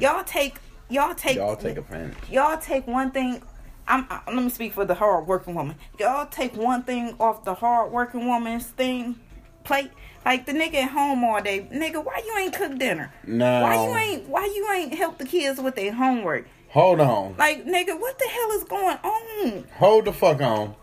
y'all 0.00 0.22
take, 0.22 0.58
y'all 0.90 1.14
take, 1.14 1.36
Y'all 1.36 1.56
take 1.56 1.76
advantage. 1.78 2.16
y'all 2.30 2.58
take 2.58 2.86
one 2.86 3.10
thing. 3.10 3.42
I'm, 3.88 4.06
I, 4.08 4.20
let 4.28 4.36
me 4.42 4.50
speak 4.50 4.72
for 4.72 4.84
the 4.84 4.94
hard 4.94 5.26
working 5.26 5.54
woman. 5.54 5.76
Y'all 5.98 6.26
take 6.26 6.54
one 6.56 6.82
thing 6.82 7.16
off 7.18 7.44
the 7.44 7.54
hard 7.54 7.90
working 7.90 8.26
woman's 8.26 8.66
thing 8.66 9.18
plate. 9.64 9.90
Like 10.24 10.46
the 10.46 10.52
nigga 10.52 10.74
at 10.74 10.90
home 10.90 11.24
all 11.24 11.40
day, 11.42 11.66
nigga. 11.72 12.04
Why 12.04 12.22
you 12.24 12.36
ain't 12.38 12.54
cook 12.54 12.78
dinner? 12.78 13.12
No. 13.26 13.62
Why 13.62 13.74
you 13.86 13.96
ain't 13.96 14.28
Why 14.28 14.44
you 14.44 14.70
ain't 14.74 14.94
help 14.94 15.18
the 15.18 15.24
kids 15.24 15.60
with 15.60 15.76
their 15.76 15.92
homework? 15.92 16.46
Hold 16.68 17.00
on. 17.00 17.34
Like 17.38 17.64
nigga, 17.64 17.98
what 17.98 18.18
the 18.18 18.28
hell 18.28 18.50
is 18.52 18.64
going 18.64 18.98
on? 19.02 19.64
Hold 19.78 20.04
the 20.04 20.12
fuck 20.12 20.40
on. 20.42 20.74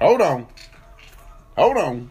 Hold 0.00 0.20
on. 0.20 0.46
Hold 1.56 1.76
on. 1.78 2.10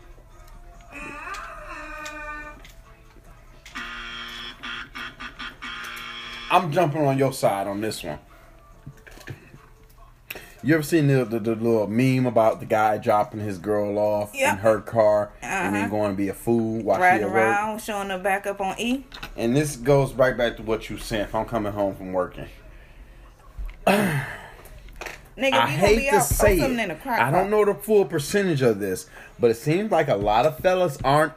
I'm 6.51 6.71
jumping 6.71 7.05
on 7.05 7.17
your 7.17 7.33
side 7.33 7.67
on 7.67 7.81
this 7.81 8.03
one. 8.03 8.19
You 10.62 10.73
ever 10.73 10.83
seen 10.83 11.07
the, 11.07 11.23
the, 11.23 11.39
the 11.39 11.55
little 11.55 11.88
meme 11.88 12.25
about 12.25 12.59
the 12.59 12.65
guy 12.65 12.97
dropping 12.97 13.39
his 13.39 13.57
girl 13.57 13.97
off 13.97 14.31
Yeah. 14.35 14.51
in 14.53 14.57
her 14.57 14.81
car 14.81 15.31
and 15.41 15.73
then 15.73 15.83
Uh-huh. 15.85 15.89
going 15.89 16.12
to 16.12 16.17
be 16.17 16.27
a 16.27 16.33
fool 16.33 16.81
while 16.83 16.97
she 16.97 17.01
Riding 17.03 17.27
at 17.27 17.33
work? 17.33 17.38
around, 17.38 17.81
showing 17.81 18.09
her 18.09 18.19
back 18.19 18.45
up 18.45 18.59
on 18.59 18.75
E. 18.77 19.05
And 19.38 19.55
this 19.55 19.77
goes 19.77 20.13
right 20.13 20.35
back 20.38 20.57
to 20.57 20.63
what 20.63 20.89
you 20.89 20.97
said. 20.97 21.21
If 21.21 21.35
I'm 21.35 21.45
coming 21.45 21.71
home 21.71 21.95
from 21.95 22.12
working, 22.12 22.47
Nigga, 23.88 25.53
I 25.53 25.71
you 25.71 25.77
hate 25.77 25.97
be 25.99 26.09
to 26.12 26.19
say 26.21 26.59
it. 26.59 26.69
in 26.77 26.91
a 26.91 26.95
crack 26.95 27.21
I 27.21 27.31
don't 27.31 27.49
know 27.49 27.63
the 27.63 27.73
full 27.73 28.03
percentage 28.03 28.62
of 28.62 28.79
this, 28.79 29.07
but 29.39 29.49
it 29.49 29.55
seems 29.55 29.89
like 29.89 30.09
a 30.09 30.15
lot 30.15 30.45
of 30.45 30.59
fellas 30.59 30.97
aren't 31.05 31.31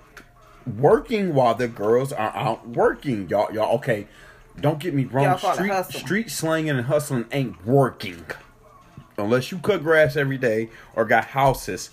working 0.77 1.33
while 1.35 1.55
the 1.55 1.69
girls 1.69 2.13
are 2.13 2.35
out 2.37 2.69
working. 2.69 3.29
Y'all, 3.29 3.53
y'all, 3.55 3.77
okay. 3.77 4.09
Don't 4.61 4.79
get 4.79 4.95
me 4.95 5.05
wrong. 5.05 5.25
Y'all 5.25 5.39
call 5.39 5.53
it 5.53 5.85
Street, 5.87 6.01
street 6.01 6.31
slanging 6.31 6.71
and 6.71 6.87
hustling 6.87 7.27
ain't 7.33 7.67
working. 7.67 8.25
Unless 9.19 9.51
you 9.53 9.59
cut 9.59 9.83
grass 9.83 10.17
every 10.17 10.39
day 10.39 10.71
or 10.95 11.05
got 11.05 11.27
houses, 11.27 11.91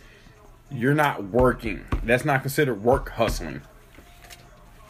you're 0.71 0.93
not 0.93 1.23
working. 1.25 1.85
That's 2.03 2.25
not 2.25 2.41
considered 2.41 2.83
work 2.83 3.09
hustling. 3.09 3.61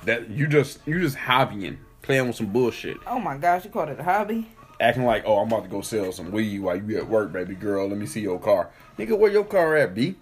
That 0.03 0.29
you 0.29 0.47
just 0.47 0.79
you 0.85 0.99
just 0.99 1.17
hobbying, 1.17 1.77
playing 2.01 2.27
with 2.27 2.37
some 2.37 2.47
bullshit 2.47 2.97
Oh 3.05 3.19
my 3.19 3.37
gosh, 3.37 3.65
you 3.65 3.71
called 3.71 3.89
it 3.89 3.99
a 3.99 4.03
hobby? 4.03 4.47
acting 4.79 5.03
like, 5.03 5.23
oh, 5.25 5.39
I'm 5.39 5.47
about 5.47 5.63
to 5.63 5.69
go 5.69 5.81
sell 5.81 6.11
some 6.11 6.31
weed 6.31 6.59
while 6.59 6.75
you 6.75 6.97
at 6.97 7.07
work, 7.07 7.31
baby 7.31 7.55
girl. 7.55 7.87
Let 7.87 7.97
me 7.97 8.05
see 8.05 8.21
your 8.21 8.39
car. 8.39 8.69
Nigga, 8.97 9.17
where 9.17 9.31
your 9.31 9.43
car 9.43 9.75
at, 9.75 9.93
B? 9.93 10.15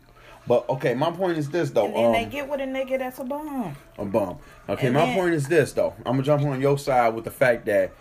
But 0.47 0.69
okay, 0.69 0.93
my 0.93 1.11
point 1.11 1.37
is 1.37 1.49
this 1.49 1.71
though. 1.71 1.85
And 1.87 1.95
then 1.95 2.05
um, 2.05 2.11
they 2.13 2.25
get 2.25 2.47
with 2.49 2.61
a 2.61 2.63
nigga 2.63 2.99
that's 2.99 3.19
a 3.19 3.23
bum. 3.23 3.75
a 3.97 4.05
bum. 4.05 4.37
Okay, 4.69 4.87
And 4.87 4.93
my 4.95 5.05
then- 5.05 5.15
point 5.15 5.33
is 5.33 5.47
this 5.47 5.73
though. 5.73 5.93
I'm 6.05 6.13
gonna 6.13 6.23
jump 6.23 6.43
on 6.43 6.61
your 6.61 6.77
side 6.77 7.13
with 7.13 7.25
the 7.25 7.31
fact 7.31 7.65
that 7.65 7.91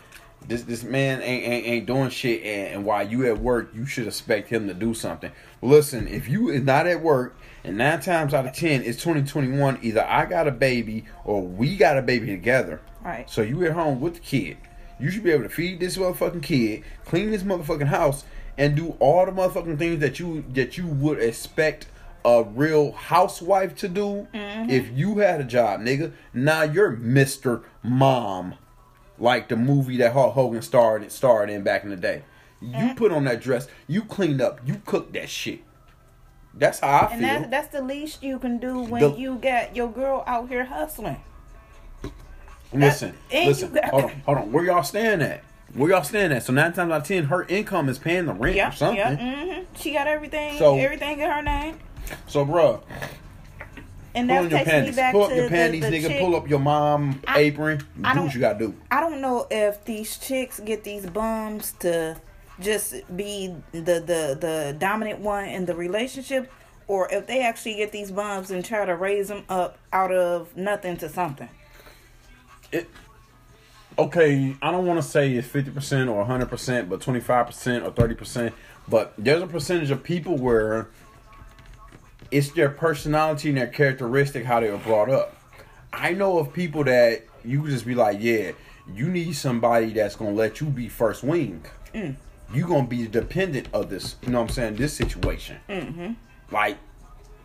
this 0.47 0.63
this 0.63 0.85
man 0.85 1.23
ain't 1.23 1.45
ain't, 1.45 1.67
ain't 1.67 1.87
doing 1.87 2.11
shit, 2.11 2.43
and, 2.45 2.75
and 2.77 2.85
while 2.85 3.07
you 3.07 3.27
at 3.27 3.39
work, 3.39 3.71
you 3.75 3.85
should 3.85 4.07
expect 4.07 4.49
him 4.49 4.69
to 4.69 4.75
do 4.75 4.95
something. 4.95 5.33
Listen, 5.63 6.07
if 6.07 6.29
you 6.29 6.51
is 6.51 6.63
not 6.63 6.87
at 6.87 7.03
work, 7.03 7.37
and 7.65 7.79
nine 7.79 8.01
times 8.01 8.33
out 8.33 8.47
of 8.47 8.53
ten, 8.55 8.83
it's 8.83 9.03
2021. 9.03 9.81
Either 9.83 10.05
I 10.07 10.25
got 10.27 10.47
a 10.47 10.53
baby 10.53 11.05
or 11.25 11.43
we 11.43 11.77
got 11.77 11.99
a 11.99 12.03
baby 12.03 12.27
together. 12.27 12.81
Right. 13.03 13.29
So 13.29 13.43
you 13.43 13.65
at 13.67 13.73
home 13.73 14.01
with 14.01 14.15
the 14.15 14.21
kid. 14.21 14.59
You 15.01 15.11
should 15.11 15.25
be 15.25 15.31
able 15.33 15.43
to 15.45 15.49
feed 15.49 15.81
this 15.81 15.97
motherfucking 15.97 16.43
kid, 16.43 16.85
clean 17.05 17.31
this 17.31 17.43
motherfucking 17.43 17.89
house, 17.89 18.25
and 18.57 18.77
do 18.77 18.97
all 19.01 19.27
the 19.27 19.33
motherfucking 19.33 19.79
things 19.79 20.01
that 20.01 20.21
you 20.21 20.45
that 20.55 20.79
you 20.79 20.87
would 20.87 21.19
expect 21.19 21.87
a 22.27 22.43
real 22.43 22.91
housewife 22.93 23.77
to 23.77 23.89
do 23.89 24.27
if 24.35 24.91
you 24.91 25.19
had 25.19 25.41
a 25.41 25.45
job, 25.45 25.81
nigga. 25.81 26.13
Now 26.35 26.63
you're 26.65 26.95
Mr. 26.97 27.63
Mom. 27.85 28.55
Like 29.19 29.49
the 29.49 29.57
movie 29.57 29.97
that 29.99 30.13
Hulk 30.13 30.35
Hogan 30.35 30.61
starred 30.61 31.11
starred 31.11 31.49
in 31.49 31.63
back 31.63 31.85
in 31.85 31.91
the 31.91 31.97
day. 31.97 32.25
You 32.61 32.93
put 32.95 33.13
on 33.13 33.25
that 33.25 33.41
dress, 33.41 33.69
you 33.87 34.03
cleaned 34.03 34.41
up, 34.43 34.61
you 34.67 34.83
cooked 34.85 35.13
that 35.15 35.31
shit. 35.31 35.61
That's 36.53 36.81
how 36.81 36.89
I 36.89 37.13
And 37.13 37.21
feel. 37.21 37.29
that, 37.29 37.51
that's 37.51 37.69
the 37.69 37.83
least 37.83 38.23
you 38.23 38.39
can 38.39 38.59
do 38.59 38.81
when 38.81 39.01
The- 39.03 39.13
you 39.13 39.37
got 39.37 39.77
your 39.77 39.89
girl 39.91 40.25
out 40.27 40.49
here 40.49 40.65
hustling. 40.65 41.19
Listen, 42.73 43.15
and 43.31 43.49
listen. 43.49 43.73
got- 43.73 43.85
hold 43.91 44.05
on, 44.05 44.11
hold 44.27 44.39
on. 44.39 44.53
Where 44.53 44.65
y'all 44.65 44.83
stand 44.83 45.23
at? 45.23 45.43
Where 45.75 45.91
y'all 45.91 46.03
stand 46.03 46.33
at? 46.33 46.43
So 46.43 46.53
nine 46.53 46.73
times 46.73 46.91
out 46.93 47.03
of 47.03 47.07
ten, 47.07 47.25
her 47.25 47.45
income 47.45 47.89
is 47.89 47.99
paying 47.99 48.27
the 48.27 48.33
rent 48.35 48.57
Yeah, 48.57 48.69
or 48.71 48.73
something. 48.73 48.97
yeah. 48.99 49.55
hmm 49.55 49.61
She 49.77 49.93
got 49.93 50.07
everything, 50.07 50.59
So- 50.59 50.77
everything 50.79 51.21
in 51.21 51.31
her 51.31 51.43
name. 51.43 51.79
So, 52.27 52.45
bruh, 52.45 52.81
And 54.15 54.29
pull 54.29 54.49
that 54.49 54.65
takes 54.65 54.91
me 54.91 54.97
back 54.97 55.13
Pull 55.13 55.25
up 55.25 55.31
to 55.31 55.37
your 55.37 55.49
panties, 55.49 55.83
the, 55.83 55.91
the 55.91 55.97
nigga. 55.99 56.09
chick. 56.09 56.21
Pull 56.21 56.37
up 56.37 56.49
your 56.49 56.59
mom 56.59 57.21
I- 57.27 57.41
apron. 57.41 57.83
I 58.05 58.15
do 58.15 58.23
what 58.23 58.35
you 58.35 58.41
gotta 58.41 58.59
do. 58.59 58.75
I 58.91 59.01
don't 59.01 59.21
know 59.21 59.47
if 59.51 59.85
these 59.85 60.17
chicks 60.19 60.61
get 60.61 60.85
these 60.85 61.07
bums 61.07 61.73
to 61.81 62.17
just 62.61 62.95
be 63.17 63.55
the 63.73 63.81
the 63.81 64.39
the 64.41 64.77
dominant 64.79 65.19
one 65.21 65.45
in 65.47 65.67
the 65.67 65.75
relationship, 65.75 66.51
or 66.89 67.13
if 67.13 67.27
they 67.27 67.43
actually 67.43 67.75
get 67.77 67.93
these 67.93 68.11
bums 68.11 68.51
and 68.51 68.65
try 68.65 68.85
to 68.87 68.97
raise 68.97 69.29
them 69.29 69.45
up 69.49 69.77
out 69.93 70.13
of 70.13 70.57
nothing 70.57 70.97
to 70.99 71.09
something. 71.11 71.49
It, 72.73 72.89
okay, 73.99 74.57
I 74.63 74.71
don't 74.73 74.87
want 74.87 75.01
to 75.03 75.07
say 75.07 75.33
it's 75.35 75.47
fifty 75.47 75.71
percent 75.71 76.09
or 76.09 76.25
hundred 76.25 76.49
percent, 76.49 76.89
but 76.89 77.01
twenty 77.03 77.21
five 77.21 77.47
percent 77.47 77.85
or 77.85 77.91
thirty 77.91 78.15
percent. 78.15 78.55
But 78.89 79.13
there's 79.19 79.43
a 79.43 79.47
percentage 79.47 79.91
of 79.91 80.03
people 80.03 80.37
where 80.39 80.89
it's 82.31 82.51
their 82.51 82.69
personality 82.69 83.49
and 83.49 83.59
their 83.59 83.67
characteristic 83.67 84.45
how 84.45 84.61
they 84.61 84.71
were 84.71 84.79
brought 84.79 85.11
up. 85.11 85.37
I 85.93 86.13
know 86.13 86.39
of 86.39 86.53
people 86.53 86.85
that 86.85 87.23
you 87.45 87.67
just 87.69 87.87
be 87.87 87.95
like, 87.95 88.19
yeah, 88.21 88.53
you 88.93 89.09
need 89.09 89.35
somebody 89.35 89.93
that's 89.93 90.17
gonna 90.17 90.33
let 90.33 90.61
you 90.61 90.67
be 90.67 90.89
first 90.89 91.23
wing. 91.23 91.65
You 92.53 92.67
gonna 92.67 92.87
be 92.87 93.07
dependent 93.07 93.69
of 93.73 93.91
this. 93.91 94.17
You 94.23 94.31
know 94.31 94.41
what 94.41 94.51
I'm 94.51 94.55
saying? 94.55 94.77
This 94.77 94.93
situation. 94.93 95.59
Mm-hmm. 95.69 96.13
Like 96.51 96.79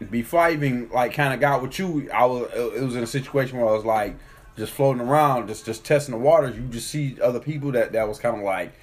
before 0.10 0.42
I 0.42 0.52
even 0.54 0.90
like 0.90 1.14
kind 1.14 1.34
of 1.34 1.40
got 1.40 1.62
with 1.62 1.78
you, 1.80 2.10
I 2.12 2.26
was 2.26 2.52
it 2.54 2.82
was 2.82 2.96
in 2.96 3.04
a 3.04 3.08
situation 3.08 3.58
where 3.58 3.70
I 3.70 3.74
was 3.74 3.86
like 3.86 4.16
just 4.58 4.74
floating 4.74 5.02
around, 5.02 5.48
just 5.48 5.66
just 5.66 5.86
testing 5.86 6.14
the 6.14 6.20
waters. 6.20 6.56
You 6.56 6.64
just 6.64 6.90
see 6.90 7.18
other 7.22 7.40
people 7.40 7.72
that 7.72 7.94
that 7.94 8.08
was 8.08 8.20
kind 8.20 8.38
of 8.38 8.44
like, 8.44 8.74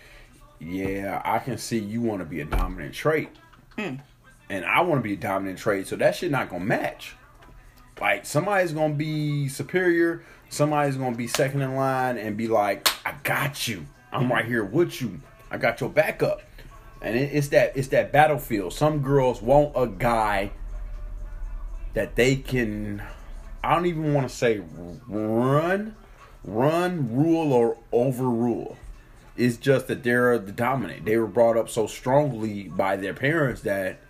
yeah, 0.58 1.20
I 1.24 1.38
can 1.38 1.58
see 1.58 1.78
you 1.78 2.00
want 2.00 2.20
to 2.20 2.24
be 2.24 2.40
a 2.40 2.44
dominant 2.44 2.94
trait, 2.94 3.30
and 4.50 4.64
I 4.64 4.80
want 4.82 5.02
to 5.02 5.02
be 5.02 5.14
a 5.14 5.16
dominant 5.16 5.58
trait. 5.58 5.86
So 5.86 5.96
that 5.96 6.16
shit 6.16 6.30
not 6.30 6.50
gonna 6.50 6.64
match. 6.64 7.14
Like 8.00 8.26
somebody's 8.26 8.72
gonna 8.72 8.94
be 8.94 9.48
superior, 9.48 10.24
somebody's 10.48 10.96
gonna 10.96 11.16
be 11.16 11.26
second 11.26 11.62
in 11.62 11.74
line 11.74 12.16
and 12.18 12.36
be 12.36 12.48
like, 12.48 12.88
I 13.06 13.14
got 13.22 13.66
you. 13.68 13.86
I'm 14.12 14.22
mm-hmm. 14.22 14.32
right 14.32 14.44
here 14.44 14.64
with 14.64 15.00
you. 15.00 15.20
I 15.50 15.58
got 15.58 15.80
your 15.80 15.90
backup. 15.90 16.42
And 17.00 17.16
it, 17.16 17.30
it's 17.32 17.48
that 17.48 17.76
it's 17.76 17.88
that 17.88 18.12
battlefield. 18.12 18.72
Some 18.72 19.02
girls 19.02 19.42
want 19.42 19.72
a 19.76 19.86
guy 19.86 20.52
that 21.94 22.16
they 22.16 22.36
can 22.36 23.02
I 23.62 23.74
don't 23.74 23.86
even 23.86 24.14
want 24.14 24.28
to 24.28 24.34
say 24.34 24.62
run, 25.08 25.96
run, 26.44 27.14
rule 27.14 27.52
or 27.52 27.76
overrule. 27.92 28.76
It's 29.36 29.56
just 29.56 29.88
that 29.88 30.02
they're 30.02 30.38
the 30.38 30.52
dominant. 30.52 31.04
They 31.04 31.16
were 31.16 31.26
brought 31.26 31.56
up 31.56 31.68
so 31.68 31.86
strongly 31.86 32.64
by 32.64 32.96
their 32.96 33.14
parents 33.14 33.62
that 33.62 34.00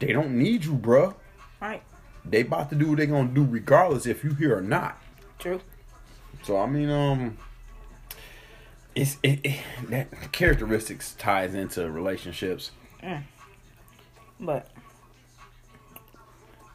they 0.00 0.12
don't 0.12 0.38
need 0.38 0.64
you, 0.64 0.74
bruh. 0.74 1.14
Right. 1.60 1.82
They 2.24 2.42
about 2.42 2.70
to 2.70 2.76
do 2.76 2.88
what 2.88 2.98
they 2.98 3.06
gonna 3.06 3.28
do 3.28 3.44
regardless 3.44 4.06
if 4.06 4.24
you 4.24 4.34
here 4.34 4.56
or 4.56 4.60
not. 4.60 4.98
True. 5.38 5.60
So 6.42 6.58
I 6.58 6.66
mean, 6.66 6.90
um, 6.90 7.38
it's 8.94 9.16
it, 9.22 9.40
it 9.44 9.60
that 9.88 10.32
characteristics 10.32 11.14
ties 11.18 11.54
into 11.54 11.90
relationships. 11.90 12.70
But 14.40 14.68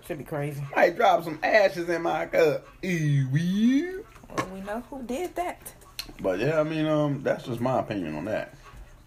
should 0.05 0.17
be 0.17 0.23
crazy. 0.23 0.61
Might 0.75 0.95
drop 0.97 1.23
some 1.23 1.39
ashes 1.43 1.87
in 1.87 2.01
my 2.01 2.25
cup. 2.25 2.67
Ew. 2.81 4.05
Well, 4.35 4.47
we 4.53 4.61
know 4.61 4.83
who 4.89 5.01
did 5.03 5.35
that. 5.35 5.73
But 6.19 6.39
yeah, 6.39 6.59
I 6.59 6.63
mean, 6.63 6.85
um, 6.85 7.23
that's 7.23 7.45
just 7.45 7.61
my 7.61 7.79
opinion 7.79 8.15
on 8.15 8.25
that. 8.25 8.53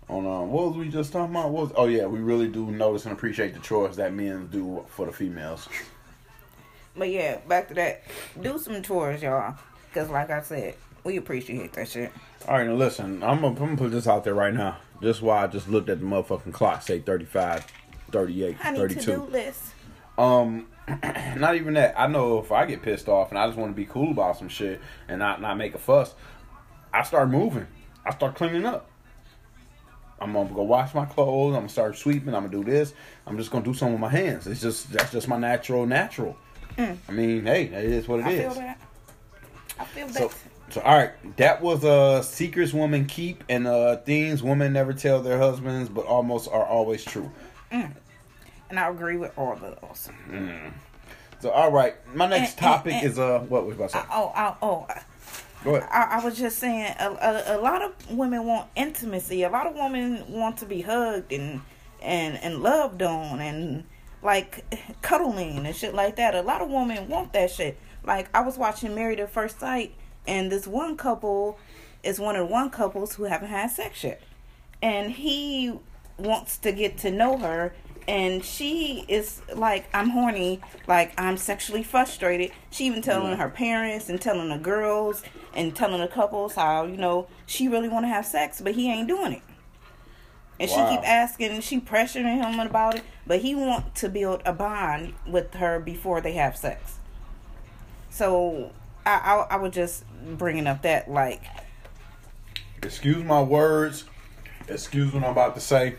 On 0.08 0.24
um, 0.24 0.50
what 0.50 0.68
was 0.68 0.76
we 0.76 0.88
just 0.88 1.12
talking 1.12 1.34
about? 1.34 1.50
What 1.50 1.62
was, 1.64 1.72
oh 1.76 1.86
yeah, 1.86 2.06
we 2.06 2.20
really 2.20 2.48
do 2.48 2.70
notice 2.70 3.04
and 3.04 3.12
appreciate 3.12 3.54
the 3.54 3.60
chores 3.60 3.96
that 3.96 4.12
men 4.12 4.46
do 4.46 4.84
for 4.88 5.06
the 5.06 5.12
females. 5.12 5.68
But 6.96 7.10
yeah, 7.10 7.38
back 7.48 7.68
to 7.68 7.74
that. 7.74 8.02
Do 8.40 8.58
some 8.58 8.82
chores, 8.82 9.22
y'all. 9.22 9.56
Cause 9.92 10.08
like 10.08 10.30
I 10.30 10.42
said, 10.42 10.74
we 11.04 11.16
appreciate 11.16 11.72
that 11.72 11.88
shit. 11.88 12.12
All 12.46 12.56
right, 12.56 12.66
now 12.66 12.74
listen, 12.74 13.22
I'm 13.22 13.40
gonna, 13.40 13.48
I'm 13.48 13.54
gonna 13.54 13.76
put 13.76 13.90
this 13.90 14.06
out 14.06 14.24
there 14.24 14.34
right 14.34 14.54
now. 14.54 14.78
Just 15.02 15.22
why 15.22 15.44
I 15.44 15.46
just 15.46 15.68
looked 15.68 15.88
at 15.88 16.00
the 16.00 16.06
motherfucking 16.06 16.52
clock, 16.52 16.82
say 16.82 17.00
35, 17.00 17.66
38, 18.12 18.56
I 18.62 18.70
need 18.70 18.78
32. 18.78 19.00
to 19.00 19.06
do 19.06 19.22
list. 19.24 19.62
Um, 20.16 20.68
not 21.36 21.56
even 21.56 21.74
that. 21.74 21.98
I 21.98 22.06
know 22.06 22.38
if 22.38 22.52
I 22.52 22.64
get 22.64 22.82
pissed 22.82 23.08
off 23.08 23.30
and 23.30 23.38
I 23.38 23.46
just 23.46 23.58
want 23.58 23.72
to 23.72 23.76
be 23.76 23.84
cool 23.86 24.12
about 24.12 24.38
some 24.38 24.48
shit 24.48 24.80
and 25.08 25.18
not 25.18 25.40
not 25.40 25.56
make 25.58 25.74
a 25.74 25.78
fuss, 25.78 26.14
I 26.94 27.02
start 27.02 27.28
moving. 27.28 27.66
I 28.04 28.14
start 28.14 28.36
cleaning 28.36 28.64
up. 28.64 28.88
I'm 30.20 30.32
gonna 30.32 30.48
go 30.52 30.62
wash 30.62 30.94
my 30.94 31.04
clothes. 31.04 31.54
I'm 31.54 31.60
gonna 31.60 31.68
start 31.68 31.96
sweeping. 31.96 32.34
I'm 32.34 32.46
gonna 32.46 32.48
do 32.48 32.64
this. 32.64 32.94
I'm 33.26 33.36
just 33.36 33.50
gonna 33.50 33.64
do 33.64 33.74
something 33.74 33.92
with 33.94 34.00
my 34.00 34.08
hands. 34.10 34.46
It's 34.46 34.60
just 34.60 34.92
that's 34.92 35.12
just 35.12 35.28
my 35.28 35.36
natural 35.36 35.86
natural. 35.86 36.36
I 36.78 36.96
mean, 37.10 37.44
hey, 37.46 37.64
it 37.64 37.84
is 37.84 38.06
what 38.08 38.20
it 38.20 38.24
Mm. 38.24 38.28
I 38.28 38.30
is. 38.32 38.40
feel 38.42 38.54
that. 38.54 38.80
I 39.78 39.84
feel 39.84 40.08
So, 40.08 40.28
that. 40.28 40.36
so 40.70 40.80
all 40.82 40.96
right, 40.96 41.36
that 41.36 41.60
was 41.62 41.84
uh 41.84 42.22
secrets 42.22 42.72
women 42.72 43.04
keep 43.06 43.44
and 43.48 43.66
uh 43.66 43.96
things 43.98 44.42
women 44.42 44.72
never 44.72 44.92
tell 44.92 45.20
their 45.22 45.38
husbands, 45.38 45.88
but 45.88 46.06
almost 46.06 46.48
are 46.50 46.64
always 46.66 47.04
true. 47.04 47.30
And 47.70 48.80
I 48.80 48.88
agree 48.88 49.16
with 49.16 49.36
all 49.38 49.52
of 49.52 49.60
those. 49.60 50.08
So 51.40 51.50
all 51.50 51.70
right, 51.70 51.94
my 52.14 52.26
next 52.26 52.52
And- 52.52 52.58
topic 52.58 52.94
and- 52.94 53.06
is 53.06 53.18
uh 53.18 53.40
what 53.48 53.66
was 53.66 53.74
I 53.74 53.76
about 53.76 53.90
to 53.90 53.96
say? 53.98 54.04
Oh, 54.10 54.32
oh, 54.36 54.56
oh. 54.62 54.86
Go 55.66 55.74
ahead. 55.74 55.88
I, 55.90 56.20
I 56.20 56.24
was 56.24 56.38
just 56.38 56.60
saying, 56.60 56.94
a, 57.00 57.10
a, 57.10 57.56
a 57.56 57.60
lot 57.60 57.82
of 57.82 57.92
women 58.12 58.44
want 58.44 58.70
intimacy. 58.76 59.42
A 59.42 59.50
lot 59.50 59.66
of 59.66 59.74
women 59.74 60.24
want 60.28 60.58
to 60.58 60.64
be 60.64 60.82
hugged 60.82 61.32
and 61.32 61.60
and 62.00 62.38
and 62.38 62.62
loved 62.62 63.02
on 63.02 63.40
and 63.40 63.82
like 64.22 64.64
cuddling 65.02 65.66
and 65.66 65.74
shit 65.74 65.92
like 65.92 66.14
that. 66.16 66.36
A 66.36 66.42
lot 66.42 66.60
of 66.60 66.70
women 66.70 67.08
want 67.08 67.32
that 67.32 67.50
shit. 67.50 67.78
Like 68.04 68.28
I 68.32 68.42
was 68.42 68.56
watching 68.56 68.94
Married 68.94 69.18
at 69.18 69.28
First 69.28 69.58
Sight, 69.58 69.92
and 70.24 70.52
this 70.52 70.68
one 70.68 70.96
couple 70.96 71.58
is 72.04 72.20
one 72.20 72.36
of 72.36 72.46
the 72.46 72.52
one 72.52 72.70
couples 72.70 73.16
who 73.16 73.24
haven't 73.24 73.48
had 73.48 73.72
sex 73.72 74.04
yet, 74.04 74.22
and 74.80 75.10
he 75.10 75.80
wants 76.16 76.58
to 76.58 76.70
get 76.70 76.96
to 76.98 77.10
know 77.10 77.38
her. 77.38 77.74
And 78.08 78.44
she 78.44 79.04
is 79.08 79.42
like, 79.52 79.88
I'm 79.92 80.10
horny, 80.10 80.60
like 80.86 81.12
I'm 81.20 81.36
sexually 81.36 81.82
frustrated. 81.82 82.52
She 82.70 82.86
even 82.86 83.02
telling 83.02 83.36
her 83.36 83.48
parents 83.48 84.08
and 84.08 84.20
telling 84.20 84.48
the 84.48 84.58
girls 84.58 85.24
and 85.54 85.74
telling 85.74 86.00
the 86.00 86.06
couples 86.08 86.54
how 86.54 86.84
you 86.84 86.96
know 86.96 87.26
she 87.46 87.66
really 87.68 87.88
want 87.88 88.04
to 88.04 88.08
have 88.08 88.24
sex, 88.24 88.60
but 88.60 88.74
he 88.76 88.90
ain't 88.90 89.08
doing 89.08 89.32
it. 89.32 89.42
And 90.58 90.70
Wow. 90.70 90.88
she 90.90 90.96
keep 90.96 91.06
asking, 91.08 91.60
she 91.60 91.80
pressuring 91.80 92.36
him 92.42 92.60
about 92.60 92.94
it, 92.96 93.02
but 93.26 93.40
he 93.40 93.54
want 93.54 93.94
to 93.96 94.08
build 94.08 94.40
a 94.46 94.52
bond 94.52 95.14
with 95.26 95.54
her 95.54 95.80
before 95.80 96.20
they 96.20 96.32
have 96.32 96.56
sex. 96.56 96.94
So 98.10 98.70
I 99.04 99.14
I, 99.50 99.54
I 99.54 99.56
was 99.56 99.74
just 99.74 100.04
bringing 100.38 100.66
up 100.66 100.82
that 100.82 101.10
like 101.10 101.42
Excuse 102.82 103.24
my 103.24 103.42
words. 103.42 104.04
Excuse 104.68 105.12
what 105.12 105.24
I'm 105.24 105.32
about 105.32 105.54
to 105.56 105.60
say. 105.60 105.96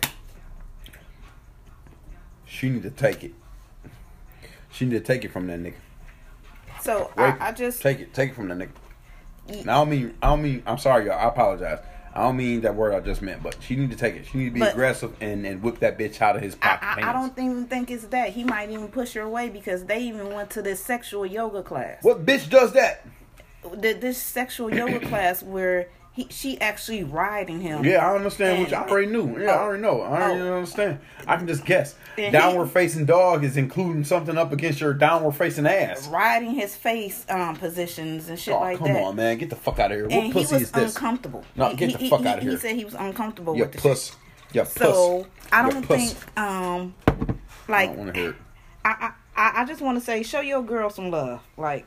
She 2.48 2.70
need 2.70 2.84
to 2.84 2.90
take 2.92 3.24
it. 3.24 3.34
She 4.72 4.86
need 4.86 4.92
to 4.92 5.00
take 5.00 5.26
it 5.26 5.32
from 5.32 5.48
that 5.48 5.60
nigga. 5.60 5.74
so 6.82 7.12
Wait, 7.18 7.24
I, 7.24 7.48
I 7.50 7.52
just 7.52 7.82
take 7.82 8.00
it. 8.00 8.14
Take 8.14 8.32
it 8.32 8.36
from 8.36 8.48
that 8.50 8.58
nigga. 8.58 8.70
And 9.50 9.70
I 9.72 9.76
don't 9.76 9.90
mean. 9.90 10.14
I 10.22 10.28
don't 10.28 10.42
mean. 10.42 10.64
I'm 10.66 10.78
sorry, 10.78 11.06
y'all. 11.06 11.18
I 11.20 11.28
apologize. 11.30 11.80
I 12.14 12.22
don't 12.22 12.36
mean 12.38 12.62
that 12.62 12.74
word 12.76 12.96
I 12.96 13.00
just 13.00 13.22
meant, 13.22 13.44
but 13.44 13.58
she 13.62 13.76
need 13.76 13.92
to 13.92 13.96
take 13.98 14.16
it. 14.16 14.26
She 14.26 14.40
need 14.40 14.46
to 14.46 14.52
be 14.52 14.60
But- 14.62 14.72
aggressive 14.74 15.16
and, 15.22 15.46
and 15.46 15.62
whip 15.62 15.80
that 15.80 16.00
bitch 16.00 16.20
out 16.20 16.36
of 16.36 16.42
his 16.42 16.56
pocket. 16.56 16.84
I, 16.84 16.92
I 16.94 16.96
pants. 17.02 17.36
don't 17.36 17.46
even 17.46 17.66
think 17.66 17.92
it's 17.92 18.06
that. 18.06 18.30
He 18.32 18.44
might 18.44 18.72
even 18.72 18.88
push 18.88 19.14
her 19.14 19.22
away 19.22 19.50
because 19.50 19.86
they 19.86 20.00
even 20.02 20.34
went 20.34 20.50
to 20.52 20.64
this 20.64 20.84
sexual 20.84 21.26
yoga 21.28 21.62
class. 21.62 22.04
What 22.04 22.26
bitch 22.26 22.50
does 22.50 22.72
that? 22.74 23.06
The, 23.62 23.94
this 23.94 24.18
sexual 24.18 24.74
yoga 24.74 25.00
class 25.08 25.44
where 25.44 25.90
he 26.18 26.28
she 26.32 26.60
actually 26.60 27.04
riding 27.04 27.62
him. 27.62 27.86
Yeah, 27.86 28.06
I 28.10 28.16
understand. 28.16 28.64
Which 28.64 28.74
I 28.74 28.84
already 28.88 29.08
knew. 29.08 29.40
Yeah, 29.40 29.52
I 29.52 29.58
already 29.60 29.84
know. 29.84 30.02
I 30.02 30.22
already 30.24 30.42
Oh. 30.42 30.56
understand. 30.56 31.00
I 31.28 31.38
can 31.38 31.48
just 31.48 31.64
guess. 31.64 31.94
And 32.18 32.26
he- 32.26 32.32
Downward 32.32 32.68
facing 32.72 33.06
dog 33.06 33.44
is 33.44 33.56
including 33.56 34.04
something 34.04 34.36
up 34.36 34.52
against 34.52 34.82
your 34.82 34.96
downward 34.96 35.34
facing 35.34 35.68
ass. 35.68 36.08
riding 36.08 36.52
his 36.56 36.76
face 36.76 37.24
um 37.30 37.56
positions 37.56 38.30
and 38.30 38.40
shit 38.40 38.56
Oh, 38.56 38.60
like 38.60 38.80
come 38.80 38.88
that. 38.88 38.94
Come 38.96 39.04
on, 39.04 39.16
man. 39.16 39.38
Get 39.38 39.52
the 39.52 39.56
fuck 39.56 39.78
out 39.78 39.92
of 39.92 39.98
here. 39.98 40.06
What 40.08 40.14
and 40.14 40.34
pussy 40.34 40.48
he 40.48 40.54
was 40.56 40.62
is 40.64 40.72
this? 40.72 40.96
uncomfortable. 40.96 41.46
No, 41.56 41.70
He- 41.70 41.76
get 41.76 41.90
he- 41.92 41.98
the 41.98 42.10
fuck 42.10 42.26
out 42.26 42.38
of 42.40 42.44
here. 42.44 42.52
he, 42.54 42.58
said 42.58 42.76
he 42.76 42.84
was 42.86 42.96
uncomfortable 42.96 43.56
You 43.56 43.62
with 43.64 43.74
the 43.74 43.78
puss. 43.78 44.08
shit. 44.08 44.16
You 44.56 44.62
puss. 44.62 44.74
So 44.74 45.28
I 45.52 45.70
don't 45.70 45.84
puss. 45.88 46.14
think 46.14 46.38
um 46.40 46.96
I 47.08 47.72
like 47.72 47.96
want 47.96 48.14
to 48.16 48.20
hear 48.20 48.30
it. 48.32 48.36
I, 48.84 49.12
I 49.36 49.62
I 49.62 49.66
just 49.66 49.82
want 49.82 50.00
to 50.00 50.04
say 50.04 50.24
show 50.24 50.40
your 50.42 50.64
girl 50.64 50.90
some 50.90 51.12
love. 51.12 51.42
Like 51.58 51.86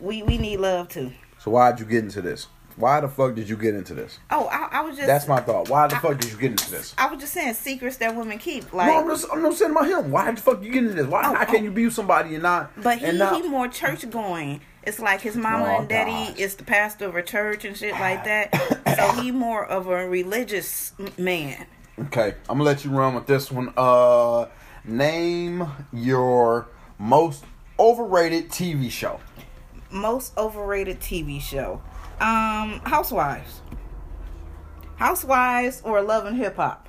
we 0.00 0.22
we 0.22 0.38
need 0.38 0.58
love 0.58 0.88
too. 0.88 1.10
So 1.48 1.52
why'd 1.52 1.80
you 1.80 1.86
get 1.86 2.04
into 2.04 2.20
this? 2.20 2.46
Why 2.76 3.00
the 3.00 3.08
fuck 3.08 3.34
did 3.34 3.48
you 3.48 3.56
get 3.56 3.74
into 3.74 3.94
this? 3.94 4.18
Oh, 4.30 4.48
I, 4.52 4.68
I 4.70 4.80
was 4.82 4.96
just 4.96 5.06
That's 5.06 5.26
my 5.26 5.40
thought. 5.40 5.70
Why 5.70 5.86
the 5.86 5.96
fuck 5.96 6.18
did 6.18 6.30
you 6.30 6.36
get 6.36 6.50
into 6.50 6.70
this? 6.70 6.94
I 6.98 7.06
was 7.10 7.18
just 7.18 7.32
saying 7.32 7.54
secrets 7.54 7.96
that 7.96 8.14
women 8.14 8.36
keep. 8.36 8.70
Like 8.74 8.88
no, 8.88 9.00
I'm 9.00 9.08
just 9.08 9.26
I'm 9.32 9.40
not 9.40 9.54
saying 9.54 9.70
about 9.70 9.86
him. 9.88 10.10
Why 10.10 10.30
the 10.30 10.38
fuck 10.38 10.62
you 10.62 10.70
get 10.70 10.84
into 10.84 10.92
this? 10.92 11.06
Why 11.06 11.22
Oh, 11.24 11.34
how 11.34 11.46
can 11.46 11.60
oh. 11.60 11.62
you 11.62 11.70
be 11.70 11.86
with 11.86 11.94
somebody 11.94 12.34
and 12.34 12.42
not 12.42 12.70
But 12.82 12.98
he 12.98 13.06
and 13.06 13.18
not 13.18 13.42
he 13.42 13.48
more 13.48 13.66
church 13.66 14.08
going. 14.10 14.60
It's 14.82 15.00
like 15.00 15.22
his 15.22 15.36
mama 15.36 15.64
Oh, 15.64 15.78
and 15.78 15.88
daddy 15.88 16.32
gosh. 16.32 16.38
is 16.38 16.56
the 16.56 16.64
pastor 16.64 17.06
of 17.06 17.16
a 17.16 17.22
church 17.22 17.64
and 17.64 17.74
shit 17.74 17.94
like 17.94 18.24
that. 18.24 18.54
so 18.98 19.22
he 19.22 19.30
more 19.30 19.64
of 19.64 19.86
a 19.86 20.06
religious 20.06 20.92
man. 21.16 21.64
Okay, 21.98 22.34
I'm 22.50 22.58
gonna 22.58 22.64
let 22.64 22.84
you 22.84 22.90
run 22.90 23.14
with 23.14 23.26
this 23.26 23.50
one. 23.50 23.72
Uh 23.74 24.48
name 24.84 25.66
your 25.94 26.68
most 26.98 27.42
overrated 27.78 28.50
TV 28.50 28.90
show. 28.90 29.18
Most 29.90 30.36
overrated 30.36 31.00
TV 31.00 31.40
show. 31.40 31.82
Um, 32.20 32.80
Housewives. 32.84 33.62
Housewives 34.96 35.80
or 35.84 36.02
Love 36.02 36.26
and 36.26 36.36
Hip 36.36 36.56
Hop. 36.56 36.88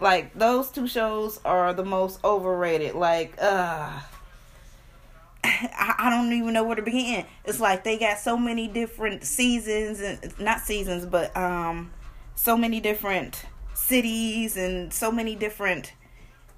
Like 0.00 0.34
those 0.34 0.70
two 0.70 0.86
shows 0.86 1.40
are 1.44 1.72
the 1.72 1.84
most 1.84 2.22
overrated. 2.24 2.94
Like, 2.94 3.34
uh 3.40 4.00
I, 5.44 5.94
I 5.98 6.10
don't 6.10 6.32
even 6.32 6.52
know 6.52 6.64
where 6.64 6.76
to 6.76 6.82
begin. 6.82 7.24
It's 7.44 7.60
like 7.60 7.84
they 7.84 7.98
got 7.98 8.18
so 8.18 8.36
many 8.36 8.68
different 8.68 9.24
seasons 9.24 10.00
and 10.00 10.38
not 10.38 10.60
seasons, 10.60 11.06
but 11.06 11.36
um 11.36 11.92
so 12.34 12.56
many 12.56 12.80
different 12.80 13.44
cities 13.74 14.56
and 14.56 14.92
so 14.92 15.10
many 15.10 15.34
different 15.34 15.92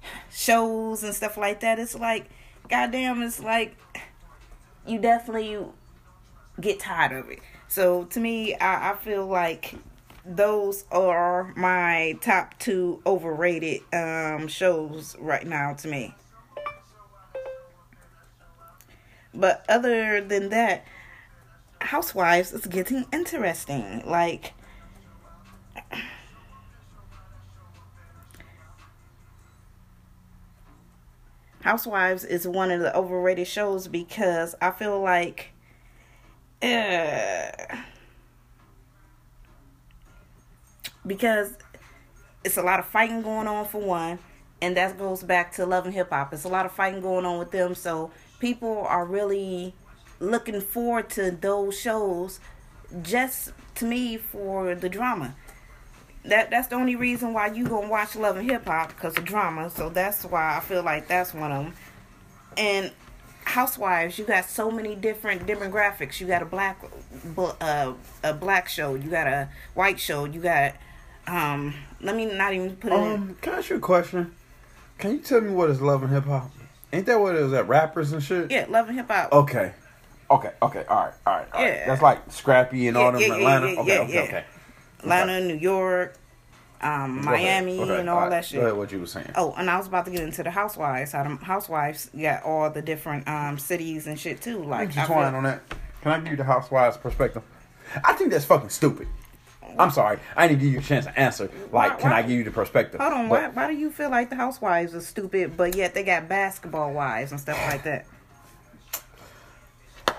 shows 0.31 1.03
and 1.03 1.13
stuff 1.13 1.37
like 1.37 1.61
that. 1.61 1.79
It's 1.79 1.95
like 1.95 2.29
goddamn 2.69 3.21
it's 3.23 3.39
like 3.39 3.75
you 4.89 4.99
definitely 4.99 5.59
get 6.59 6.79
tired 6.79 7.11
of 7.11 7.29
it. 7.29 7.39
So 7.67 8.05
to 8.05 8.19
me, 8.19 8.55
I, 8.55 8.91
I 8.91 8.95
feel 8.95 9.25
like 9.27 9.75
those 10.25 10.85
are 10.91 11.53
my 11.55 12.17
top 12.21 12.57
two 12.59 13.01
overrated 13.05 13.81
um, 13.93 14.47
shows 14.47 15.15
right 15.19 15.45
now 15.45 15.73
to 15.73 15.87
me. 15.87 16.15
But 19.33 19.65
other 19.69 20.21
than 20.21 20.49
that, 20.49 20.85
Housewives 21.81 22.51
is 22.51 22.65
getting 22.65 23.05
interesting. 23.13 24.03
Like, 24.05 24.53
Housewives 31.61 32.23
is 32.23 32.47
one 32.47 32.71
of 32.71 32.79
the 32.79 32.95
overrated 32.95 33.47
shows 33.47 33.87
because 33.87 34.55
I 34.61 34.71
feel 34.71 35.01
like 35.01 35.51
uh, 36.61 37.49
because 41.05 41.57
it's 42.43 42.57
a 42.57 42.61
lot 42.61 42.79
of 42.79 42.85
fighting 42.85 43.21
going 43.21 43.47
on 43.47 43.65
for 43.65 43.81
one, 43.81 44.19
and 44.61 44.77
that 44.77 44.97
goes 44.97 45.23
back 45.23 45.53
to 45.53 45.65
love 45.65 45.85
and 45.85 45.93
hip 45.93 46.09
hop. 46.09 46.33
It's 46.33 46.45
a 46.45 46.49
lot 46.49 46.65
of 46.65 46.71
fighting 46.71 47.01
going 47.01 47.25
on 47.25 47.39
with 47.39 47.51
them, 47.51 47.75
so 47.75 48.11
people 48.39 48.85
are 48.87 49.05
really 49.05 49.73
looking 50.19 50.61
forward 50.61 51.09
to 51.11 51.31
those 51.31 51.79
shows 51.79 52.39
just 53.01 53.53
to 53.75 53.85
me 53.85 54.17
for 54.17 54.75
the 54.75 54.89
drama. 54.89 55.35
That 56.25 56.49
that's 56.49 56.67
the 56.67 56.75
only 56.75 56.95
reason 56.95 57.33
why 57.33 57.47
you 57.47 57.67
gonna 57.67 57.87
watch 57.89 58.15
Love 58.15 58.37
and 58.37 58.49
Hip 58.49 58.65
Hop 58.65 58.89
because 58.89 59.17
of 59.17 59.25
drama. 59.25 59.69
So 59.69 59.89
that's 59.89 60.23
why 60.23 60.57
I 60.57 60.59
feel 60.59 60.83
like 60.83 61.07
that's 61.07 61.33
one 61.33 61.51
of 61.51 61.63
them. 61.65 61.73
And 62.57 62.91
Housewives, 63.45 64.19
you 64.19 64.25
got 64.25 64.47
so 64.47 64.69
many 64.69 64.95
different 64.95 65.47
demographics. 65.47 66.19
You 66.19 66.27
got 66.27 66.43
a 66.43 66.45
black, 66.45 66.79
uh, 67.37 67.93
a 68.23 68.33
black 68.33 68.69
show. 68.69 68.93
You 68.93 69.09
got 69.09 69.25
a 69.27 69.49
white 69.73 69.99
show. 69.99 70.25
You 70.25 70.39
got, 70.39 70.75
um, 71.25 71.73
let 71.99 72.15
me 72.15 72.25
not 72.25 72.53
even 72.53 72.75
put 72.75 72.91
it 72.91 72.95
in. 72.95 73.13
Um, 73.15 73.37
can 73.41 73.53
I 73.53 73.57
ask 73.57 73.69
you 73.71 73.77
a 73.77 73.79
question? 73.79 74.35
Can 74.99 75.11
you 75.13 75.17
tell 75.19 75.41
me 75.41 75.49
what 75.49 75.69
is 75.71 75.81
love 75.81 76.03
and 76.03 76.11
hip 76.11 76.25
hop? 76.25 76.51
Ain't 76.93 77.05
that 77.07 77.19
what 77.19 77.35
it 77.35 77.41
is 77.41 77.53
at 77.53 77.67
rappers 77.67 78.11
and 78.11 78.21
shit? 78.21 78.51
Yeah, 78.51 78.65
Love 78.69 78.89
and 78.89 78.97
Hip 78.97 79.07
Hop. 79.09 79.31
Okay. 79.31 79.73
Okay, 80.31 80.51
okay, 80.61 80.85
all 80.87 81.05
right, 81.05 81.13
all 81.25 81.33
right, 81.37 81.47
all 81.53 81.61
right. 81.63 81.73
Yeah. 81.73 81.87
That's 81.87 82.01
like 82.03 82.31
Scrappy 82.31 82.87
and 82.87 82.97
all 82.97 83.05
Yeah, 83.05 83.11
them 83.11 83.21
yeah, 83.21 83.35
Atlanta. 83.35 83.67
yeah, 83.67 83.79
okay, 83.79 84.13
yeah, 84.13 84.21
okay, 84.21 84.43
yeah. 85.03 85.11
okay. 85.13 85.21
Atlanta, 85.21 85.45
New 85.47 85.55
York, 85.59 86.15
um, 86.81 87.23
Miami, 87.25 87.81
ahead, 87.81 87.99
and 87.99 88.09
all 88.09 88.29
that 88.29 88.45
shit. 88.45 88.59
Go 88.59 88.65
ahead, 88.67 88.77
what 88.77 88.91
you 88.91 88.99
were 88.99 89.05
saying. 89.07 89.31
Oh, 89.35 89.53
and 89.57 89.69
I 89.69 89.77
was 89.77 89.87
about 89.87 90.05
to 90.05 90.11
get 90.11 90.21
into 90.21 90.43
the 90.43 90.51
housewives. 90.51 91.11
How 91.11 91.23
the 91.23 91.35
housewives 91.43 92.09
got 92.19 92.43
all 92.43 92.69
the 92.69 92.81
different 92.81 93.27
um 93.27 93.57
cities 93.59 94.07
and 94.07 94.19
shit 94.19 94.41
too. 94.41 94.63
Like, 94.63 94.91
Just 94.91 95.07
feel- 95.07 95.17
on 95.17 95.43
that. 95.43 95.61
Can 96.01 96.11
I 96.13 96.19
give 96.19 96.31
you 96.31 96.37
the 96.37 96.45
housewives 96.45 96.95
perspective? 96.97 97.43
I 98.05 98.13
think 98.13 98.31
that's 98.31 98.45
fucking 98.45 98.69
stupid. 98.69 99.07
I'm 99.77 99.91
sorry. 99.91 100.17
I 100.35 100.47
didn't 100.47 100.61
give 100.61 100.71
you 100.73 100.79
a 100.79 100.81
chance 100.81 101.05
to 101.05 101.19
answer. 101.19 101.49
Like, 101.71 101.95
Why- 101.95 102.01
can 102.01 102.11
I 102.13 102.21
give 102.21 102.31
you 102.31 102.43
the 102.43 102.51
perspective? 102.51 102.99
hold 103.01 103.13
on, 103.13 103.29
But- 103.29 103.53
why 103.55 103.65
why 103.65 103.71
do 103.73 103.77
you 103.77 103.91
feel 103.91 104.09
like 104.09 104.29
the 104.29 104.35
housewives 104.35 104.95
are 104.95 105.01
stupid, 105.01 105.57
but 105.57 105.75
yet 105.75 105.93
they 105.93 106.03
got 106.03 106.27
basketball 106.29 106.91
wives 106.93 107.31
and 107.31 107.39
stuff 107.39 107.57
like 107.67 107.83
that? 107.83 108.05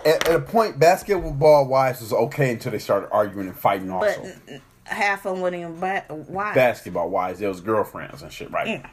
At, 0.05 0.29
at 0.29 0.35
a 0.37 0.41
point, 0.41 0.79
basketball 0.79 1.67
wives 1.67 2.01
was 2.01 2.13
okay 2.13 2.53
until 2.53 2.73
they 2.73 2.79
started 2.79 3.11
arguing 3.11 3.49
and 3.49 3.57
fighting. 3.59 3.89
But 3.89 4.19
Also, 4.19 4.33
n- 4.49 4.63
half 4.91 5.25
of 5.27 5.35
them 5.35 5.41
wasn't 5.43 5.61
even 5.63 5.81
ba- 5.81 6.05
wives. 6.29 6.55
basketball 6.55 7.09
wives, 7.11 7.39
there 7.41 7.49
was 7.49 7.61
girlfriends 7.61 8.23
and 8.23 8.33
shit, 8.33 8.51
right? 8.51 8.67
Yeah. 8.69 8.87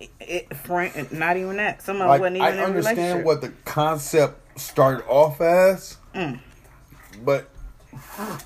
It, 0.00 0.10
it, 0.20 0.56
friend, 0.56 1.12
not 1.12 1.36
even 1.36 1.56
that. 1.58 1.82
Some 1.82 1.96
of 1.96 2.00
them 2.00 2.08
Like, 2.08 2.20
wasn't 2.20 2.36
even 2.36 2.48
I 2.58 2.62
understand 2.64 3.24
what 3.24 3.42
the 3.42 3.50
concept 3.66 4.58
started 4.58 5.04
off 5.06 5.40
as, 5.40 5.98
Mm. 6.14 6.40
but 7.22 7.50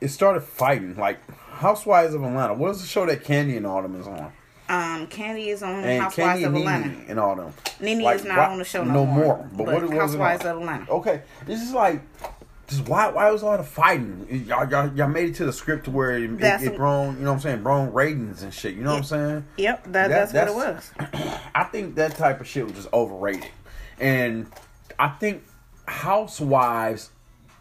it 0.00 0.08
started 0.08 0.40
fighting. 0.42 0.96
Like 0.96 1.18
Housewives 1.52 2.14
of 2.14 2.22
Atlanta. 2.22 2.54
What 2.54 2.70
is 2.72 2.80
the 2.82 2.86
show 2.86 3.06
that 3.06 3.24
Kandi 3.24 3.56
and 3.56 3.66
Autumn 3.66 3.98
is 3.98 4.06
on? 4.06 4.32
um, 4.68 5.06
Kandi 5.06 5.46
is 5.46 5.62
on 5.62 5.82
And 5.84 6.02
Housewives 6.02 6.40
Kandi 6.42 6.46
of 6.46 6.54
and 6.54 6.58
Atlanta. 6.58 6.88
Nene 6.88 7.04
and 7.08 7.20
Autumn. 7.20 7.52
Nene 7.80 8.00
Like, 8.02 8.16
is 8.16 8.24
not 8.24 8.36
why- 8.38 8.46
on 8.52 8.58
the 8.58 8.64
show 8.64 8.84
no, 8.84 9.06
more. 9.06 9.48
But, 9.54 9.66
what 9.66 9.76
it 9.82 9.88
was 9.88 9.90
Housewives 9.98 10.44
of 10.44 10.58
Atlanta. 10.58 10.90
Okay, 10.90 11.22
this 11.46 11.62
is 11.62 11.72
like. 11.72 12.02
Just 12.66 12.88
why 12.88 13.08
why 13.10 13.30
was 13.30 13.42
all 13.42 13.56
the 13.56 13.62
fighting? 13.62 14.26
Y'all, 14.46 14.68
y'all, 14.68 14.92
y'all 14.96 15.08
made 15.08 15.30
it 15.30 15.34
to 15.36 15.44
the 15.46 15.52
script 15.52 15.84
to 15.84 15.90
where 15.90 16.10
it, 16.10 16.24
it, 16.24 16.38
That's 16.38 16.64
it 16.64 16.76
grown, 16.76 17.16
you 17.16 17.22
know 17.22 17.30
what 17.30 17.36
I'm 17.36 17.40
saying, 17.40 17.62
grown 17.62 17.92
ratings 17.92 18.42
and 18.42 18.52
shit. 18.52 18.74
You 18.74 18.82
know 18.82 18.90
what 18.90 18.98
I'm 18.98 19.04
saying? 19.04 19.44
Yep, 19.56 19.84
that, 19.84 20.08
That- 20.08 20.32
that's, 20.32 20.52
what 20.52 20.66
it 20.68 20.74
was. 20.74 21.40
I 21.54 21.64
think 21.64 21.94
that 21.94 22.16
type 22.16 22.40
of 22.40 22.46
shit 22.46 22.64
was 22.64 22.74
just 22.74 22.92
overrated. 22.92 23.50
And 24.00 24.46
I 24.98 25.08
think 25.08 25.44
housewives 25.86 27.10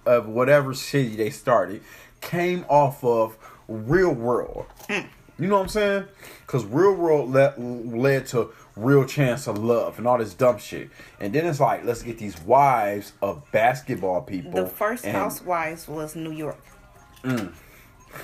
of 0.06 0.28
whatever 0.28 0.74
city 0.74 1.16
they 1.16 1.30
started 1.30 1.82
came 2.22 2.66
off 2.68 3.04
of 3.04 3.38
real 3.68 4.12
world. 4.14 4.66
Mm. 4.90 5.08
You 5.38 5.48
know 5.48 5.56
what 5.56 5.64
I'm 5.64 5.70
saying? 5.70 6.06
Because 6.46 6.66
real 6.66 6.94
world 6.94 7.32
led, 7.32 7.58
led 7.58 8.26
to 8.28 8.52
real 8.76 9.06
chance 9.06 9.48
of 9.48 9.58
love 9.58 9.98
and 9.98 10.08
all 10.08 10.18
this 10.18 10.34
dumb 10.34 10.58
shit. 10.58 10.90
And 11.20 11.34
then 11.34 11.46
it's 11.46 11.60
like, 11.60 11.86
let's 11.86 12.04
get 12.04 12.18
these 12.18 12.40
wives 12.42 13.14
of 13.22 13.50
basketball 13.52 14.22
people. 14.22 14.52
The 14.52 14.68
first 14.68 15.06
and- 15.06 15.16
Housewives 15.16 15.88
was 15.88 16.16
New 16.16 16.32
York. 16.32 16.60
Mm. 17.24 17.54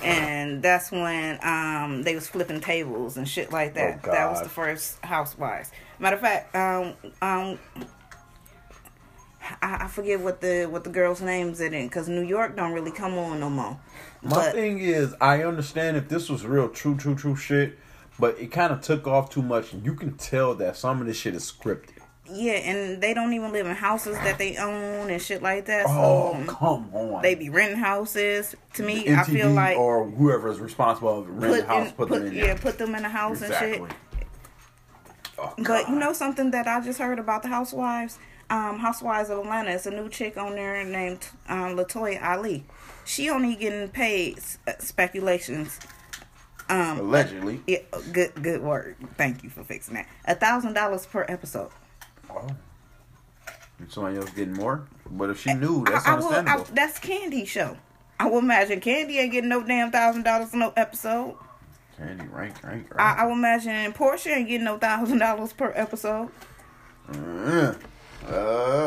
And 0.02 0.62
that's 0.62 0.90
when 0.90 1.38
um, 1.42 2.02
they 2.02 2.14
was 2.14 2.26
flipping 2.26 2.60
tables 2.60 3.18
and 3.18 3.28
shit 3.28 3.52
like 3.52 3.74
that. 3.74 4.00
Oh, 4.04 4.10
that 4.10 4.30
was 4.30 4.42
the 4.42 4.48
first 4.48 4.98
Housewives. 5.04 5.70
Matter 5.98 6.16
of 6.16 6.22
fact, 6.22 6.54
um, 6.56 6.94
um, 7.20 7.58
I, 9.60 9.84
I 9.84 9.88
forget 9.88 10.20
what 10.20 10.40
the 10.40 10.66
what 10.66 10.84
the 10.84 10.90
girls' 10.90 11.20
names 11.20 11.60
it 11.60 11.72
in 11.72 11.74
it 11.74 11.88
because 11.88 12.08
New 12.08 12.22
York 12.22 12.56
don't 12.56 12.72
really 12.72 12.90
come 12.90 13.18
on 13.18 13.40
no 13.40 13.50
more. 13.50 13.78
My 14.22 14.30
but 14.30 14.52
thing 14.52 14.78
is, 14.78 15.14
I 15.20 15.42
understand 15.42 15.96
if 15.96 16.08
this 16.08 16.28
was 16.28 16.46
real, 16.46 16.68
true, 16.68 16.96
true, 16.96 17.14
true 17.14 17.36
shit, 17.36 17.78
but 18.22 18.38
it 18.38 18.52
kind 18.52 18.72
of 18.72 18.80
took 18.80 19.08
off 19.08 19.30
too 19.30 19.42
much, 19.42 19.72
and 19.72 19.84
you 19.84 19.96
can 19.96 20.16
tell 20.16 20.54
that 20.54 20.76
some 20.76 21.00
of 21.00 21.08
this 21.08 21.16
shit 21.16 21.34
is 21.34 21.50
scripted. 21.50 21.98
yeah, 22.32 22.52
and 22.52 23.02
they 23.02 23.14
don't 23.14 23.32
even 23.32 23.50
live 23.50 23.66
in 23.66 23.74
houses 23.74 24.14
that 24.18 24.38
they 24.38 24.56
own 24.58 25.10
and 25.10 25.20
shit 25.20 25.42
like 25.42 25.66
that. 25.66 25.86
Oh, 25.88 26.40
so 26.46 26.52
come 26.54 26.94
on! 26.94 27.20
they 27.20 27.34
be 27.34 27.50
renting 27.50 27.80
houses. 27.80 28.54
To 28.74 28.84
me, 28.84 29.12
I 29.12 29.24
feel 29.24 29.50
like 29.50 29.76
or 29.76 30.08
whoever 30.08 30.48
is 30.52 30.60
responsible 30.60 31.24
for 31.24 31.32
renting 31.32 31.66
house, 31.66 31.88
in, 31.88 31.94
put, 31.94 32.08
put 32.10 32.18
them 32.20 32.28
in 32.28 32.34
yeah, 32.34 32.46
there. 32.46 32.58
put 32.58 32.78
them 32.78 32.94
in 32.94 33.04
a 33.04 33.08
house 33.08 33.42
and 33.42 33.52
shit. 33.54 33.82
Oh, 35.36 35.52
But 35.58 35.88
you 35.88 35.96
know 35.96 36.12
something 36.12 36.52
that 36.52 36.68
I 36.68 36.80
just 36.80 37.00
heard 37.00 37.18
about 37.18 37.42
the 37.42 37.48
Housewives? 37.48 38.20
Um, 38.50 38.78
Housewives 38.78 39.30
of 39.30 39.38
Atlanta. 39.38 39.72
It's 39.72 39.86
a 39.86 39.90
new 39.90 40.08
chick 40.08 40.36
on 40.36 40.54
there 40.54 40.84
named 40.84 41.26
um, 41.48 41.76
Latoya 41.76 42.22
Ali. 42.22 42.64
She 43.04 43.30
only 43.30 43.56
getting 43.56 43.88
paid 43.88 44.38
uh, 44.68 44.74
speculations. 44.78 45.80
Um, 46.72 47.00
allegedly. 47.00 47.60
yeah, 47.66 47.80
good 48.12 48.32
good 48.42 48.62
word. 48.62 48.96
Thank 49.16 49.44
you 49.44 49.50
for 49.50 49.62
fixing 49.62 49.94
that. 49.94 50.06
A 50.24 50.34
thousand 50.34 50.72
dollars 50.72 51.04
per 51.04 51.26
episode. 51.28 51.70
Oh. 52.30 52.48
And 53.78 53.90
somebody 53.90 54.16
else 54.16 54.30
getting 54.30 54.54
more, 54.54 54.86
but 55.10 55.28
if 55.28 55.40
she 55.42 55.52
knew, 55.54 55.84
that's 55.84 56.06
I, 56.06 56.12
I 56.12 56.14
will, 56.16 56.28
I, 56.28 56.38
understandable. 56.38 56.74
that's 56.74 56.98
Kandi 56.98 57.46
show. 57.46 57.76
I 58.18 58.26
will 58.26 58.38
imagine 58.38 58.80
Kandi 58.80 59.16
ain't 59.16 59.32
getting 59.32 59.50
no 59.50 59.62
damn 59.62 59.90
thousand 59.90 60.22
dollars 60.22 60.54
no 60.54 60.72
episode. 60.76 61.36
Kandi, 62.00 62.32
right, 62.32 62.54
right, 62.64 62.86
I, 62.92 62.94
right. 62.94 63.18
I 63.18 63.26
will 63.26 63.32
imagine 63.32 63.92
Porsha 63.92 64.36
ain't 64.36 64.48
getting 64.48 64.64
no 64.64 64.78
thousand 64.78 65.18
dollars 65.18 65.52
per 65.52 65.72
episode. 65.74 66.30
Uh, 67.08 67.74
uh, 68.26 68.30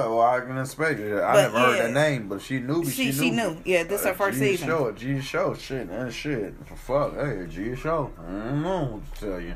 well, 0.07 0.21
I 0.21 0.39
can 0.41 0.57
expect 0.57 0.99
it. 0.99 1.13
I 1.21 1.33
But, 1.33 1.41
never 1.41 1.59
heard 1.59 1.75
yeah. 1.77 1.83
that 1.88 1.93
name, 1.93 2.27
but 2.29 2.41
she 2.41 2.59
knew. 2.59 2.86
She- 2.86 2.91
She, 2.91 3.11
she 3.11 3.31
knew. 3.31 3.51
knew. 3.51 3.57
Yeah, 3.65 3.83
this 3.83 4.03
her 4.05 4.13
first 4.13 4.38
G 4.39 4.51
season. 4.51 4.67
Show, 4.67 4.91
G 4.91 5.21
show, 5.21 5.53
shit, 5.53 5.89
that 5.89 6.13
shit. 6.13 6.53
Fuck, 6.86 7.15
hey, 7.15 7.45
G 7.49 7.75
show. 7.75 8.11
I 8.19 8.31
don't 8.31 8.61
know 8.63 8.83
what 8.86 9.15
to 9.15 9.25
tell 9.25 9.39
you. 9.39 9.55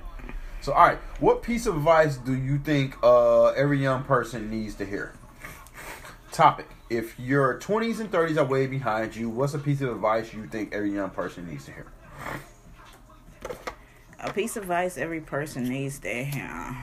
So, 0.62 0.74
all 0.74 0.86
right, 0.88 0.98
what 1.22 1.42
piece 1.42 1.66
of 1.68 1.78
advice 1.78 2.18
do 2.18 2.34
you 2.36 2.58
think 2.60 2.96
uh, 3.02 3.48
every 3.52 3.82
young 3.82 4.04
person 4.04 4.50
needs 4.52 4.76
to 4.76 4.86
hear? 4.86 5.14
Topic: 6.34 6.68
If 6.90 7.18
your 7.20 7.58
twenties 7.60 8.00
and 8.02 8.12
thirties 8.12 8.38
are 8.38 8.46
way 8.46 8.68
behind 8.68 9.16
you, 9.16 9.30
what's 9.30 9.54
a 9.54 9.60
piece 9.60 9.80
of 9.82 9.90
advice 9.90 10.34
you 10.34 10.46
think 10.48 10.74
every 10.74 10.92
young 10.94 11.10
person 11.12 11.48
needs 11.50 11.66
to 11.66 11.72
hear? 11.72 11.86
a 14.22 14.34
piece 14.34 14.58
of 14.58 14.64
advice 14.64 14.98
every 14.98 15.22
person 15.22 15.64
needs 15.64 16.00
to 16.00 16.26
hear. 16.26 16.78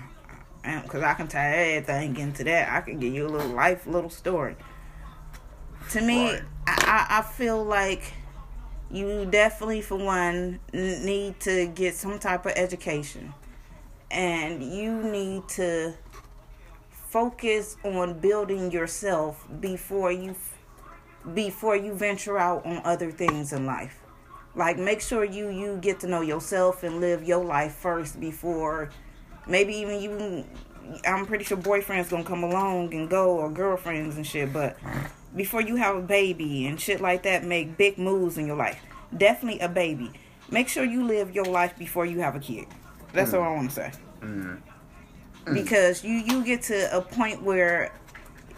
Because 0.83 1.03
I 1.03 1.15
can 1.15 1.29
tie 1.29 1.75
everything 1.75 2.17
into 2.17 2.45
that. 2.45 2.69
I 2.73 2.81
can 2.81 2.99
give 2.99 3.13
you 3.13 3.27
a 3.27 3.29
little 3.29 3.53
life, 3.53 3.87
little 3.87 4.11
story. 4.11 4.57
To 5.91 6.01
me, 6.01 6.33
Right. 6.33 6.43
I, 6.67 7.07
I, 7.11 7.19
I 7.19 7.23
feel 7.23 7.65
like 7.65 8.13
you 8.91 9.27
definitely, 9.27 9.83
for 9.83 9.97
one, 9.97 10.61
need 10.73 11.39
to 11.41 11.67
get 11.69 11.95
some 11.95 12.19
type 12.19 12.47
of 12.47 12.53
education. 12.57 13.35
And 14.11 14.63
you 14.63 15.03
need 15.03 15.49
to 15.51 15.95
focus 16.91 17.77
on 17.85 18.19
building 18.19 18.71
yourself 18.71 19.47
before 19.61 20.13
you 20.13 20.35
before 21.35 21.75
you 21.75 21.93
venture 21.93 22.39
out 22.39 22.65
on 22.67 22.81
other 22.85 23.11
things 23.11 23.53
in 23.53 23.67
life 23.67 24.01
like 24.55 24.79
make 24.79 25.01
sure 25.01 25.25
you 25.25 25.49
you 25.49 25.77
get 25.79 25.99
to 26.01 26.07
know 26.07 26.21
yourself 26.21 26.83
and 26.83 27.01
live 27.01 27.25
your 27.25 27.45
life 27.45 27.75
first 27.75 28.21
before 28.21 28.91
maybe 29.47 29.75
even 29.75 30.01
you 30.01 30.45
i'm 31.07 31.27
pretty 31.27 31.45
sure 31.45 31.57
boyfriends 31.57 32.11
gonna 32.11 32.25
come 32.25 32.45
along 32.45 32.93
and 32.95 33.09
go 33.11 33.37
or 33.39 33.51
girlfriends 33.51 34.17
and 34.17 34.27
shit 34.27 34.53
but 34.53 34.77
before 35.35 35.61
you 35.61 35.77
have 35.77 35.97
a 35.97 36.03
baby 36.03 36.67
and 36.67 36.81
shit 36.81 37.01
like 37.01 37.23
that 37.23 37.45
make 37.45 37.77
big 37.77 37.99
moves 37.99 38.39
in 38.39 38.47
your 38.47 38.57
life 38.57 38.81
definitely 39.17 39.61
a 39.61 39.69
baby 39.69 40.11
make 40.51 40.69
sure 40.69 40.85
you 40.85 41.05
live 41.05 41.35
your 41.35 41.45
life 41.45 41.77
before 41.79 42.07
you 42.07 42.21
have 42.21 42.37
a 42.37 42.41
kid 42.41 42.67
that's 43.13 43.33
mm. 43.33 43.39
all 43.39 43.43
i 43.43 43.55
want 43.55 43.69
to 43.69 43.75
say 43.75 43.93
mm. 44.21 44.59
Mm. 45.45 45.55
because 45.55 46.05
you 46.05 46.15
you 46.15 46.45
get 46.45 46.63
to 46.63 46.97
a 46.97 47.01
point 47.01 47.43
where 47.43 47.93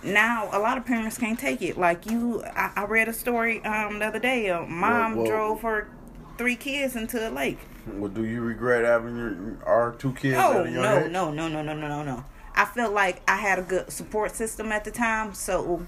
now 0.03 0.49
a 0.53 0.59
lot 0.59 0.79
of 0.79 0.87
parents 0.87 1.19
can't 1.19 1.39
take 1.39 1.63
it. 1.63 1.77
Like 1.77 2.07
you, 2.07 2.43
I, 2.45 2.73
I 2.77 2.85
read 2.85 3.09
a 3.09 3.13
story 3.13 3.65
um 3.65 3.99
the 3.99 4.07
other 4.07 4.19
day. 4.19 4.49
A 4.49 4.63
mom 4.63 5.17
Whoa, 5.17 5.23
whoa. 5.23 5.31
drove 5.31 5.63
her 5.63 5.89
three 6.37 6.57
kids 6.57 6.97
into 6.97 7.29
a 7.29 7.31
lake. 7.31 7.59
Well, 7.95 8.11
do 8.11 8.25
you 8.25 8.41
regret 8.41 8.85
having 8.85 9.17
your 9.17 9.59
our 9.65 9.93
two 9.93 10.13
kids 10.13 10.37
No, 10.37 10.61
at 10.61 10.67
a 10.67 10.71
young 10.71 10.83
no, 10.83 10.99
age? 10.99 11.11
no, 11.11 11.31
no, 11.31 11.49
no, 11.49 11.63
no, 11.63 11.75
no, 11.75 11.89
no, 11.89 12.03
no. 12.03 12.25
I 12.55 12.65
felt 12.65 12.93
like 12.93 13.23
I 13.29 13.37
had 13.37 13.59
a 13.59 13.63
good 13.63 13.91
support 13.93 14.35
system 14.35 14.73
at 14.73 14.85
the 14.85 14.91
time, 14.91 15.33
so 15.35 15.87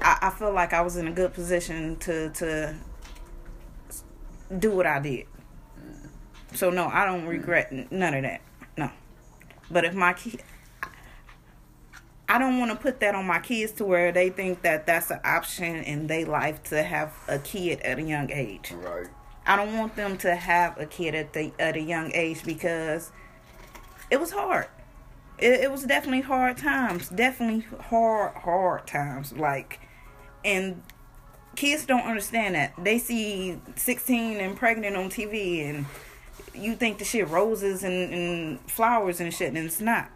I, 0.00 0.18
I 0.22 0.30
feel 0.30 0.52
like 0.52 0.72
I 0.72 0.80
was 0.82 0.96
in 0.96 1.06
a 1.06 1.12
good 1.12 1.32
position 1.32 1.96
to 2.00 2.30
to 2.30 2.74
do 4.58 4.70
what 4.70 4.86
I 4.86 4.98
did. 5.00 5.26
So 6.54 6.70
no, 6.70 6.86
I 6.86 7.04
don't 7.04 7.26
regret 7.26 7.72
none 7.92 8.14
of 8.14 8.22
that. 8.22 8.40
No, 8.76 8.90
but 9.70 9.84
if 9.84 9.94
my 9.94 10.12
kid, 10.12 10.42
I 12.28 12.38
don't 12.38 12.58
want 12.58 12.72
to 12.72 12.76
put 12.76 12.98
that 13.00 13.14
on 13.14 13.26
my 13.26 13.38
kids 13.38 13.72
to 13.72 13.84
where 13.84 14.10
they 14.10 14.30
think 14.30 14.62
that 14.62 14.86
that's 14.86 15.10
an 15.10 15.20
option 15.24 15.76
in 15.76 16.06
their 16.08 16.26
life 16.26 16.62
to 16.64 16.82
have 16.82 17.12
a 17.28 17.38
kid 17.38 17.80
at 17.80 17.98
a 17.98 18.02
young 18.02 18.30
age. 18.32 18.72
Right. 18.72 19.06
I 19.46 19.56
don't 19.56 19.76
want 19.76 19.94
them 19.94 20.18
to 20.18 20.34
have 20.34 20.78
a 20.78 20.86
kid 20.86 21.14
at 21.14 21.32
the 21.32 21.52
at 21.58 21.76
a 21.76 21.80
young 21.80 22.12
age 22.14 22.44
because 22.44 23.12
it 24.10 24.18
was 24.18 24.32
hard. 24.32 24.66
It, 25.38 25.60
it 25.60 25.70
was 25.70 25.84
definitely 25.84 26.22
hard 26.22 26.56
times. 26.56 27.08
Definitely 27.08 27.66
hard, 27.80 28.34
hard 28.34 28.86
times. 28.86 29.32
Like, 29.32 29.80
and 30.44 30.82
kids 31.54 31.86
don't 31.86 32.06
understand 32.06 32.54
that. 32.54 32.72
They 32.78 32.98
see 32.98 33.58
16 33.76 34.38
and 34.38 34.56
pregnant 34.56 34.96
on 34.96 35.10
TV, 35.10 35.68
and 35.68 35.86
you 36.54 36.74
think 36.74 36.98
the 36.98 37.04
shit 37.04 37.28
roses 37.28 37.84
and, 37.84 38.12
and 38.12 38.70
flowers 38.70 39.20
and 39.20 39.32
shit, 39.32 39.48
and 39.48 39.58
it's 39.58 39.80
not. 39.80 40.10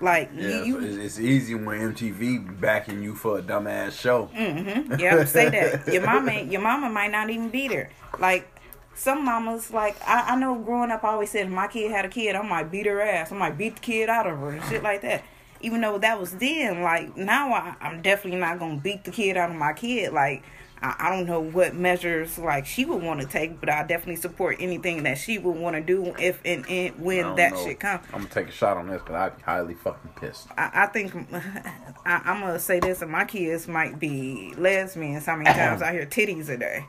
Like 0.00 0.30
Yeah, 0.34 0.62
you, 0.62 0.78
it's, 0.78 1.18
easy 1.18 1.54
when 1.54 1.94
MTV 1.94 2.60
backing 2.60 3.02
you 3.02 3.14
for 3.14 3.38
a 3.38 3.42
dumbass 3.42 3.98
show. 3.98 4.30
Mm-hmm. 4.34 4.98
Yeah, 4.98 5.24
say 5.24 5.48
that. 5.48 5.92
Your 5.92 6.04
mama, 6.04 6.42
your 6.42 6.60
mama 6.60 6.88
might 6.88 7.10
not 7.10 7.30
even 7.30 7.50
be 7.50 7.68
there. 7.68 7.90
Like 8.18 8.48
some 8.94 9.24
mamas, 9.24 9.72
like 9.72 9.96
I, 10.06 10.32
I 10.32 10.36
know, 10.36 10.56
growing 10.56 10.90
up, 10.90 11.04
I 11.04 11.10
always 11.10 11.30
said 11.30 11.46
if 11.46 11.52
my 11.52 11.66
kid 11.66 11.90
had 11.90 12.04
a 12.04 12.08
kid, 12.08 12.36
I 12.36 12.42
might 12.42 12.70
beat 12.70 12.86
her 12.86 13.00
ass. 13.00 13.32
I 13.32 13.36
might 13.36 13.58
beat 13.58 13.76
the 13.76 13.80
kid 13.80 14.08
out 14.08 14.26
of 14.26 14.38
her 14.38 14.50
and 14.50 14.64
shit 14.64 14.82
like 14.82 15.02
that. 15.02 15.24
Even 15.60 15.80
though 15.80 15.98
that 15.98 16.20
was 16.20 16.32
then, 16.32 16.82
like 16.82 17.16
now, 17.16 17.52
I, 17.52 17.74
I'm 17.80 18.00
definitely 18.00 18.38
not 18.38 18.58
gonna 18.58 18.76
beat 18.76 19.04
the 19.04 19.10
kid 19.10 19.36
out 19.36 19.50
of 19.50 19.56
my 19.56 19.72
kid. 19.72 20.12
Like 20.12 20.44
I, 20.80 21.10
don't 21.10 21.26
know 21.26 21.40
what 21.40 21.74
measures 21.74 22.38
like 22.38 22.66
she 22.66 22.84
would 22.84 23.02
want 23.02 23.20
to 23.20 23.26
take, 23.26 23.60
but 23.60 23.68
I 23.68 23.82
definitely 23.82 24.16
support 24.16 24.56
anything 24.60 25.02
that 25.04 25.18
she 25.18 25.38
would 25.38 25.56
want 25.56 25.76
to 25.76 25.82
do 25.82 26.14
if 26.18 26.40
and, 26.44 26.68
and 26.68 26.98
when 27.00 27.36
that 27.36 27.52
know. 27.52 27.64
shit 27.64 27.80
comes. 27.80 28.04
I'm 28.12 28.20
gonna 28.20 28.34
take 28.34 28.48
a 28.48 28.52
shot 28.52 28.76
on 28.76 28.88
this, 28.88 29.02
but 29.04 29.14
I'd 29.14 29.36
be 29.36 29.42
highly 29.42 29.74
fucking 29.74 30.12
pissed. 30.16 30.48
I, 30.56 30.70
I 30.74 30.86
think 30.86 31.14
I, 31.34 32.22
I'm 32.24 32.40
gonna 32.40 32.58
say 32.58 32.80
this, 32.80 33.02
and 33.02 33.10
my 33.10 33.24
kids 33.24 33.66
might 33.66 33.98
be 33.98 34.54
lesbians. 34.56 35.26
How 35.26 35.36
many 35.36 35.50
times 35.50 35.82
I 35.82 35.92
hear 35.92 36.06
titties 36.06 36.48
a 36.48 36.56
day? 36.56 36.86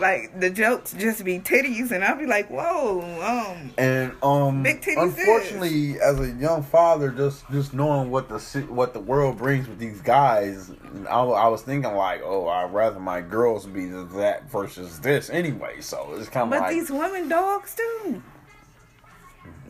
Like 0.00 0.38
the 0.40 0.50
jokes 0.50 0.94
just 0.98 1.24
be 1.24 1.38
titties, 1.38 1.90
and 1.90 2.02
I'll 2.02 2.18
be 2.18 2.26
like, 2.26 2.48
"Whoa, 2.48 3.00
um, 3.22 3.70
And 3.78 4.12
um, 4.22 4.62
Big 4.62 4.80
titties 4.80 5.02
unfortunately, 5.02 6.00
as 6.00 6.18
a 6.18 6.30
young 6.32 6.62
father, 6.62 7.10
just 7.10 7.48
just 7.50 7.74
knowing 7.74 8.10
what 8.10 8.28
the 8.28 8.38
what 8.68 8.94
the 8.94 9.00
world 9.00 9.38
brings 9.38 9.68
with 9.68 9.78
these 9.78 10.00
guys, 10.00 10.70
I, 11.08 11.20
I 11.20 11.48
was 11.48 11.62
thinking 11.62 11.92
like, 11.94 12.22
oh, 12.24 12.48
I'd 12.48 12.72
rather 12.72 13.00
my 13.00 13.20
girls 13.20 13.66
be 13.66 13.86
that 13.86 14.50
versus 14.50 15.00
this 15.00 15.30
anyway. 15.30 15.80
So 15.80 16.14
it's 16.14 16.28
kind 16.28 16.44
of 16.44 16.50
but 16.50 16.60
like 16.60 16.70
these 16.74 16.90
women 16.90 17.28
dogs 17.28 17.74
too. 17.74 18.22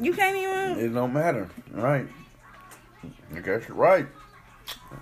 You 0.00 0.12
can't 0.14 0.36
even 0.36 0.84
it 0.84 0.94
don't 0.94 1.12
matter, 1.12 1.48
right? 1.72 2.06
I 3.34 3.40
guess 3.40 3.68
you're 3.68 3.76
right. 3.76 4.06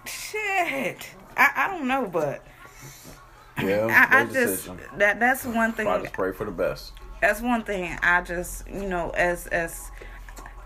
shit. 0.04 1.08
I, 1.36 1.50
I 1.54 1.68
don't 1.68 1.86
know, 1.86 2.06
but 2.06 2.44
Yeah, 3.62 3.86
I, 4.10 4.20
I 4.20 4.24
just 4.26 4.68
that 4.98 5.18
that's 5.20 5.44
one 5.44 5.72
thing. 5.72 5.86
I 5.88 6.00
just 6.00 6.12
pray 6.12 6.32
for 6.32 6.44
the 6.44 6.50
best. 6.52 6.92
that's 7.20 7.40
one 7.40 7.64
thing 7.64 7.96
I 8.02 8.22
just 8.22 8.68
you 8.68 8.88
know 8.88 9.10
as 9.10 9.46
as 9.48 9.90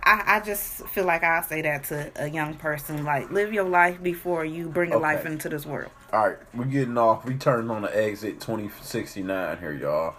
I, 0.05 0.23
I 0.27 0.41
just 0.41 0.85
feel 0.89 1.05
like 1.05 1.23
I 1.23 1.41
say 1.43 1.63
that 1.63 1.85
to 1.85 2.11
a 2.17 2.29
young 2.29 2.55
person 2.55 3.05
like 3.05 3.31
live 3.31 3.53
your 3.53 3.65
life 3.69 4.03
before 4.03 4.45
you 4.45 4.69
bring 4.69 4.93
a 4.93 4.97
Okay. 4.97 5.03
life 5.03 5.27
into 5.27 5.49
this 5.49 5.65
world. 5.65 5.91
All 6.13 6.29
right, 6.29 6.39
we're 6.53 6.65
getting 6.65 6.99
off. 6.99 7.25
We 7.25 7.35
turned 7.37 7.71
on 7.71 7.83
the 7.83 7.97
exit 7.97 8.41
2069 8.41 9.59
here, 9.59 9.73
y'all. 9.73 10.15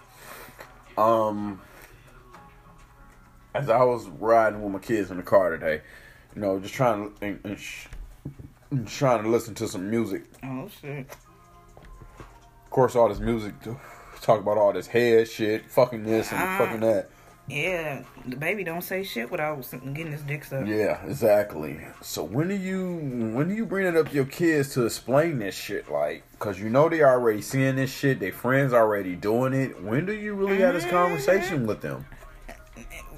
Um, 0.96 1.60
as 3.54 3.68
I 3.68 3.84
was 3.84 4.08
riding 4.08 4.62
with 4.62 4.72
my 4.72 4.78
kids 4.78 5.10
in 5.10 5.16
the 5.18 5.22
car 5.22 5.50
today, 5.50 5.82
you 6.34 6.40
know, 6.40 6.58
just 6.58 6.74
trying 6.74 7.10
to 7.14 7.24
and, 7.24 7.40
and 7.44 7.58
sh- 7.58 7.86
and 8.70 8.88
trying 8.88 9.22
to 9.22 9.28
listen 9.28 9.54
to 9.56 9.68
some 9.68 9.88
music. 9.90 10.24
Oh 10.42 10.68
shit! 10.80 11.06
Of 12.74 12.76
course, 12.76 12.96
all 12.96 13.08
this 13.08 13.20
music 13.20 13.54
talk 14.20 14.40
about 14.40 14.58
all 14.58 14.72
this 14.72 14.88
head 14.88 15.28
shit, 15.28 15.70
fucking 15.70 16.02
this 16.02 16.32
and 16.32 16.40
Ah. 16.42 16.58
fucking 16.58 16.80
that. 16.80 17.08
Yeah, 17.46 18.02
DaBaby 18.28 18.64
don't 18.64 18.82
say 18.82 19.04
shit 19.04 19.30
without 19.30 19.64
getting 19.70 20.10
his 20.10 20.22
dick 20.22 20.42
sucked. 20.42 20.66
Yeah, 20.66 20.98
exactly. 21.06 21.78
So 22.02 22.24
when 22.24 22.48
do 22.48 22.56
you 22.56 22.96
when 23.32 23.46
do 23.48 23.54
you 23.54 23.64
bring 23.64 23.86
it 23.86 23.96
up 23.96 24.08
to 24.08 24.14
your 24.16 24.24
kids 24.24 24.74
to 24.74 24.86
explain 24.86 25.38
this 25.38 25.54
shit? 25.54 25.88
Like, 25.88 26.24
cause 26.40 26.58
you 26.58 26.68
know 26.68 26.88
they 26.88 27.04
already 27.04 27.42
seeing 27.42 27.76
this 27.76 27.92
shit. 27.92 28.18
Their 28.18 28.32
friends 28.32 28.72
already 28.72 29.14
doing 29.14 29.52
it. 29.52 29.80
When 29.80 30.04
do 30.04 30.12
you 30.12 30.34
really 30.34 30.58
have 30.58 30.74
this 30.74 30.84
conversation 30.86 31.68
with 31.68 31.80
them? 31.80 32.04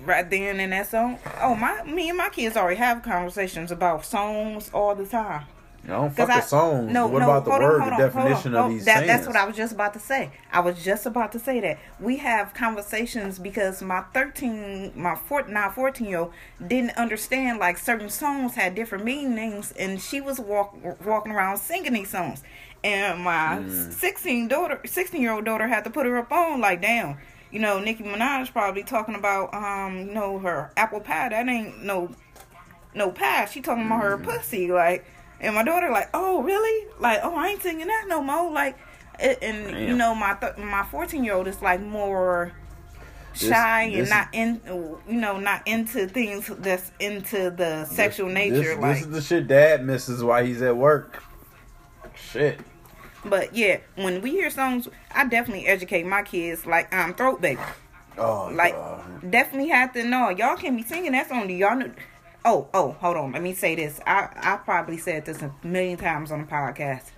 Right 0.04 0.28
then 0.28 0.60
and 0.60 0.70
that 0.74 0.90
song. 0.90 1.18
Oh 1.40 1.54
my, 1.54 1.82
me 1.84 2.10
and 2.10 2.18
my 2.18 2.28
kids 2.28 2.58
already 2.58 2.76
have 2.76 3.02
conversations 3.02 3.70
about 3.70 4.04
songs 4.04 4.70
all 4.74 4.94
the 4.94 5.06
time. 5.06 5.46
I 5.86 5.90
don't 5.90 6.10
fuck 6.14 6.28
'Cause 6.28 6.42
the 6.42 6.48
songs. 6.48 6.92
no, 6.92 7.06
what 7.06 7.20
no, 7.20 7.24
about 7.30 7.44
the 7.44 7.52
on, 7.52 7.60
word, 7.62 7.80
hold 7.80 7.92
the 7.92 7.94
on, 7.94 8.10
hold 8.10 8.16
on, 8.16 8.30
definition 8.30 8.54
of 8.54 8.64
on. 8.64 8.70
these 8.72 8.84
That, 8.86 8.94
sayings? 8.98 9.06
That's 9.12 9.26
what 9.28 9.36
I 9.36 9.44
was 9.46 9.56
just 9.56 9.72
about 9.72 9.92
to 9.94 10.00
say. 10.00 10.30
I 10.52 10.58
was 10.60 10.82
just 10.84 11.06
about 11.06 11.30
to 11.32 11.38
say 11.38 11.60
that 11.60 11.78
we 12.00 12.16
have 12.16 12.54
conversations 12.54 13.38
because 13.38 13.82
my 13.82 14.02
thirteen, 14.12 14.92
my 14.96 15.14
four, 15.14 15.44
now 15.46 15.70
fourteen 15.70 16.08
year 16.08 16.18
old 16.18 16.32
didn't 16.66 16.96
understand 16.96 17.58
like 17.60 17.78
certain 17.78 18.08
songs 18.10 18.54
had 18.56 18.74
different 18.74 19.04
meanings, 19.04 19.72
and 19.78 20.00
she 20.02 20.20
was 20.20 20.40
walk, 20.40 20.74
walking 21.04 21.30
around 21.32 21.58
singing 21.58 21.92
these 21.92 22.10
songs, 22.10 22.42
and 22.82 23.20
my 23.22 23.58
Mm. 23.60 23.92
sixteen 23.92 24.48
daughter, 24.48 24.80
sixteen 24.86 25.22
year 25.22 25.32
old 25.32 25.44
daughter 25.44 25.68
had 25.68 25.84
to 25.84 25.90
put 25.90 26.04
her 26.06 26.16
up 26.18 26.32
on 26.32 26.60
like, 26.60 26.82
damn. 26.82 27.16
You 27.52 27.60
know, 27.60 27.78
Nicki 27.78 28.02
Minaj 28.02 28.52
probably 28.52 28.82
talking 28.82 29.14
about, 29.14 29.54
um, 29.54 29.98
you 30.08 30.12
know, 30.12 30.40
her 30.40 30.72
apple 30.76 30.98
pie. 31.00 31.28
That 31.28 31.48
ain't 31.48 31.80
no 31.84 32.10
no 32.92 33.10
pie. 33.12 33.44
She 33.44 33.60
talking 33.60 33.86
about 33.86 34.00
Mm. 34.00 34.02
her 34.02 34.18
pussy, 34.18 34.72
like, 34.72 35.04
and 35.40 35.54
my 35.54 35.62
daughter 35.64 35.90
like, 35.90 36.08
oh 36.14 36.42
really? 36.42 36.88
Like, 36.98 37.20
oh 37.22 37.34
I 37.36 37.48
ain't 37.48 37.62
singing 37.62 37.86
that 37.86 38.06
no 38.08 38.22
more. 38.22 38.50
Like, 38.50 38.76
it, 39.18 39.38
and 39.42 39.88
you 39.88 39.96
know 39.96 40.14
my 40.14 40.34
th- 40.34 40.56
my 40.58 40.84
fourteen 40.84 41.24
year 41.24 41.34
old 41.34 41.46
is 41.48 41.60
like 41.62 41.80
more 41.80 42.52
shy 43.34 43.90
this- 43.90 44.00
and 44.00 44.08
not 44.10 44.28
in, 44.32 44.98
you 45.08 45.20
know, 45.20 45.38
not 45.38 45.66
into 45.66 46.06
things 46.08 46.50
that's 46.58 46.90
into 47.00 47.50
the 47.50 47.84
sexual 47.86 48.28
nature. 48.28 48.56
This, 48.62 48.78
like, 48.78 48.94
this 48.96 49.06
is 49.06 49.10
the 49.12 49.20
shit 49.22 49.48
Dad 49.48 49.84
misses 49.84 50.22
while 50.24 50.44
he's 50.44 50.62
at 50.62 50.76
work. 50.76 51.22
Shit. 52.14 52.60
but 53.24 53.54
yeah, 53.54 53.78
when 53.96 54.22
we 54.22 54.30
hear 54.30 54.48
songs, 54.50 54.88
I 55.14 55.26
definitely 55.26 55.66
educate 55.66 56.06
my 56.06 56.22
kids. 56.22 56.64
Like, 56.64 56.92
I'm 56.94 57.10
um, 57.10 57.14
throat 57.14 57.40
baby. 57.42 57.60
Oh, 58.18 58.50
Like, 58.54 58.74
God. 58.74 59.30
definitely 59.30 59.68
have 59.68 59.92
to 59.92 60.02
know. 60.04 60.30
Y'all 60.30 60.56
can't 60.56 60.76
be 60.76 60.82
singing 60.82 61.12
that 61.12 61.28
song. 61.28 61.46
Do 61.46 61.52
y'all 61.52 61.76
know? 61.76 61.90
Oh, 62.48 62.68
oh, 62.72 62.92
hold 63.00 63.16
on. 63.16 63.32
Let 63.32 63.42
me 63.42 63.54
say 63.54 63.74
this. 63.74 64.00
I 64.06 64.28
I 64.36 64.56
probably 64.58 64.98
said 64.98 65.24
this 65.24 65.42
a 65.42 65.52
million 65.64 65.98
times 65.98 66.30
on 66.30 66.42
the 66.42 66.46
podcast. 66.46 67.10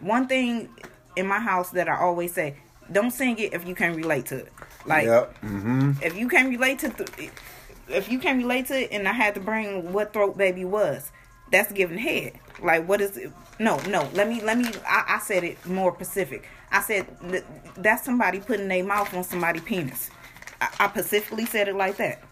One 0.00 0.28
thing 0.28 0.68
in 1.16 1.26
my 1.26 1.40
house 1.40 1.70
that 1.70 1.88
I 1.88 1.96
always 1.96 2.34
say: 2.34 2.56
don't 2.92 3.10
sing 3.10 3.38
it 3.38 3.54
if 3.54 3.66
you 3.66 3.74
can't 3.74 3.96
relate 3.96 4.26
to 4.26 4.36
it. 4.36 4.52
Like, 4.84 5.06
yep. 5.06 5.34
Mm-hmm. 5.40 5.92
if 6.02 6.14
you 6.14 6.28
can't 6.28 6.50
relate 6.50 6.80
to, 6.80 6.90
th- 6.90 7.30
if 7.88 8.10
you 8.12 8.18
can't 8.18 8.36
relate 8.36 8.66
to 8.66 8.78
it, 8.78 8.90
and 8.92 9.08
I 9.08 9.12
had 9.12 9.34
to 9.36 9.40
bring 9.40 9.94
what 9.94 10.12
throat 10.12 10.36
baby 10.36 10.66
was, 10.66 11.10
that's 11.50 11.72
giving 11.72 11.96
head. 11.96 12.34
Like, 12.62 12.86
what 12.86 13.00
is 13.00 13.16
it? 13.16 13.32
No, 13.58 13.78
no. 13.88 14.06
Let 14.12 14.28
me, 14.28 14.42
let 14.42 14.58
me. 14.58 14.66
I, 14.86 15.04
I 15.16 15.18
said 15.20 15.42
it 15.42 15.64
more 15.64 15.94
specific. 15.94 16.46
I 16.70 16.82
said 16.82 17.06
th- 17.30 17.44
that's 17.78 18.04
somebody 18.04 18.40
putting 18.40 18.68
their 18.68 18.84
mouth 18.84 19.14
on 19.14 19.24
somebody's 19.24 19.62
penis. 19.62 20.10
I, 20.60 20.68
I 20.80 20.88
specifically 20.90 21.46
said 21.46 21.68
it 21.68 21.76
like 21.76 21.96
that 21.96 22.22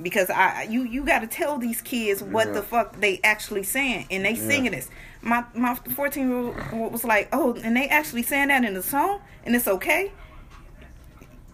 because 0.00 0.30
I, 0.30 0.64
you, 0.64 0.82
you 0.82 1.04
got 1.04 1.20
to 1.20 1.26
tell 1.26 1.58
these 1.58 1.80
kids 1.80 2.22
what 2.22 2.52
the 2.52 2.62
fuck 2.62 3.00
they 3.00 3.20
actually 3.22 3.62
saying, 3.62 4.06
and 4.10 4.24
they 4.24 4.34
singing 4.34 4.72
this. 4.72 4.90
My 5.22 5.44
my 5.54 5.74
fourteen 5.74 6.28
year 6.28 6.72
old 6.72 6.92
was 6.92 7.04
like, 7.04 7.28
oh, 7.32 7.54
and 7.62 7.76
they 7.76 7.88
actually 7.88 8.22
saying 8.22 8.48
that 8.48 8.64
in 8.64 8.74
the 8.74 8.82
song, 8.82 9.20
and 9.44 9.54
it's 9.54 9.68
okay. 9.68 10.12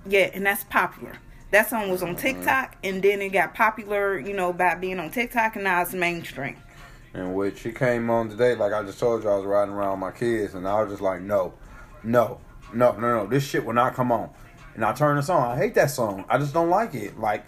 Yeah, 0.07 0.31
and 0.33 0.47
that's 0.47 0.65
popular. 0.65 1.19
That 1.51 1.69
song 1.69 1.91
was 1.91 2.03
on 2.03 2.11
mm-hmm. 2.11 2.19
TikTok, 2.19 2.77
and 2.83 3.03
then 3.03 3.21
it 3.21 3.31
got 3.31 3.55
popular, 3.55 4.19
you 4.19 4.35
know, 4.35 4.53
by 4.53 4.75
being 4.77 4.99
on 4.99 5.11
TikTok, 5.11 5.57
and 5.57 5.65
now 5.65 5.83
it's 5.83 5.93
mainstream. 5.93 6.57
And 7.13 7.35
which 7.35 7.59
she 7.59 7.73
came 7.73 8.09
on 8.09 8.29
today, 8.29 8.55
like 8.55 8.73
I 8.73 8.83
just 8.85 9.01
told 9.01 9.25
you, 9.25 9.29
I 9.31 9.37
was 9.37 9.45
riding 9.45 9.75
around 9.75 9.93
with 9.93 10.01
my 10.01 10.13
kids, 10.13 10.55
and 10.55 10.67
I 10.67 10.81
was 10.81 10.93
just 10.93 11.03
like, 11.03 11.21
no, 11.21 11.53
no, 12.03 12.39
no, 12.73 12.93
no, 12.93 13.01
no, 13.01 13.27
this 13.27 13.45
shit 13.45 13.65
will 13.65 13.75
not 13.75 13.95
come 13.95 14.13
on. 14.13 14.31
And 14.75 14.85
I 14.85 14.93
turned 14.93 15.19
the 15.19 15.23
song. 15.23 15.43
I 15.43 15.57
hate 15.57 15.75
that 15.75 15.91
song. 15.91 16.25
I 16.29 16.39
just 16.39 16.55
don't 16.55 16.71
like 16.71 16.95
it. 16.95 17.19
Like, 17.19 17.45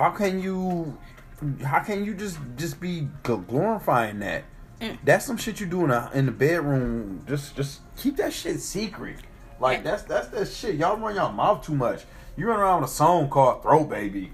how 0.00 0.08
can 0.08 0.40
you, 0.40 0.96
how 1.62 1.80
can 1.80 2.06
you 2.06 2.14
just 2.14 2.38
just 2.56 2.80
be 2.80 3.06
glorifying 3.22 4.20
that? 4.20 4.44
Mm. 4.80 4.96
That's 5.04 5.26
some 5.26 5.36
shit 5.36 5.60
you 5.60 5.66
do 5.66 5.84
in, 5.84 5.90
a, 5.90 6.10
in 6.14 6.24
the 6.24 6.32
bedroom. 6.32 7.22
Just 7.28 7.54
just 7.54 7.80
keep 7.98 8.16
that 8.16 8.32
shit 8.32 8.60
secret. 8.60 9.18
Like 9.60 9.84
that's 9.84 10.04
that's 10.04 10.28
that 10.28 10.48
shit. 10.48 10.76
Y'all 10.76 10.96
run 10.96 11.14
your 11.14 11.30
mouth 11.30 11.62
too 11.66 11.74
much. 11.74 12.04
You 12.34 12.48
run 12.48 12.60
around 12.60 12.80
with 12.80 12.90
a 12.90 12.92
song 12.94 13.28
called 13.28 13.62
"Throat 13.62 13.90
Baby." 13.90 14.32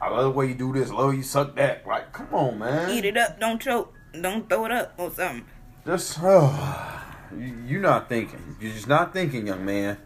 I 0.00 0.08
love 0.08 0.24
the 0.24 0.30
way 0.30 0.46
you 0.48 0.54
do 0.54 0.72
this. 0.72 0.90
I 0.90 0.94
love 0.94 1.14
you 1.14 1.22
suck 1.22 1.54
that. 1.54 1.86
Like, 1.86 2.12
come 2.12 2.34
on, 2.34 2.58
man. 2.58 2.90
Eat 2.90 3.04
it 3.04 3.16
up, 3.16 3.38
don't 3.38 3.62
choke, 3.62 3.94
don't 4.20 4.48
throw 4.48 4.64
it 4.64 4.72
up 4.72 4.94
or 4.98 5.12
something. 5.12 5.46
Just, 5.86 6.18
oh, 6.20 7.04
you, 7.38 7.56
you 7.64 7.78
not 7.78 8.08
thinking. 8.08 8.56
You're 8.60 8.72
just 8.72 8.88
not 8.88 9.12
thinking, 9.12 9.46
young 9.46 9.64
man. 9.64 9.96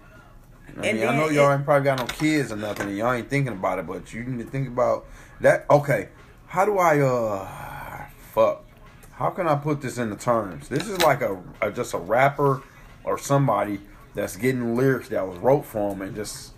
I 0.78 0.86
And 0.88 0.98
mean, 1.00 1.08
I 1.08 1.16
know 1.16 1.28
y'all 1.28 1.52
ain't 1.52 1.64
probably 1.64 1.84
got 1.84 1.98
no 1.98 2.06
kids 2.06 2.52
or 2.52 2.56
nothing, 2.56 2.88
and 2.88 2.96
y'all 2.96 3.12
ain't 3.12 3.30
thinking 3.30 3.52
about 3.52 3.78
it, 3.78 3.86
but 3.86 4.12
you 4.12 4.24
need 4.24 4.44
to 4.44 4.50
think 4.50 4.68
about 4.68 5.06
that. 5.40 5.64
Okay, 5.70 6.08
how 6.46 6.64
do 6.64 6.78
I, 6.78 7.00
uh, 7.00 8.04
fuck? 8.32 8.64
How 9.12 9.30
can 9.30 9.48
I 9.48 9.54
put 9.54 9.80
this 9.80 9.96
into 9.98 10.16
terms? 10.16 10.68
This 10.68 10.86
is 10.88 11.00
like 11.00 11.22
a, 11.22 11.42
a 11.62 11.70
just 11.70 11.94
a 11.94 11.98
rapper 11.98 12.62
or 13.04 13.16
somebody 13.18 13.80
that's 14.14 14.36
getting 14.36 14.76
lyrics 14.76 15.08
that 15.08 15.26
was 15.26 15.38
wrote 15.38 15.64
for 15.64 15.90
them 15.90 16.02
and 16.02 16.14
just, 16.14 16.52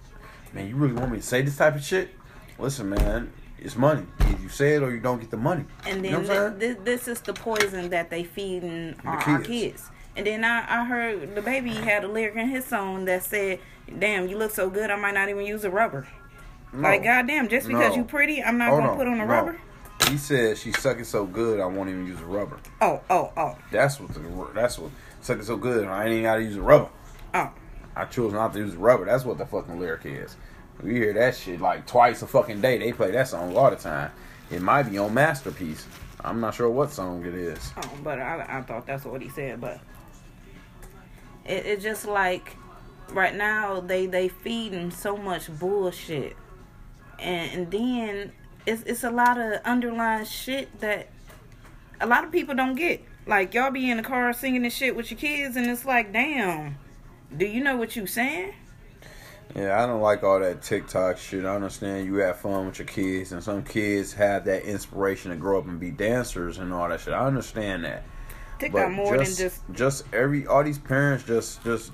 man, 0.52 0.68
you 0.68 0.74
really 0.76 0.94
want 0.94 1.12
me 1.12 1.18
to 1.18 1.22
say 1.22 1.42
this 1.42 1.56
type 1.56 1.76
of 1.76 1.84
shit? 1.84 2.10
Listen, 2.58 2.88
man, 2.90 3.32
it's 3.60 3.76
money. 3.76 4.04
Either 4.20 4.42
you 4.42 4.48
say 4.48 4.74
it 4.74 4.82
or 4.82 4.90
you 4.92 4.98
don't 5.00 5.20
get 5.20 5.30
the 5.30 5.36
money. 5.36 5.64
And 5.86 6.04
You 6.04 6.10
know 6.12 6.20
then 6.22 6.28
what 6.28 6.52
I'm 6.54 6.58
thi- 6.76 6.82
this 6.84 7.06
is 7.06 7.20
the 7.20 7.32
poison 7.34 7.90
that 7.90 8.10
they 8.10 8.24
feeding 8.24 8.96
our, 9.04 9.16
our 9.18 9.38
kids. 9.38 9.46
kids. 9.46 9.90
And 10.16 10.26
then 10.26 10.42
I, 10.44 10.80
I 10.80 10.84
heard 10.84 11.34
DaBaby 11.36 11.74
had 11.74 12.02
a 12.02 12.08
lyric 12.08 12.34
in 12.34 12.48
his 12.48 12.64
song 12.64 13.04
that 13.04 13.22
said, 13.22 13.60
"Damn, 13.98 14.28
you 14.28 14.38
look 14.38 14.50
so 14.50 14.68
good, 14.70 14.90
I 14.90 14.96
might 14.96 15.14
not 15.14 15.28
even 15.28 15.44
use 15.46 15.64
a 15.64 15.70
rubber." 15.70 16.06
Like, 16.72 17.02
goddamn, 17.02 17.48
just 17.48 17.66
because 17.66 17.92
No. 17.92 17.96
you 17.96 18.04
pretty, 18.04 18.42
I'm 18.42 18.58
not 18.58 18.68
Hold 18.70 18.82
gonna 18.82 18.96
put 18.96 19.06
on 19.06 19.14
a 19.14 19.16
no. 19.18 19.24
rubber. 19.24 19.58
He 20.10 20.16
said 20.18 20.56
she's 20.58 20.78
sucking 20.78 21.04
so 21.04 21.24
good 21.26 21.60
I 21.60 21.66
won't 21.66 21.88
even 21.88 22.06
use 22.06 22.20
a 22.20 22.24
rubber. 22.26 22.58
Oh, 22.80 23.00
oh, 23.10 23.32
oh, 23.36 23.56
That's 23.72 23.98
what 24.00 24.12
the 24.14 24.20
that's 24.54 24.78
what 24.78 24.90
sucking 25.22 25.44
so 25.44 25.56
good 25.56 25.86
I 25.88 26.04
ain't 26.04 26.12
even 26.12 26.22
gotta 26.24 26.42
use 26.42 26.56
a 26.56 26.62
rubber. 26.62 26.88
oh. 27.34 27.50
I 27.96 28.04
chose 28.04 28.32
not 28.32 28.52
to 28.52 28.60
use 28.60 28.74
a 28.74 28.78
rubber. 28.78 29.06
That's 29.06 29.24
what 29.24 29.38
the 29.38 29.46
fucking 29.46 29.80
lyric 29.80 30.02
is. 30.06 30.36
We 30.82 30.94
hear 30.94 31.12
that 31.14 31.34
shit 31.36 31.60
like 31.60 31.84
twice 31.86 32.22
a 32.22 32.26
fucking 32.28 32.60
day. 32.60 32.78
They 32.78 32.92
play 32.92 33.10
that 33.10 33.26
song 33.26 33.56
all 33.56 33.70
the 33.70 33.76
time. 33.76 34.12
It 34.50 34.62
might 34.62 34.84
be 34.84 34.98
on 34.98 35.12
Masterpiece. 35.14 35.84
I'm 36.22 36.40
not 36.40 36.54
sure 36.54 36.70
what 36.70 36.92
song 36.92 37.24
it 37.26 37.34
is. 37.34 37.72
Oh, 37.76 37.90
but 38.04 38.20
I, 38.20 38.46
I 38.48 38.62
thought 38.62 38.86
that's 38.86 39.04
what 39.04 39.20
he 39.20 39.28
said. 39.28 39.60
But 39.60 39.80
it, 41.44 41.66
it's 41.66 41.82
just 41.82 42.06
like 42.06 42.56
right 43.12 43.34
now 43.34 43.80
they 43.80 44.06
they 44.06 44.28
feeding 44.28 44.90
so 44.90 45.16
much 45.16 45.50
bullshit, 45.58 46.36
and, 47.18 47.50
and 47.52 47.70
then 47.70 48.32
it's 48.66 48.82
it's 48.82 49.04
a 49.04 49.10
lot 49.10 49.38
of 49.38 49.60
underlying 49.64 50.24
shit 50.24 50.80
that 50.80 51.08
a 52.00 52.06
lot 52.06 52.24
of 52.24 52.32
people 52.32 52.54
don't 52.54 52.74
get. 52.74 53.02
Like 53.26 53.52
y'all 53.52 53.70
be 53.70 53.90
in 53.90 53.98
the 53.98 54.02
car 54.02 54.32
singing 54.32 54.62
this 54.62 54.74
shit 54.74 54.96
with 54.96 55.10
your 55.10 55.20
kids, 55.20 55.56
and 55.56 55.66
it's 55.66 55.84
like, 55.84 56.12
damn, 56.12 56.78
do 57.36 57.44
you 57.44 57.62
know 57.62 57.76
what 57.76 57.94
you 57.96 58.06
saying? 58.06 58.54
Yeah, 59.54 59.82
I 59.82 59.86
don't 59.86 60.00
like 60.00 60.22
all 60.22 60.40
that 60.40 60.62
TikTok 60.62 61.16
shit. 61.18 61.44
I 61.44 61.54
understand 61.54 62.06
you 62.06 62.16
have 62.16 62.38
fun 62.38 62.66
with 62.66 62.78
your 62.78 62.86
kids, 62.86 63.32
and 63.32 63.42
some 63.42 63.62
kids 63.62 64.12
have 64.14 64.44
that 64.44 64.64
inspiration 64.64 65.30
to 65.30 65.36
grow 65.36 65.58
up 65.58 65.66
and 65.66 65.80
be 65.80 65.90
dancers 65.90 66.58
and 66.58 66.72
all 66.72 66.88
that 66.88 67.00
shit. 67.00 67.14
I 67.14 67.26
understand 67.26 67.84
that. 67.84 68.04
TikTok 68.58 68.90
more 68.90 69.16
just, 69.16 69.38
than 69.38 69.48
just 69.48 69.62
just 69.72 70.04
every 70.12 70.46
all 70.46 70.64
these 70.64 70.78
parents 70.78 71.24
just 71.24 71.62
just 71.62 71.92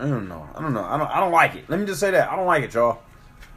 I 0.00 0.08
don't 0.08 0.28
know. 0.28 0.48
I 0.54 0.62
don't 0.62 0.72
know. 0.74 0.84
I 0.84 0.96
don't 0.96 1.08
I 1.10 1.20
don't 1.20 1.32
like 1.32 1.54
it. 1.56 1.68
Let 1.68 1.78
me 1.80 1.86
just 1.86 2.00
say 2.00 2.10
that. 2.12 2.30
I 2.30 2.36
don't 2.36 2.46
like 2.46 2.64
it, 2.64 2.74
y'all. 2.74 2.98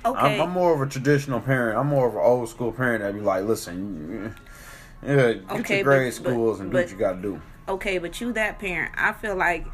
okay. 0.06 0.36
I'm, 0.36 0.42
I'm 0.42 0.50
more 0.52 0.74
of 0.74 0.82
a 0.82 0.92
traditional 0.92 1.40
parent. 1.40 1.78
I'm 1.78 1.88
more 1.88 2.08
of 2.08 2.14
an 2.16 2.22
old 2.22 2.50
school 2.50 2.72
parent 2.72 3.02
that 3.02 3.14
be 3.14 3.22
like, 3.22 3.46
listen, 3.46 4.36
yeah, 5.06 5.34
get 5.34 5.52
Okay, 5.62 5.76
your 5.78 5.84
grade 5.86 6.14
but- 6.18 6.24
but- 6.24 6.30
schools 6.32 6.60
and 6.60 6.70
do 6.70 6.74
but- 6.78 6.84
what 6.86 6.92
you 6.92 6.98
got 6.98 7.14
to 7.14 7.22
do. 7.22 7.42
okay, 7.70 7.98
but 7.98 8.20
you 8.22 8.34
that 8.34 8.60
parent, 8.60 8.94
I 8.98 9.14
feel 9.14 9.36
like 9.36 9.66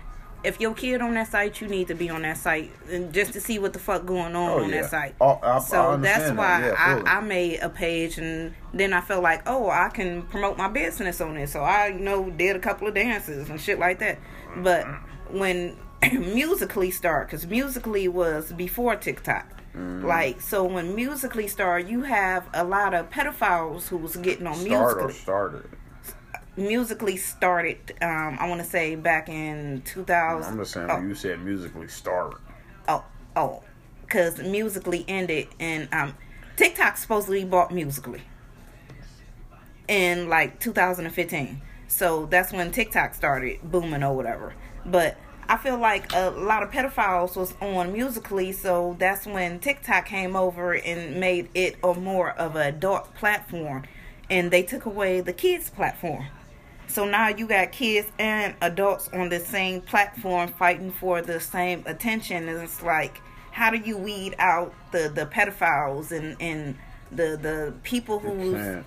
if 0.43 0.61
your 0.61 0.74
kid 0.74 1.01
on 1.01 1.15
that 1.15 1.28
site, 1.28 1.59
you 1.59 1.67
need 1.67 1.88
to 1.89 1.95
be 1.95 2.09
on 2.09 2.22
that 2.22 2.38
site 2.38 2.72
and 2.89 3.11
just 3.13 3.34
to 3.34 3.41
see 3.41 3.59
what 3.59 3.74
the 3.74 3.80
fuck 3.80 4.05
going 4.05 4.36
on 4.36 4.49
Oh, 4.51 4.63
on 4.63 4.70
yeah. 4.70 4.82
that 4.84 4.89
site. 4.91 5.15
Oh, 5.20 5.39
I- 5.43 5.57
I 5.57 5.59
so 5.59 5.97
that's 5.97 6.30
why 6.32 6.61
that. 6.61 6.74
Yeah. 6.78 7.03
I, 7.05 7.17
I 7.17 7.22
made 7.22 7.59
a 7.59 7.70
page 7.70 8.17
and 8.20 8.53
then 8.74 8.93
I 8.93 9.01
felt 9.01 9.22
like, 9.24 9.41
oh, 9.47 9.70
I 9.70 9.89
can 9.89 10.22
promote 10.24 10.57
my 10.57 10.67
business 10.70 11.20
on 11.20 11.36
it. 11.38 11.47
So 11.49 11.61
I, 11.61 11.88
you 11.88 11.99
know, 11.99 12.30
did 12.30 12.55
a 12.55 12.59
couple 12.59 12.88
of 12.88 12.93
dances 12.93 13.49
and 13.49 13.59
shit 13.59 13.80
like 13.80 13.99
that. 13.99 14.20
But 14.57 14.86
when 15.32 15.76
Musical.ly 16.13 16.89
started, 16.91 17.27
because 17.27 17.47
Musical.ly 17.47 18.07
was 18.07 18.53
before 18.53 18.95
TikTok. 18.95 19.45
Mm. 19.75 20.03
Like 20.03 20.41
so, 20.41 20.63
when 20.63 20.95
Musical.ly 20.95 21.47
started, 21.47 21.89
you 21.89 22.01
have 22.03 22.47
a 22.53 22.63
lot 22.63 22.93
of 22.93 23.09
pedophiles 23.09 23.87
who 23.87 23.97
was 23.97 24.15
getting 24.17 24.47
on 24.47 24.55
Start 24.55 24.97
or 24.97 25.01
Musical.ly 25.07 25.13
started. 25.13 25.69
Musical.ly 26.57 27.15
started 27.15 27.95
um 28.01 28.37
i 28.39 28.49
want 28.49 28.61
to 28.61 28.67
say 28.67 28.93
back 28.95 29.29
in 29.29 29.81
2000 29.85 30.51
I'm 30.51 30.59
just 30.59 30.73
saying, 30.73 30.87
oh, 30.89 30.99
you 30.99 31.15
said 31.15 31.39
Musical.ly 31.39 31.87
started. 31.87 32.37
oh 32.89 33.05
oh 33.37 33.63
because 34.01 34.39
Musical.ly 34.39 35.05
ended 35.07 35.47
and 35.59 35.87
um 35.93 36.15
tiktok 36.57 36.97
supposedly 36.97 37.45
bought 37.45 37.73
Musical.ly 37.73 38.19
in 39.87 40.27
like 40.27 40.59
2015 40.59 41.61
so 41.87 42.25
that's 42.25 42.51
when 42.51 42.71
tiktok 42.71 43.13
started 43.13 43.59
booming 43.63 44.03
or 44.03 44.13
whatever 44.13 44.53
but 44.85 45.17
i 45.49 45.57
feel 45.57 45.77
like 45.77 46.13
a 46.13 46.29
lot 46.29 46.63
of 46.63 46.71
pedophiles 46.71 47.35
was 47.35 47.53
on 47.61 47.91
Musical.ly 47.91 48.51
so 48.51 48.95
that's 48.97 49.25
when 49.25 49.59
tiktok 49.59 50.05
came 50.05 50.35
over 50.35 50.73
and 50.73 51.19
made 51.19 51.49
it 51.53 51.75
a 51.83 51.93
more 51.93 52.31
of 52.31 52.55
a 52.55 52.69
adult 52.69 53.13
platform 53.15 53.83
and 54.29 54.51
they 54.51 54.63
took 54.63 54.85
away 54.85 55.19
the 55.19 55.33
kids 55.33 55.69
platform 55.69 56.25
so 56.89 57.05
now 57.05 57.27
you 57.27 57.45
got 57.45 57.71
kids 57.71 58.11
and 58.17 58.55
adults 58.61 59.09
on 59.13 59.29
the 59.29 59.39
same 59.39 59.81
platform 59.81 60.49
fighting 60.49 60.91
for 60.91 61.21
the 61.21 61.39
same 61.39 61.83
attention. 61.85 62.49
And 62.49 62.63
it's 62.63 62.81
like, 62.81 63.21
how 63.51 63.69
do 63.69 63.77
you 63.77 63.95
weed 63.95 64.33
out 64.39 64.73
the, 64.91 65.11
the 65.13 65.27
pedophiles 65.27 66.11
and, 66.11 66.35
and 66.41 66.75
the 67.11 67.37
the 67.41 67.73
people 67.83 68.19
who. 68.19 68.83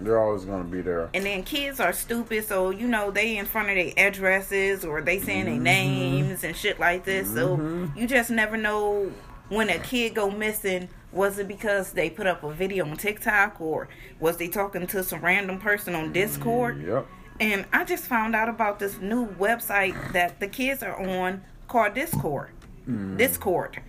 They're 0.00 0.20
always 0.20 0.44
going 0.44 0.64
to 0.64 0.68
be 0.68 0.80
there. 0.80 1.08
and 1.14 1.24
then 1.24 1.42
kids 1.44 1.78
are 1.80 1.92
stupid, 1.92 2.44
so 2.46 2.70
you 2.70 2.86
know 2.86 3.10
they 3.10 3.36
in 3.36 3.46
front 3.46 3.70
of 3.70 3.76
their 3.76 3.92
addresses 3.96 4.84
or 4.84 5.00
they 5.00 5.20
saying 5.20 5.44
their 5.44 5.54
mm-hmm. 5.54 5.62
names 5.62 6.44
and 6.44 6.56
shit 6.56 6.80
like 6.80 7.04
this. 7.04 7.32
So 7.32 7.56
mm-hmm. 7.56 7.98
you 7.98 8.06
just 8.06 8.30
never 8.30 8.56
know 8.56 9.12
when 9.48 9.70
a 9.70 9.78
kid 9.78 10.14
go 10.14 10.30
missing. 10.30 10.88
Was 11.12 11.38
it 11.38 11.46
because 11.46 11.92
they 11.92 12.10
put 12.10 12.26
up 12.26 12.42
a 12.42 12.52
video 12.52 12.84
on 12.84 12.96
TikTok 12.96 13.60
or 13.60 13.88
was 14.18 14.36
they 14.36 14.48
talking 14.48 14.86
to 14.88 15.04
some 15.04 15.20
random 15.20 15.60
person 15.60 15.94
on 15.94 16.12
Discord? 16.12 16.82
Yep. 16.82 17.06
And 17.38 17.66
I 17.72 17.84
just 17.84 18.04
found 18.04 18.34
out 18.34 18.48
about 18.48 18.80
this 18.80 18.98
new 18.98 19.28
website 19.34 20.12
that 20.12 20.40
the 20.40 20.48
kids 20.48 20.82
are 20.82 21.00
on 21.00 21.42
called 21.68 21.94
Discord. 21.94 22.50
Mm-hmm. 22.88 23.16
Discord, 23.16 23.80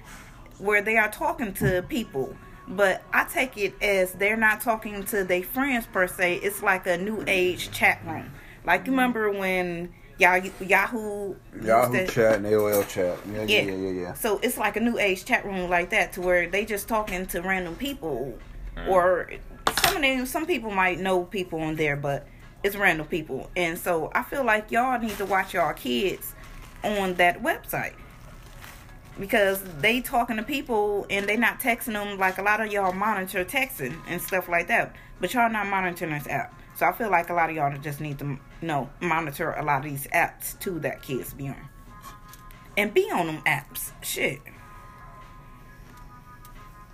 where 0.59 0.81
they 0.81 0.97
are 0.97 1.11
talking 1.11 1.53
to 1.55 1.83
people. 1.89 2.35
But 2.67 3.03
I 3.13 3.25
take 3.25 3.57
it 3.57 3.75
as 3.81 4.13
they're 4.13 4.37
not 4.37 4.61
talking 4.61 5.03
to 5.05 5.23
their 5.23 5.43
friends 5.43 5.85
per 5.85 6.07
se. 6.07 6.37
It's 6.37 6.63
like 6.63 6.87
a 6.87 6.97
new 6.97 7.23
age 7.27 7.71
chat 7.71 8.01
room. 8.05 8.31
Like 8.65 8.87
you 8.87 8.91
remember 8.91 9.29
when 9.31 9.93
Yahoo 10.17 10.49
Yahoo 10.59 11.35
Yahoo 11.61 11.93
to- 11.93 12.07
chat 12.07 12.35
and 12.37 12.45
AOL 12.45 12.87
chat. 12.87 13.17
Yeah, 13.31 13.43
yeah, 13.43 13.43
yeah. 13.43 13.61
yeah, 13.61 13.75
yeah. 13.75 14.01
yeah. 14.01 14.13
So 14.13 14.39
it's 14.41 14.57
like 14.57 14.77
a 14.77 14.79
new 14.79 14.97
age 14.97 15.25
chat 15.25 15.45
room 15.45 15.69
like 15.69 15.91
that 15.91 16.13
to 16.13 16.21
where 16.21 16.49
they 16.49 16.65
just 16.65 16.87
talking 16.87 17.25
to 17.27 17.41
random 17.41 17.75
people 17.75 18.37
mm. 18.75 18.87
or 18.87 19.31
some 19.83 19.97
of 19.97 20.01
them 20.01 20.25
some 20.25 20.45
people 20.45 20.71
might 20.71 20.99
know 20.99 21.23
people 21.23 21.59
on 21.61 21.75
there 21.75 21.95
but 21.95 22.27
it's 22.65 22.75
random 22.75 23.05
people. 23.05 23.49
And 23.55 23.77
so 23.77 24.11
I 24.15 24.23
feel 24.23 24.43
like 24.43 24.71
y'all 24.71 24.99
need 24.99 25.15
to 25.17 25.25
watch 25.25 25.53
y'all 25.53 25.73
kids 25.73 26.33
on 26.83 27.13
that 27.15 27.43
website. 27.43 27.93
Because 29.19 29.63
they 29.79 30.01
talking 30.01 30.35
to 30.37 30.43
people 30.43 31.05
and 31.09 31.25
they 31.27 31.37
not 31.37 31.59
texting 31.59 31.93
them 31.93 32.17
like 32.17 32.37
a 32.37 32.41
lot 32.41 32.59
of 32.59 32.71
y'all 32.71 32.91
monitor 32.91 33.45
texting 33.45 33.95
and 34.07 34.21
stuff 34.21 34.49
like 34.49 34.67
that. 34.67 34.93
But 35.21 35.33
y'all 35.33 35.49
not 35.49 35.67
monitoring 35.67 36.11
this 36.11 36.27
app. 36.27 36.53
So 36.75 36.85
I 36.85 36.91
feel 36.91 37.09
like 37.09 37.29
a 37.29 37.33
lot 37.33 37.49
of 37.49 37.55
y'all 37.55 37.75
just 37.77 38.01
need 38.01 38.19
to 38.19 38.25
you 38.25 38.39
know 38.61 38.89
monitor 38.99 39.51
a 39.51 39.63
lot 39.63 39.85
of 39.85 39.89
these 39.89 40.07
apps 40.07 40.59
too 40.59 40.79
that 40.79 41.01
kids 41.01 41.33
be 41.33 41.47
on 41.47 41.69
and 42.77 42.93
be 42.93 43.09
on 43.11 43.27
them 43.27 43.41
apps. 43.45 43.91
Shit. 44.03 44.41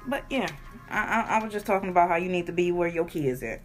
But 0.08 0.26
yeah, 0.30 0.48
I, 0.90 1.00
I 1.00 1.38
I 1.38 1.44
was 1.44 1.52
just 1.52 1.66
talking 1.66 1.90
about 1.90 2.10
how 2.10 2.16
you 2.16 2.30
need 2.30 2.46
to 2.48 2.52
be 2.52 2.72
where 2.72 2.88
your 2.88 3.06
kids 3.06 3.42
at. 3.44 3.62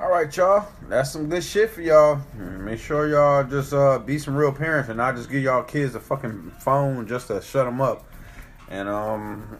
All 0.00 0.10
right, 0.10 0.36
y'all. 0.36 0.66
That's 0.88 1.12
some 1.12 1.28
good 1.28 1.44
shit 1.44 1.70
for 1.70 1.80
y'all. 1.80 2.20
Make 2.36 2.80
sure 2.80 3.08
y'all 3.08 3.44
just 3.44 3.72
uh, 3.72 4.00
be 4.00 4.18
some 4.18 4.34
real 4.34 4.50
parents 4.52 4.88
and 4.88 4.98
not 4.98 5.14
just 5.14 5.30
give 5.30 5.42
y'all 5.42 5.62
kids 5.62 5.94
a 5.94 6.00
fucking 6.00 6.50
phone 6.58 7.06
just 7.06 7.28
to 7.28 7.40
shut 7.40 7.64
them 7.64 7.80
up. 7.80 8.04
And 8.68 8.88
um, 8.88 9.56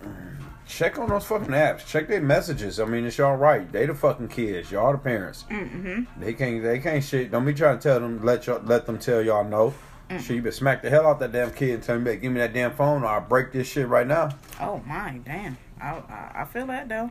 check 0.66 0.98
on 0.98 1.08
those 1.08 1.24
fucking 1.24 1.48
apps. 1.48 1.86
Check 1.86 2.08
their 2.08 2.20
messages. 2.20 2.80
I 2.80 2.84
mean, 2.84 3.04
it's 3.04 3.16
y'all 3.16 3.36
right. 3.36 3.70
They 3.70 3.86
the 3.86 3.94
fucking 3.94 4.28
kids. 4.28 4.72
Y'all 4.72 4.90
the 4.90 4.98
parents. 4.98 5.44
Mm-hmm. 5.50 6.20
They 6.20 6.32
can't. 6.32 6.62
They 6.64 6.80
can't 6.80 7.04
shit. 7.04 7.30
Don't 7.30 7.44
be 7.44 7.54
trying 7.54 7.78
to 7.78 7.82
tell 7.82 8.00
them. 8.00 8.24
Let 8.24 8.48
y'all. 8.48 8.60
Let 8.64 8.86
them 8.86 8.98
tell 8.98 9.22
y'all 9.22 9.44
no. 9.44 9.72
Mm. 10.10 10.20
Shit, 10.20 10.36
you 10.36 10.42
better 10.42 10.52
smack 10.52 10.82
the 10.82 10.90
hell 10.90 11.06
out 11.06 11.20
that 11.20 11.30
damn 11.32 11.52
kid 11.52 11.74
and 11.74 11.82
tell 11.82 11.98
me, 11.98 12.16
give 12.16 12.30
me 12.30 12.40
that 12.40 12.52
damn 12.52 12.72
phone, 12.72 13.04
or 13.04 13.06
I'll 13.06 13.20
break 13.22 13.52
this 13.52 13.68
shit 13.68 13.88
right 13.88 14.06
now. 14.06 14.30
Oh 14.60 14.82
my, 14.84 15.20
damn. 15.24 15.56
I 15.80 15.90
I, 15.90 16.32
I 16.42 16.44
feel 16.44 16.66
that 16.66 16.88
though. 16.88 17.10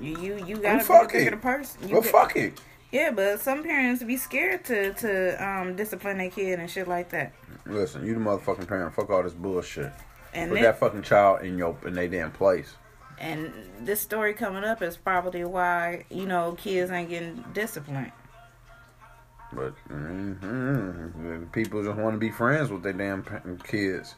You 0.00 0.16
you 0.18 0.44
you 0.46 0.56
gotta 0.56 0.78
be 0.78 0.84
fuck 0.84 1.12
the 1.12 1.18
bigger 1.24 1.36
person. 1.36 1.88
You 1.88 1.94
Well, 1.94 2.02
got- 2.02 2.10
fuck 2.10 2.36
it. 2.36 2.60
Yeah, 2.90 3.10
but 3.10 3.40
some 3.40 3.62
parents 3.64 4.02
be 4.04 4.16
scared 4.16 4.64
to 4.66 4.92
to 4.94 5.44
um 5.44 5.74
discipline 5.76 6.18
their 6.18 6.30
kid 6.30 6.58
and 6.60 6.70
shit 6.70 6.86
like 6.88 7.10
that. 7.10 7.32
Listen, 7.66 8.04
you 8.06 8.14
the 8.14 8.20
motherfucking 8.20 8.68
parent. 8.68 8.94
Fuck 8.94 9.10
all 9.10 9.22
this 9.22 9.32
bullshit. 9.34 9.92
And 10.32 10.50
Put 10.50 10.58
thi- 10.58 10.62
that 10.64 10.78
fucking 10.78 11.02
child 11.02 11.42
in 11.42 11.56
your 11.58 11.76
in 11.86 11.94
their 11.94 12.08
damn 12.08 12.30
place. 12.30 12.74
and 13.18 13.52
this 13.80 14.00
story 14.00 14.34
coming 14.34 14.64
up 14.64 14.82
is 14.82 14.96
probably 14.96 15.44
why 15.44 16.04
you 16.10 16.26
know 16.26 16.52
kids 16.58 16.90
ain't 16.90 17.08
getting 17.08 17.44
disciplined. 17.52 18.12
But 19.52 19.74
mm 19.88 21.52
people 21.52 21.82
just 21.84 21.96
want 21.96 22.14
to 22.14 22.18
be 22.18 22.30
friends 22.30 22.70
with 22.70 22.82
their 22.82 22.92
damn 22.92 23.22
kids. 23.64 24.14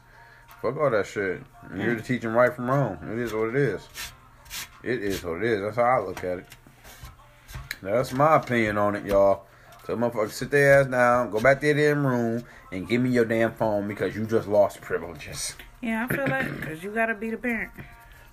Fuck 0.61 0.77
all 0.77 0.89
that 0.89 1.05
shit. 1.05 1.41
You're 1.75 1.95
to 1.95 2.01
teach 2.01 2.21
them 2.23 2.33
right 2.35 2.53
from 2.53 2.69
wrong. 2.69 2.97
It 3.11 3.19
is 3.19 3.33
what 3.33 3.49
it 3.49 3.55
is. 3.55 3.87
It 4.87 5.03
is 5.03 5.23
what 5.23 5.37
it 5.37 5.51
is. 5.51 5.61
That's 5.61 5.75
how 5.75 5.83
I 5.83 5.99
look 5.99 6.23
at 6.23 6.39
it. 6.39 6.45
That's 7.81 8.13
my 8.13 8.37
opinion 8.37 8.77
on 8.77 8.95
it, 8.95 9.05
y'all. 9.05 9.43
So 9.85 9.95
motherfuckers 9.95 10.31
sit 10.31 10.51
their 10.51 10.81
ass 10.81 10.87
down, 10.87 11.29
go 11.31 11.39
back 11.39 11.59
to 11.61 11.73
their 11.73 11.93
damn 11.93 12.05
room, 12.05 12.43
and 12.71 12.87
give 12.87 13.01
me 13.01 13.09
your 13.09 13.25
damn 13.25 13.53
phone 13.53 13.87
because 13.87 14.15
you 14.15 14.25
just 14.25 14.47
lost 14.47 14.81
privileges. 14.81 15.55
Yeah, 15.81 16.07
I 16.09 16.13
feel 16.13 16.25
that 16.25 16.55
because 16.55 16.83
you 16.83 16.91
gotta 16.91 17.15
be 17.15 17.29
the 17.29 17.37
parent. 17.37 17.71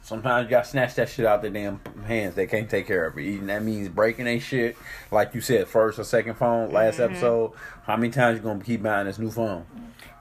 Sometimes 0.02 0.44
you 0.46 0.50
gotta 0.50 0.66
snatch 0.68 0.94
that 0.96 1.08
shit 1.08 1.24
out 1.26 1.42
their 1.42 1.50
damn 1.50 1.80
hands. 2.06 2.34
They 2.34 2.46
can't 2.46 2.68
take 2.68 2.86
care 2.86 3.06
of 3.06 3.16
it. 3.18 3.22
Even 3.22 3.46
that 3.48 3.62
means 3.62 3.88
breaking 3.88 4.26
a 4.26 4.38
shit. 4.38 4.76
Like 5.10 5.34
you 5.34 5.40
said, 5.40 5.68
first 5.68 5.98
or 5.98 6.04
second 6.04 6.34
phone, 6.34 6.70
last 6.70 6.94
Mm-hmm. 6.98 7.12
episode. 7.14 7.52
How 7.84 7.96
many 7.96 8.10
times 8.12 8.38
you 8.38 8.42
gonna 8.42 8.64
keep 8.64 8.82
buying 8.82 9.06
this 9.06 9.18
new 9.18 9.30
phone? 9.30 9.66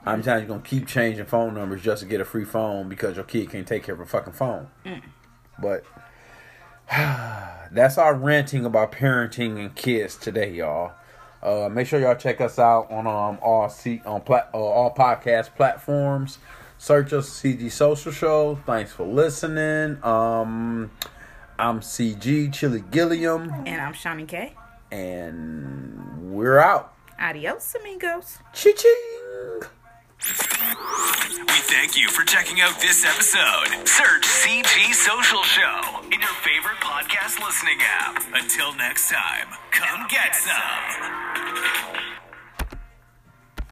How 0.04 0.12
many 0.12 0.22
times 0.22 0.42
you 0.42 0.48
gonna 0.48 0.60
keep 0.62 0.86
changing 0.86 1.24
phone 1.26 1.54
numbers 1.54 1.82
just 1.82 2.02
to 2.02 2.08
get 2.08 2.20
a 2.20 2.24
free 2.24 2.44
phone 2.44 2.88
because 2.88 3.16
your 3.16 3.24
kid 3.24 3.50
can't 3.50 3.66
take 3.66 3.82
care 3.82 3.94
of 3.94 4.00
a 4.00 4.06
fucking 4.06 4.34
phone? 4.34 4.68
Mm. 4.84 5.02
But 5.58 5.84
that's 6.90 7.98
our 7.98 8.14
ranting 8.14 8.64
about 8.64 8.92
parenting 8.92 9.58
and 9.58 9.74
kids 9.74 10.16
today, 10.16 10.52
y'all. 10.52 10.92
Uh, 11.42 11.68
make 11.70 11.86
sure 11.86 12.00
y'all 12.00 12.14
check 12.14 12.40
us 12.40 12.58
out 12.58 12.90
on 12.90 13.06
um 13.06 13.38
all 13.42 13.68
C 13.68 14.00
on 14.06 14.20
plat 14.22 14.48
uh, 14.54 14.58
all 14.58 14.94
podcast 14.94 15.54
platforms. 15.56 16.38
Search 16.78 17.12
us 17.12 17.28
CG 17.28 17.70
Social 17.70 18.12
Show. 18.12 18.58
Thanks 18.66 18.92
for 18.92 19.06
listening. 19.06 20.02
Um, 20.02 20.90
I'm 21.58 21.80
CG 21.80 22.52
Chili 22.52 22.82
Gilliam, 22.90 23.50
And 23.66 23.80
I'm 23.80 23.92
Shawnee 23.92 24.24
K. 24.26 24.54
and 24.90 26.32
we're 26.32 26.58
out. 26.58 26.94
Adios, 27.18 27.74
amigos. 27.80 28.38
Chi 28.52 28.72
ching. 28.72 29.68
We 30.26 31.60
thank 31.68 31.98
you 31.98 32.08
for 32.08 32.24
checking 32.24 32.62
out 32.62 32.80
this 32.80 33.04
episode. 33.04 33.86
Search 33.86 34.22
CG 34.24 34.94
Social 34.94 35.42
Show 35.42 36.00
in 36.04 36.18
your 36.18 36.36
favorite 36.40 36.80
podcast 36.80 37.44
listening 37.44 37.78
app. 38.00 38.24
Until 38.32 38.74
next 38.74 39.10
time, 39.10 39.48
come 39.70 40.06
get 40.08 40.34
some. 40.34 42.23